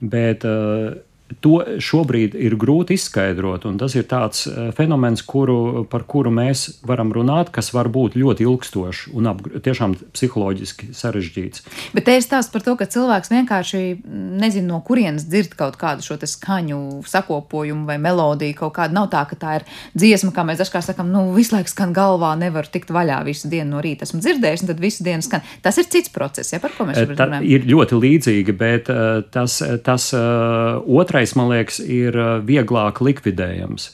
Bet 0.02 0.48
uh, 0.50 0.98
To 1.26 1.58
šobrīd 1.82 2.36
ir 2.38 2.54
grūti 2.62 2.94
izskaidrot, 3.00 3.64
un 3.66 3.80
tas 3.82 3.96
ir 3.98 4.06
tāds 4.06 4.44
eh, 4.46 4.70
fenomens, 4.78 5.24
kuru, 5.26 5.84
par 5.90 6.04
kuru 6.06 6.30
mēs 6.34 6.84
varam 6.86 7.10
runāt, 7.14 7.50
kas 7.54 7.72
var 7.74 7.90
būt 7.90 8.14
ļoti 8.18 8.46
ilgstošs 8.46 9.08
un 9.18 9.32
ap, 9.32 9.42
tiešām 9.66 9.96
psiholoģiski 10.14 10.92
sarežģīts. 10.94 11.64
Bet 11.98 12.06
te 12.06 12.14
ir 12.18 12.22
stāsts 12.22 12.54
par 12.54 12.62
to, 12.66 12.76
ka 12.78 12.86
cilvēks 12.94 13.34
vienkārši 13.34 13.82
nezina, 14.06 14.68
no 14.70 14.80
kurienes 14.86 15.26
dzird 15.26 15.56
kaut 15.58 15.80
kādu 15.82 16.06
šo 16.06 16.20
skaņu 16.22 17.02
sakopojumu 17.10 17.90
vai 17.90 17.98
melodiju. 18.02 18.60
Kaut 18.62 18.76
kāda 18.78 18.94
nav 18.94 19.10
tā, 19.14 19.26
ka 19.30 19.40
tā 19.42 19.58
ir 19.60 19.68
dziesma, 19.98 20.30
kā 20.36 20.46
mēs 20.46 20.62
dažkārt 20.62 20.92
sakām, 20.92 21.10
nu, 21.10 21.26
visu 21.34 21.58
laiku 21.58 21.74
skan 21.74 21.94
galvā, 21.96 22.36
nevar 22.38 22.70
tikt 22.70 22.94
vaļā 22.94 23.24
visu 23.26 23.50
dienu 23.50 23.76
no 23.76 23.84
rīta. 23.86 24.06
Esmu 24.06 24.22
dzirdējis, 24.22 24.66
un 24.66 24.74
tad 24.76 24.86
visu 24.86 25.06
dienu 25.06 25.26
skan. 25.26 25.46
Tas 25.66 25.82
ir 25.82 25.90
cits 25.90 26.14
process, 26.14 26.54
ja 26.54 26.62
par 26.62 26.78
ko 26.78 26.86
mēs 26.90 27.02
eh, 27.02 27.10
runājam. 27.10 27.50
Ir 27.50 27.66
ļoti 27.74 28.02
līdzīgi, 28.06 28.58
bet 28.62 28.94
uh, 28.94 29.26
tas, 29.34 29.58
tas 29.86 30.10
uh, 30.14 30.86
otrais, 31.26 31.36
man 31.36 31.50
liekas, 31.50 31.80
ir 31.80 32.16
uh, 32.16 32.40
vieglāk 32.46 33.02
likvidējams. 33.02 33.92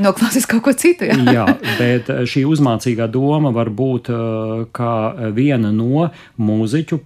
Noklausīs 0.00 0.46
kaut 0.48 0.62
ko 0.64 0.72
citu. 0.72 1.04
Jā, 1.04 1.18
jā 1.34 1.46
bet 1.78 2.08
uh, 2.08 2.24
šī 2.24 2.46
uzmācīgā 2.48 3.10
doma 3.10 3.52
var 3.52 3.70
būt 3.70 4.10
uh, 4.10 4.66
kā 4.72 5.30
viena 5.34 5.72
no 5.72 6.10
mūziķu, 6.38 7.00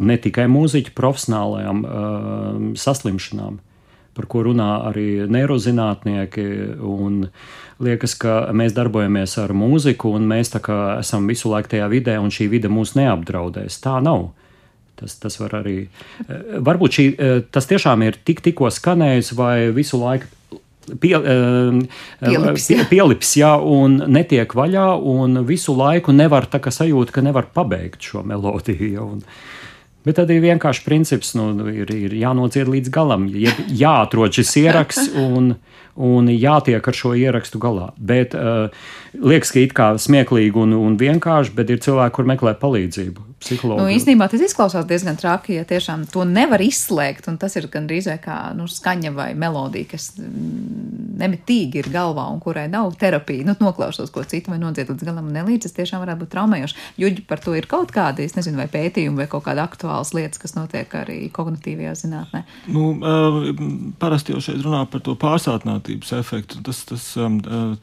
ne 0.00 0.16
tikai 0.16 0.46
mūziķu 0.48 0.94
profesionālajām 0.96 1.82
saslimšanām, 2.72 3.58
par 4.16 4.26
ko 4.32 4.44
runā 4.46 4.86
arī 4.88 5.26
neirozinātnieki. 5.28 6.44
Liekas, 7.80 8.14
ka 8.16 8.38
mēs 8.56 8.72
darbojamies 8.72 9.36
ar 9.40 9.52
mūziku, 9.52 10.14
un 10.16 10.24
mēs 10.28 10.54
esam 10.56 11.28
visu 11.28 11.52
laiku 11.52 11.74
tajā 11.74 11.90
vidē, 11.92 12.16
un 12.16 12.32
šī 12.32 12.48
vide 12.48 12.72
mūs 12.72 12.94
neapdraudēs. 12.96 13.76
Tā 13.84 13.98
nav. 14.00 14.30
Tas, 15.00 15.16
tas 15.22 15.38
var 15.40 15.56
arī. 15.62 15.78
Eh, 16.26 16.58
varbūt 16.60 16.98
šī, 16.98 17.06
eh, 17.16 17.40
tas 17.52 17.68
tiešām 17.70 18.04
ir 18.06 18.18
tik, 18.24 18.42
tikko 18.44 18.70
skanējis 18.72 19.32
vai 19.38 19.70
visu 19.76 20.00
laiku. 20.00 20.36
Pie, 20.90 21.12
uh, 21.14 21.76
pielips, 22.18 22.64
pie, 22.66 22.84
pielips, 22.90 23.28
jā, 23.38 23.50
un 23.62 24.00
netiek 24.10 24.50
vaļā, 24.58 24.86
un 25.06 25.44
visu 25.46 25.70
laiku 25.76 26.10
nevar 26.10 26.48
tā 26.50 26.58
kā 26.58 26.72
sajūta, 26.74 27.14
ka 27.14 27.22
nevar 27.22 27.46
pabeigt 27.54 28.02
šo 28.02 28.24
melodiju. 28.26 28.88
Ja, 28.96 29.04
un, 29.04 29.22
Bet 30.00 30.16
tad 30.16 30.30
ir 30.32 30.40
vienkārši 30.40 30.84
princips, 30.86 31.34
nu, 31.36 31.50
ir, 31.68 31.90
ir 31.92 32.14
jānociet 32.16 32.68
līdz 32.72 32.92
galam, 32.94 33.26
jāatrod 33.28 34.32
šis 34.32 34.54
ieraksts 34.62 35.12
un, 35.20 35.54
un 36.00 36.30
jātiek 36.32 36.86
ar 36.86 36.96
šo 36.96 37.14
ierakstu 37.18 37.60
galā. 37.62 37.90
Bet 37.96 38.36
uh, 38.38 38.70
liekas, 39.18 39.54
ka 39.54 39.64
it 39.64 39.74
kā 39.76 39.90
smieklīgi 40.00 40.56
un, 40.60 40.76
un 40.76 41.00
vienkārši, 41.00 41.54
bet 41.56 41.72
ir 41.72 41.82
cilvēki, 41.84 42.16
kur 42.16 42.30
meklē 42.30 42.56
palīdzību 42.60 43.30
psihologu. 43.40 43.80
Nu, 43.80 43.88
īstenībā 43.92 44.28
tas 44.30 44.42
izklausās 44.44 44.86
diezgan 44.88 45.16
traki, 45.18 45.56
ja 45.56 45.64
tiešām 45.68 46.04
to 46.12 46.26
nevar 46.28 46.60
izslēgt, 46.62 47.28
un 47.30 47.38
tas 47.40 47.56
ir 47.56 47.68
gandrīz 47.72 48.10
kā 48.22 48.38
nu, 48.56 48.66
skaņa 48.68 49.12
vai 49.16 49.30
melodija, 49.38 49.88
kas 49.94 50.10
mm, 50.18 51.16
nemitīgi 51.20 51.80
ir 51.82 51.90
galvā 51.92 52.26
un 52.32 52.40
kurai 52.42 52.66
nav 52.72 52.92
terapija. 53.00 53.46
Nu, 53.48 53.56
noklausos 53.60 54.12
ko 54.12 54.24
citu 54.28 54.52
vai 54.52 54.60
nodziet 54.60 54.92
līdz 54.92 55.08
galam 55.08 55.30
nelīdz, 55.32 55.66
tas 55.66 55.76
tiešām 55.78 56.04
varētu 56.04 56.24
būt 56.24 56.32
traumējoši. 56.34 56.78
Juģi 57.00 57.24
par 57.30 57.42
to 57.44 57.56
ir 57.56 57.68
kaut 57.70 57.94
kādi, 57.96 58.28
es 58.28 58.36
nezinu, 58.36 58.60
vai 58.60 58.68
pētījumi 58.72 59.24
vai 59.24 59.28
kaut 59.32 59.46
kāda 59.48 59.64
aktuāls 59.68 60.12
lietas, 60.16 60.40
kas 60.42 60.56
notiek 60.58 60.92
arī 61.00 61.22
kognitīvajā 61.34 61.96
zinātnē. 62.04 62.44
Nu, 62.72 62.92
uh, 63.00 63.40
parasti 64.00 64.36
jau 64.36 64.44
šeit 64.44 64.60
runā 64.64 64.84
par 64.90 65.04
to 65.06 65.16
pārsātinātības 65.90 66.12
efektu. 66.18 66.62
Tas, 66.62 66.84
tas 66.84 67.16
um, 67.16 67.40
uh, 67.40 67.76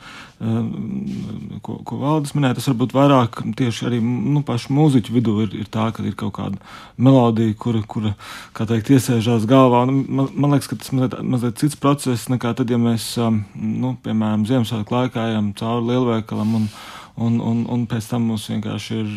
ko, 1.62 1.80
ko 1.84 1.97
valdes 1.99 2.34
minēja, 2.36 2.55
tas 2.58 2.68
varbūt 2.70 2.93
vairāk 2.93 3.41
tieši 3.58 3.86
arī 3.88 3.99
nu, 4.01 4.43
pašu 4.43 4.74
mūziķu 4.74 5.14
vidū 5.14 5.41
ir, 5.43 5.55
ir 5.55 5.68
tā, 5.70 5.91
ka 5.91 6.03
ir 6.03 6.16
kaut 6.16 6.34
kāda 6.38 6.58
melodija, 6.97 7.53
kura, 7.58 7.82
kura 7.88 8.16
kā 8.53 8.66
teikt, 8.68 8.89
iesēžās 8.89 9.47
galvā. 9.47 9.86
Un 9.88 10.05
man, 10.08 10.30
man 10.34 10.51
liekas, 10.53 10.68
ka 10.68 10.78
tas 10.78 10.91
mazliet, 10.91 11.22
mazliet 11.24 11.58
cits 11.58 11.76
process 11.76 12.30
nekā 12.30 12.53
tad, 12.55 12.70
ja 12.70 12.78
mēs, 12.78 13.18
nu, 13.55 13.95
piemēram, 14.03 14.45
Ziemassvētku 14.47 14.93
laikā 14.93 15.30
ejam 15.32 15.53
cauri 15.58 15.88
lielveikalam 15.91 16.55
un, 16.62 16.70
un, 17.18 17.41
un, 17.41 17.66
un 17.74 17.88
pēc 17.89 18.12
tam 18.12 18.30
mums 18.32 18.47
vienkārši 18.51 19.01
ir, 19.01 19.10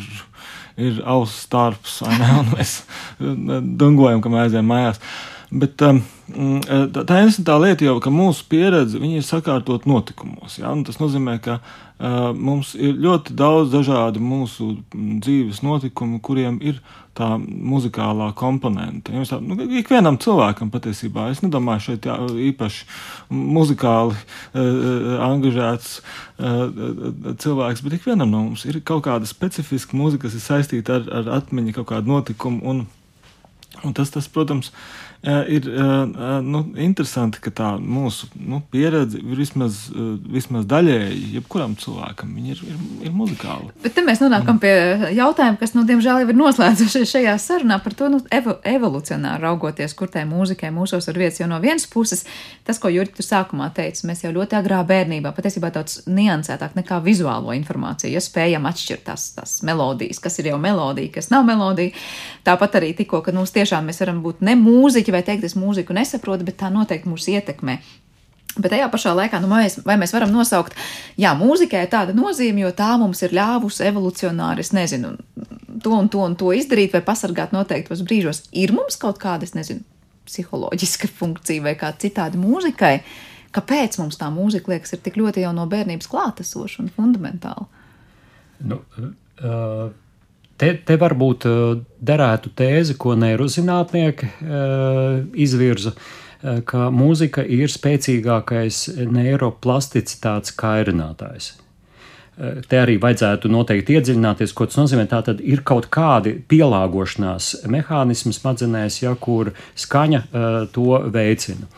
ir 0.81 1.03
auss 1.05 1.45
starps, 1.47 2.01
un 2.07 2.55
mēs 2.55 2.81
dungojam, 3.21 4.23
ka 4.23 4.33
mēs 4.33 4.49
aizējām 4.49 4.73
mājās. 4.73 5.05
Bet 5.51 5.83
um, 5.83 5.99
mm, 6.31 6.61
tā, 6.95 7.03
tā 7.03 7.17
interesantā 7.25 7.57
lieta 7.59 7.83
jau, 7.83 7.97
ka 8.03 8.11
mūsu 8.15 8.45
pieredze 8.51 9.01
ir 9.03 9.25
sakārtot 9.27 9.87
notikumos. 9.91 10.61
Ja? 10.61 10.71
Un 10.71 10.85
tas 10.87 11.01
nozīmē, 11.01 11.41
ka 11.43 11.57
uh, 11.59 12.31
mums 12.39 12.77
ir 12.79 12.95
ļoti 13.03 13.35
daudz 13.35 13.73
dažādu 13.73 14.23
mūsu 14.23 14.69
mm, 14.77 15.17
dzīves 15.25 15.65
notikumu, 15.67 16.21
kuriem 16.23 16.61
ir 16.63 16.79
tā 17.19 17.33
muzikālā 17.41 18.29
komponente. 18.39 19.11
Ja 19.11 19.27
tā, 19.27 19.41
nu, 19.43 19.59
ikvienam 19.81 20.21
cilvēkam 20.23 20.71
patiesībā, 20.71 21.27
es 21.35 21.43
nedomāju, 21.43 21.89
šeit 21.89 22.07
jā, 22.07 22.15
īpaši 22.53 22.87
muzikāli 23.35 24.15
uh, 24.15 25.19
angažēts 25.27 25.99
uh, 25.99 27.35
cilvēks, 27.43 27.83
bet 27.83 27.99
ikvienam 27.99 28.31
no 28.31 28.47
mums 28.47 28.69
ir 28.71 28.79
kaut 28.87 29.03
kāda 29.11 29.27
specifiska 29.27 29.99
mūzika, 29.99 30.29
kas 30.29 30.39
ir 30.39 30.47
saistīta 30.47 31.01
ar, 31.01 31.13
ar 31.25 31.37
atmiņu, 31.43 31.81
kaut 31.81 31.91
kādu 31.91 32.15
notikumu. 32.15 32.63
Un, 32.71 32.87
un 33.83 33.99
tas, 33.99 34.15
tas, 34.15 34.31
protams, 34.31 34.71
ir 34.71 35.10
ir 35.23 35.67
nu, 36.45 36.63
interesanti, 36.81 37.41
ka 37.45 37.53
tā 37.53 37.71
mūsu 37.77 38.31
nu, 38.41 38.63
pieredze 38.73 39.21
vismaz, 39.21 39.83
vismaz 40.25 40.65
daļēji, 40.71 41.19
jebkuram 41.37 41.75
cilvēkam, 41.81 42.33
ir, 42.41 42.63
ir, 42.65 42.79
ir 43.05 43.13
muzikāla. 43.13 43.69
Bet 43.85 43.95
te 43.97 44.05
mēs 44.07 44.23
nonākam 44.23 44.61
pie 44.63 44.73
jautājuma, 45.17 45.59
kas, 45.61 45.75
nu, 45.77 45.85
diemžēl, 45.89 46.23
jau 46.23 46.31
ir 46.33 46.39
noslēdzušies 46.41 47.13
šajā 47.13 47.37
sarunā 47.43 47.81
par 47.85 47.97
to, 47.99 48.09
nu, 48.13 48.23
evo, 48.33 48.57
evolucionāri 48.65 49.45
raugoties, 49.45 49.95
kur 49.99 50.09
tai 50.13 50.25
mūzikai 50.29 50.73
mūsos 50.73 51.11
ir 51.13 51.21
vietas. 51.21 51.43
Jo 51.43 51.51
no 51.51 51.61
vienas 51.61 51.85
puses, 51.91 52.25
tas, 52.65 52.81
ko 52.81 52.89
Jurgi 52.93 53.19
tu 53.21 53.27
sākumā 53.27 53.69
teici, 53.77 54.07
mēs 54.09 54.25
jau 54.25 54.33
ļoti 54.35 54.57
agrā 54.57 54.81
bērnībā, 54.89 55.35
patiesībā 55.37 55.73
daudz 55.75 56.01
niansētāk 56.09 56.79
nekā 56.81 57.01
vizuālo 57.05 57.53
informāciju, 57.57 58.15
ja 58.17 58.25
spējam 58.25 58.69
atšķirt 58.71 59.05
tās, 59.11 59.29
tās 59.37 59.59
melodijas, 59.69 60.23
kas 60.23 60.41
ir 60.41 60.51
jau 60.53 60.59
melodija, 60.63 61.13
kas 61.19 61.31
nav 61.33 61.45
melodija. 61.49 61.93
Tāpat 62.47 62.81
arī 62.81 62.95
tikko, 62.97 63.21
ka 63.25 63.35
mums 63.37 63.53
tiešām 63.53 63.91
mēs 63.91 64.01
varam 64.01 64.23
būt 64.25 64.41
ne 64.47 64.57
mūziķi, 64.57 65.10
muziķi 65.11 65.17
vai 65.17 65.23
teikt, 65.27 65.45
es 65.45 65.57
mūziku 65.57 65.95
nesaprotu, 65.95 66.45
bet 66.45 66.59
tā 66.61 66.71
noteikti 66.71 67.09
mūs 67.09 67.29
ietekmē. 67.29 67.81
Bet 68.59 68.73
tajā 68.73 68.89
pašā 68.91 69.15
laikā, 69.15 69.41
nu, 69.41 69.49
mēs, 69.49 69.81
vai 69.87 69.97
mēs 69.97 70.13
varam 70.13 70.33
nosaukt, 70.33 70.75
jā, 71.17 71.33
mūzikai 71.39 71.85
ir 71.85 71.91
tāda 71.91 72.13
nozīme, 72.13 72.65
jo 72.65 72.73
tā 72.75 72.97
mums 72.99 73.23
ir 73.23 73.33
ļāvusi 73.33 73.87
evolucionāri, 73.87 74.61
es 74.61 74.73
nezinu, 74.73 75.15
to 75.83 75.95
un 75.95 76.09
to 76.11 76.25
un 76.25 76.35
to 76.35 76.51
izdarīt 76.53 76.93
vai 76.93 77.03
pasargāt 77.03 77.53
noteiktos 77.55 78.03
brīžos. 78.03 78.49
Ir 78.53 78.73
mums 78.75 78.99
kaut 78.99 79.21
kāda, 79.23 79.47
es 79.47 79.55
nezinu, 79.55 79.85
psiholoģiska 80.27 81.13
funkcija 81.15 81.63
vai 81.63 81.77
kā 81.79 81.93
citādi 81.95 82.43
mūzikai. 82.43 82.97
Kāpēc 83.55 83.99
mums 83.99 84.19
tā 84.19 84.29
mūzika 84.35 84.75
liekas 84.75 84.95
ir 84.95 85.03
tik 85.03 85.17
ļoti 85.19 85.43
jau 85.43 85.55
no 85.55 85.67
bērnības 85.71 86.11
klātesoša 86.11 86.85
un 86.85 86.91
fundamentāla? 86.95 87.67
Nu, 88.67 88.83
uh, 88.99 89.95
Te, 90.61 90.75
te 90.85 90.97
varbūt 91.01 91.47
eh, 91.49 91.61
derētu 92.05 92.53
tēzi, 92.59 92.97
ko 93.01 93.15
neirozinātnieki 93.17 94.27
eh, 94.29 95.23
izvirza, 95.41 95.95
eh, 95.95 96.61
ka 96.69 96.91
mūzika 96.93 97.45
ir 97.49 97.73
spēcīgākais 97.73 98.83
neiroplasticitātes 99.09 100.57
kairinātājs. 100.61 101.55
Te 102.41 102.79
arī 102.81 102.95
vajadzētu 102.97 103.51
noteikti 103.53 103.99
iedziļināties, 103.99 104.55
ko 104.57 104.65
tas 104.65 104.79
nozīmē. 104.79 105.03
Tā 105.11 105.19
tad 105.27 105.43
ir 105.45 105.61
kaut 105.67 105.91
kādi 105.93 106.39
pielāgošanās 106.49 107.51
mehānismi 107.69 108.33
smadzenēs, 108.33 109.03
ja 109.03 109.13
kur 109.21 109.51
skaņa 109.77 110.21
uh, 110.23 110.47
to 110.73 111.03
veicina. 111.13 111.69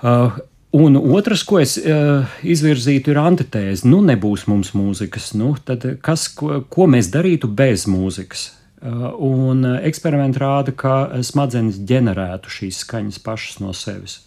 Uh, 0.00 0.38
Un 0.76 0.98
otrs, 1.00 1.46
ko 1.48 1.62
es 1.62 1.78
uh, 1.80 2.28
izvirzītu, 2.44 3.14
ir 3.14 3.18
antitēze. 3.22 3.88
Nu, 3.88 4.02
nebūs 4.04 4.44
mums 4.50 4.74
mūzikas. 4.76 5.30
Nu, 5.38 5.54
tad 5.64 5.86
kas, 6.04 6.26
ko, 6.36 6.60
ko 6.68 6.88
mēs 6.90 7.08
darītu 7.14 7.48
bez 7.48 7.86
mūzikas? 7.88 8.50
Uh, 8.78 9.08
un 9.24 9.64
eksperimenti 9.80 10.38
rāda, 10.42 10.74
ka 10.76 11.22
smadzenes 11.24 11.80
ģenerētu 11.88 12.52
šīs 12.52 12.82
skaņas 12.84 13.22
pašas 13.24 13.62
no 13.64 13.72
sevis. 13.72 14.20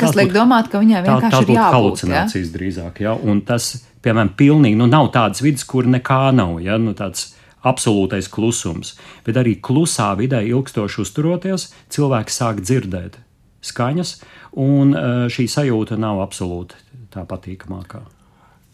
Kas 0.00 0.16
liek 0.16 0.32
domāt, 0.32 0.70
ka 0.72 0.80
viņai 0.80 1.02
vienkārši 1.04 1.36
tā, 1.36 1.42
ir 1.44 1.52
jābūt 1.52 1.76
halucinācijas 1.76 2.48
ja? 2.48 2.52
drīzāk. 2.54 3.02
Ja? 3.04 3.12
Un 3.12 3.42
tas, 3.44 3.74
piemēram, 4.02 4.32
pilnīgi 4.38 4.78
nu, 4.80 4.88
nav 4.88 5.10
tādas 5.12 5.44
vidas, 5.44 5.66
kur 5.68 5.84
nekā 5.84 6.22
nav. 6.32 6.56
Ja? 6.64 6.78
Nu, 6.80 6.96
tāds 6.96 7.34
absolūtais 7.68 8.30
klusums. 8.32 8.96
Bet 9.26 9.36
arī 9.38 9.58
klusā 9.60 10.08
vidē 10.18 10.40
ilgstoši 10.48 11.04
uzturoties, 11.04 11.68
cilvēks 11.92 12.40
sāk 12.40 12.64
dzirdēt 12.64 13.20
skaņas, 13.62 14.16
un 14.60 14.96
eh, 14.96 15.12
šī 15.32 15.46
sajūta 15.50 15.98
nav 16.00 16.22
absolūti 16.24 16.76
tā 17.12 17.24
patīkamākā. 17.28 18.02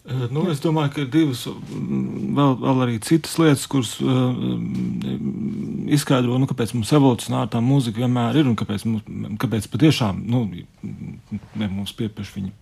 Eh, 0.09 0.27
nu, 0.33 0.47
es 0.49 0.63
domāju, 0.65 0.93
ka 0.95 1.03
ir 1.03 1.09
divas, 1.13 1.43
mm, 1.45 2.31
vēl, 2.39 2.55
vēl 2.63 2.79
arī 2.87 2.95
citas 3.05 3.35
lietas, 3.37 3.67
kuras 3.69 3.91
uh, 4.01 4.39
izskaidro, 5.93 6.39
nu, 6.41 6.49
kāpēc 6.49 6.73
mums 6.73 6.93
evolūcionāra 6.97 7.51
tā 7.53 7.61
mūzika 7.65 8.01
vienmēr 8.01 8.39
ir 8.41 8.49
un 8.49 8.57
kāpēc, 8.57 8.87
mums, 8.89 9.37
kāpēc 9.43 9.69
patiešām 9.69 10.23
nu, 10.33 10.47
mums 11.61 11.93
piepieši 11.99 12.39
viņa 12.39 12.55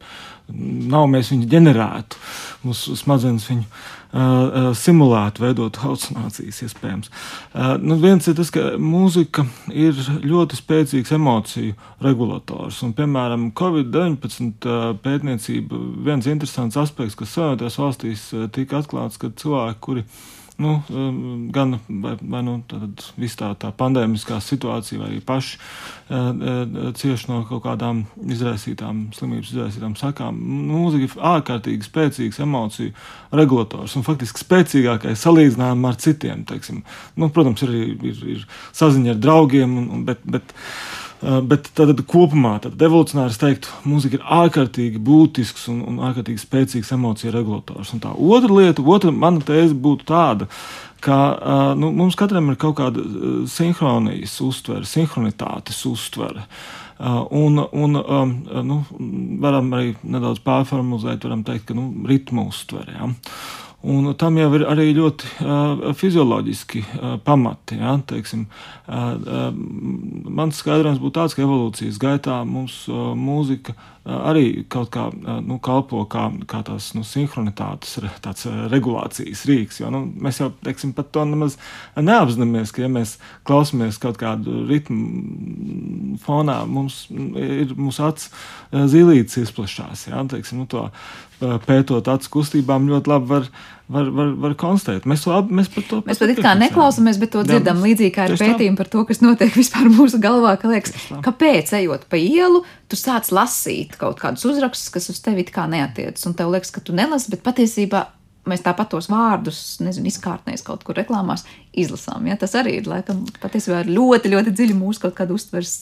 nav, 0.90 1.06
mēs 1.12 1.30
viņu 1.34 1.46
ģenerētu, 1.52 2.18
mūsu 2.66 2.98
smadzenes 2.98 3.46
viņu 3.52 3.68
uh, 4.12 4.70
simulētu, 4.76 5.44
veidot 5.44 5.80
halucinācijas 5.82 6.62
iespējams. 6.66 7.10
Uh, 7.52 7.74
nu, 7.82 7.98
viens 8.02 8.26
ir 8.28 8.36
tas, 8.38 8.52
ka 8.54 8.76
mūzika 8.80 9.46
ir 9.72 9.98
ļoti 10.24 10.60
spēcīgs 10.60 11.14
emociju 11.16 11.74
regulators. 12.04 12.82
Un, 12.86 12.94
piemēram, 12.96 13.50
Covid-19 13.56 14.96
pētniecība 15.04 15.82
viens 16.06 16.30
interesants 16.30 16.78
aspekts, 16.80 17.18
kas 17.18 17.34
Savienotajās 17.36 17.80
valstīs 17.82 18.26
tika 18.56 18.82
atklāts, 18.82 19.20
ka 19.20 19.32
cilvēki, 19.34 19.82
kuri 19.86 20.06
nu, 20.62 20.82
um, 20.88 21.48
gan 21.52 21.76
vai, 21.86 22.14
vai 22.20 22.40
nu, 22.46 22.56
tā, 22.68 23.50
tā 23.60 23.70
pandēmiskā 23.76 24.38
situācija, 24.40 25.00
vai 25.02 25.10
arī 25.10 25.20
paši 25.24 25.58
uh, 25.58 26.16
uh, 26.16 26.90
cieši 26.96 27.30
no 27.30 27.42
kaut 27.48 27.64
kādām 27.66 28.04
izraisītām 28.24 29.06
slimības, 29.16 29.52
izraisītām 29.52 29.96
sakām. 30.00 30.38
Mūzika 30.70 31.08
ir 31.08 31.16
ārkārtīgi 31.34 31.88
spēcīgs 31.90 32.40
emociju 32.44 32.94
regulators 33.36 33.96
un 33.98 34.06
faktiski 34.06 34.44
spēcīgākais 34.44 35.26
salīdzinājumā 35.26 35.92
ar 35.92 36.00
citiem. 36.00 36.46
Teiksim. 36.48 36.84
Nu, 37.20 37.28
protams, 37.34 37.64
ir, 37.66 37.76
ir, 38.00 38.22
ir 38.36 38.46
saziņa 38.76 39.16
ar 39.16 39.20
draugiem, 39.20 39.76
un, 39.82 40.06
bet, 40.08 40.24
bet 40.24 40.56
Eh, 40.56 41.05
bet 41.46 41.70
tad 41.74 41.98
kopumā, 42.06 42.56
tad 42.62 42.82
evolūcionāri 42.86 43.34
es 43.34 43.40
teiktu, 43.40 43.72
mūzika 43.88 44.18
ir 44.18 44.26
ārkārtīgi 44.38 45.00
būtisks 45.02 45.66
un, 45.72 45.80
un 45.90 46.00
ārkārtīgi 46.06 46.42
spēcīgs 46.42 46.92
emociju 46.94 47.34
regulators. 47.34 47.92
Un 47.96 48.02
tā 48.04 48.12
otra 48.14 48.52
lieta, 48.60 48.84
otra 48.84 49.12
mana 49.14 49.42
tēze 49.44 49.74
būtu 49.74 50.06
tāda, 50.06 50.48
ka 51.04 51.18
uh, 51.34 51.68
nu, 51.78 51.90
mums 51.94 52.18
katram 52.18 52.50
ir 52.52 52.58
kaut 52.60 52.78
kāda 52.80 53.02
uh, 53.02 53.38
sinhronijas 53.50 54.38
uztvere, 54.44 54.86
sinhronitātes 54.88 55.84
uztvere. 55.90 56.46
Un, 56.96 57.60
un 57.60 57.98
um, 58.00 58.30
nu, 58.64 58.76
varam 59.42 59.66
arī 59.76 59.90
nedaudz 60.00 60.38
pārformulēt, 60.40 61.26
varam 61.26 61.42
teikt, 61.44 61.66
ka 61.68 61.74
nu, 61.76 61.90
ritmu 62.08 62.46
uztvere. 62.48 62.94
Ja? 62.96 63.10
Un 63.84 64.08
tam 64.18 64.38
jau 64.40 64.48
ir 64.56 64.64
arī 64.66 64.86
ļoti 64.96 65.28
uh, 65.44 65.82
fizioloģiski 65.94 66.80
uh, 66.82 67.10
pamati. 67.22 67.76
Ja, 67.76 67.92
teiksim, 68.08 68.46
uh, 68.88 69.12
uh, 69.14 69.50
mans 69.52 70.62
skaidrojums 70.62 71.02
būtu 71.02 71.14
tāds, 71.18 71.36
ka 71.36 71.44
evolūcijas 71.44 72.00
gaitā 72.00 72.40
mums 72.48 72.80
uh, 72.88 73.12
mūzika 73.14 73.76
uh, 73.76 73.92
arī 74.32 74.64
kaut 74.72 74.88
kā 74.94 75.04
uh, 75.12 75.38
nu, 75.44 75.60
kalpo 75.62 76.02
kā, 76.10 76.24
kā 76.48 76.62
tās 76.66 76.88
nu, 76.96 77.04
sinhronitātes, 77.06 77.98
tāds 78.24 78.48
uh, 78.48 78.64
regulācijas 78.72 79.44
rīks. 79.50 79.82
Jo, 79.84 79.92
nu, 79.94 80.06
mēs 80.24 80.40
jau 80.40 80.48
teiksim, 80.64 80.96
pat 80.96 81.12
to 81.14 81.26
nemaz 81.28 81.58
neapzināmies, 82.00 82.72
ka 82.74 82.86
ja 82.86 82.90
mēs 82.90 83.18
klausāmies 83.46 84.00
kaut 84.02 84.18
kādu 84.22 84.64
ritmu 84.70 86.16
fonā, 86.24 86.62
mums 86.66 87.04
ir 87.12 87.76
mūsu 87.76 88.08
acis 88.08 88.32
zīlītes 88.72 89.42
izplešās. 89.44 90.08
Ja, 90.10 90.24
teiksim, 90.32 90.64
nu, 90.64 90.70
to, 90.70 90.88
pētot 91.40 92.06
acu 92.08 92.30
kustībām, 92.38 92.86
ļoti 92.88 93.10
labi 93.10 93.28
var, 93.28 93.48
var, 93.92 94.08
var, 94.18 94.32
var 94.46 94.54
konstatēt. 94.60 95.04
Mēs, 95.08 95.24
to, 95.26 95.36
mēs 95.52 95.68
par 95.72 95.86
to 95.88 96.00
mēs 96.06 96.20
pat 96.22 96.32
it 96.32 96.40
kā 96.44 96.54
neklausāmies, 96.58 97.20
bet 97.20 97.32
to 97.34 97.44
dzirdam 97.46 97.82
Jā, 97.82 97.90
līdzīgi 97.90 98.14
kā 98.14 98.26
ar 98.26 98.36
pētījumu 98.40 98.80
par 98.80 98.90
to, 98.92 99.04
kas 99.08 99.22
notiek 99.24 99.52
vispār 99.60 99.90
mūsu 99.92 100.20
galvā. 100.22 100.56
Ka 100.60 100.72
liekas, 100.72 100.96
kāpēc 101.24 101.74
ejot 101.80 102.08
pa 102.10 102.20
ielu, 102.20 102.62
tu 102.88 103.00
sāc 103.00 103.28
lasīt 103.36 103.98
kaut 104.00 104.20
kādus 104.22 104.46
uzrakstus, 104.48 104.92
kas 104.94 105.10
uz 105.12 105.20
tevi 105.24 105.44
it 105.44 105.52
kā 105.54 105.68
neatiecas, 105.70 106.24
un 106.28 106.36
tev 106.38 106.54
liekas, 106.54 106.72
ka 106.74 106.84
tu 106.84 106.96
nelasi, 106.96 107.32
bet 107.34 107.44
patiesībā 107.46 108.06
mēs 108.46 108.62
tāpat 108.62 108.92
tos 108.94 109.08
vārdus, 109.10 109.60
nezinu, 109.82 110.08
izkārtnēs 110.10 110.62
kaut 110.66 110.84
kur 110.86 110.96
reklāmās 110.96 111.44
izlasām. 111.76 112.28
Ja? 112.30 112.38
Tas 112.40 112.54
arī 112.58 112.78
ir 112.80 112.90
laikam 112.90 113.24
patiesībā 113.42 113.82
ļoti, 113.90 114.30
ļoti 114.32 114.54
dziļi 114.54 114.76
mūsu 114.78 115.02
kaut 115.02 115.16
kāda 115.18 115.34
uztvers 115.34 115.74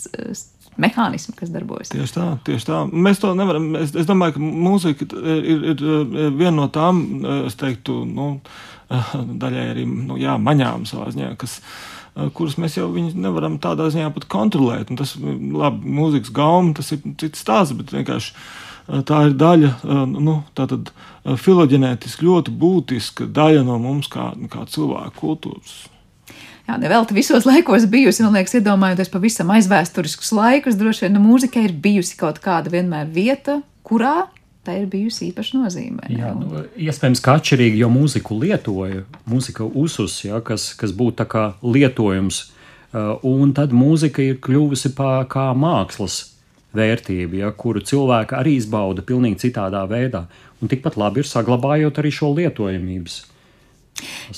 mehānismi, 0.81 1.35
kas 1.39 1.53
darbojas. 1.55 1.93
Tieši 1.93 2.17
tā, 2.17 2.27
tieši 2.47 2.69
tā. 2.69 2.81
Mēs 2.91 3.21
to 3.23 3.33
nevaram. 3.39 3.71
Es, 3.81 3.95
es 3.97 4.09
domāju, 4.09 4.37
ka 4.37 4.45
mūzika 4.45 5.09
ir, 5.23 5.47
ir, 5.55 5.65
ir 5.73 6.35
viena 6.35 6.57
no 6.59 6.69
tām, 6.73 7.03
es 7.45 7.59
teiktu, 7.61 8.03
nu, 8.09 8.31
daļai 9.45 9.69
arī 9.75 9.87
nu, 9.89 10.19
jā, 10.21 10.37
maņām 10.41 10.85
savā 10.89 11.11
ziņā, 11.15 11.33
kas, 11.41 11.61
kuras 12.37 12.59
mēs 12.61 12.79
jau 12.79 12.91
nevaram 12.95 13.59
tādā 13.63 13.89
ziņā 13.95 14.11
pat 14.15 14.29
kontrolēt. 14.31 14.93
Un 14.93 15.01
tas, 15.01 15.17
labi, 15.21 15.97
mūzikas 16.01 16.35
gauma, 16.35 16.75
tas 16.77 16.93
ir 16.95 17.03
cits 17.21 17.45
stāsts, 17.45 17.77
bet 17.79 17.95
vienkārši 17.95 18.37
tā 19.09 19.25
ir 19.31 19.39
daļa, 19.41 19.73
nu, 20.13 20.39
tātad 20.59 20.93
filoģenētiski 21.25 22.27
ļoti 22.27 22.53
būtiska 22.61 23.31
daļa 23.33 23.65
no 23.65 23.79
mums 23.81 24.11
kā, 24.13 24.33
kā 24.53 24.67
cilvēku 24.69 25.21
kultūras. 25.23 25.85
Jā, 26.65 26.79
nevelti 26.81 27.13
visos 27.13 27.45
laikos 27.45 27.85
bijusi, 27.93 28.23
man 28.25 28.39
liekas, 28.39 28.55
iedomājoties 28.57 29.11
pavisam 29.13 29.51
aizvēsturiskus 29.53 30.33
laikus, 30.33 30.79
droši 30.81 31.05
vien 31.05 31.19
nu, 31.19 31.21
mūzikai 31.27 31.67
ir 31.69 31.75
bijusi 31.77 32.17
kaut 32.17 32.41
kāda 32.45 32.73
vienmēr 32.73 33.11
vieta, 33.13 33.59
kurā 33.85 34.31
tā 34.65 34.79
ir 34.81 34.87
bijusi 34.89 35.29
īpaša 35.29 35.61
nozīme. 35.61 36.09
Jā, 36.09 36.33
nu, 36.39 36.65
iespējams, 36.81 37.21
ka 37.21 37.37
atšķirīgi, 37.37 37.83
jo 37.83 37.91
mūziku 37.93 38.39
lietoja, 38.41 39.05
mūzika 39.29 39.67
uzus, 39.69 40.17
ja, 40.25 40.41
kas, 40.45 40.71
kas 40.81 40.95
būtu 40.97 41.19
tā 41.21 41.29
kā 41.29 41.45
lietojums, 41.61 42.47
un 43.29 43.53
tad 43.57 43.77
mūzika 43.77 44.25
ir 44.25 44.41
kļuvusi 44.41 44.95
kā, 44.97 45.13
kā 45.29 45.51
mākslas 45.53 46.23
vērtība, 46.75 47.43
ja, 47.43 47.53
kuru 47.53 47.85
cilvēki 47.85 48.39
arī 48.41 48.57
izbauda 48.57 49.05
pilnīgi 49.05 49.45
citādā 49.45 49.85
veidā, 49.91 50.25
un 50.63 50.73
tikpat 50.73 50.97
labi 50.97 51.21
ir 51.21 51.29
saglabājot 51.29 52.01
arī 52.01 52.15
šo 52.15 52.33
lietojamības 52.39 53.21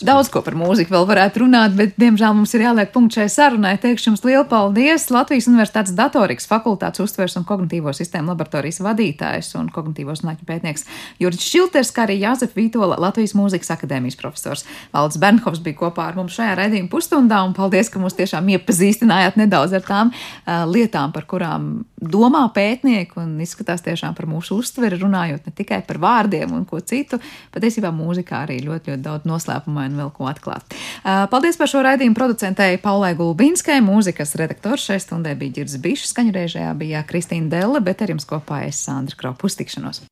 Daudz 0.04 0.28
ko 0.28 0.42
par 0.44 0.56
mūziku 0.58 0.92
vēl 0.92 1.06
varētu 1.08 1.40
runāt, 1.44 1.72
bet, 1.78 1.94
diemžēl, 2.00 2.34
mums 2.36 2.52
ir 2.54 2.66
jāliek 2.66 2.90
punkts 2.92 3.16
šai 3.16 3.26
sarunai. 3.32 3.76
Teikšu 3.80 4.10
jums 4.10 4.24
lielu 4.26 4.44
paldies 4.50 5.06
Latvijas 5.14 5.48
Universitātes 5.48 5.94
datorikas 5.96 6.48
fakultātes 6.50 7.00
uztvers 7.00 7.38
un 7.40 7.46
kognitīvo 7.48 7.94
sistēmu 7.96 8.34
laboratorijas 8.34 8.82
vadītājs 8.84 9.54
un 9.56 9.70
kognitīvo 9.72 10.12
zinātņu 10.18 10.48
pētnieks 10.48 10.84
Juris 11.22 11.46
Šilters, 11.46 11.92
kā 11.96 12.04
arī 12.04 12.18
Jāzep 12.20 12.52
Vītola, 12.58 12.98
Latvijas 13.00 13.32
Mūzikas 13.38 13.72
akadēmijas 13.76 14.18
profesors. 14.20 14.66
Valds 14.92 15.20
Bernhovs 15.22 15.62
bija 15.64 15.80
kopā 15.80 16.10
ar 16.10 16.20
mums 16.20 16.36
šajā 16.36 16.58
redzījuma 16.60 16.92
pusstundā, 16.92 17.40
un 17.46 17.56
paldies, 17.56 17.88
ka 17.88 18.02
mūs 18.02 18.18
tiešām 18.18 18.52
iepazīstinājāt 18.58 19.40
nedaudz 19.40 19.78
ar 19.78 19.86
tām 19.86 20.12
uh, 20.12 20.66
lietām, 20.68 21.14
par 21.16 21.24
kurām 21.30 21.86
domā 21.96 22.44
pētnieki 22.54 23.16
un 23.22 23.38
izskatās 23.40 23.84
tiešām 23.86 24.14
par 24.18 24.28
mūsu 24.28 24.60
uztveri, 24.60 25.00
runājot 25.00 25.48
ne 25.48 25.56
tikai 25.56 25.80
par 25.86 26.00
vārdiem 26.02 26.52
un 26.52 26.66
ko 26.68 26.82
citu, 26.84 27.18
patiesībā 27.54 27.90
mūzikā 27.94 28.44
arī 28.44 28.60
ļoti, 28.66 28.92
ļoti 28.92 29.06
daudz 29.06 29.28
noslēpumainu 29.46 30.00
vēl 30.00 30.10
ko 30.16 30.26
atklāt. 30.30 30.76
Paldies 31.04 31.58
par 31.58 31.70
šo 31.70 31.84
raidījumu 31.86 32.18
producentei 32.18 32.80
Paulai 32.82 33.14
Gulbinskai, 33.18 33.78
mūzikas 33.84 34.36
redaktors 34.40 34.86
šai 34.88 34.98
stundai 35.02 35.36
bija 35.38 35.60
Girds 35.60 35.78
Bišs, 35.82 36.10
skaņu 36.12 36.34
režējā 36.36 36.74
bija 36.78 37.06
Kristīna 37.06 37.50
Delle, 37.52 37.80
bet 37.80 38.02
ar 38.02 38.14
jums 38.14 38.28
kopā 38.28 38.66
es 38.66 38.82
Sandra 38.82 39.16
Kropa. 39.16 39.46
Uz 39.46 39.58
tikšanos! 39.58 40.06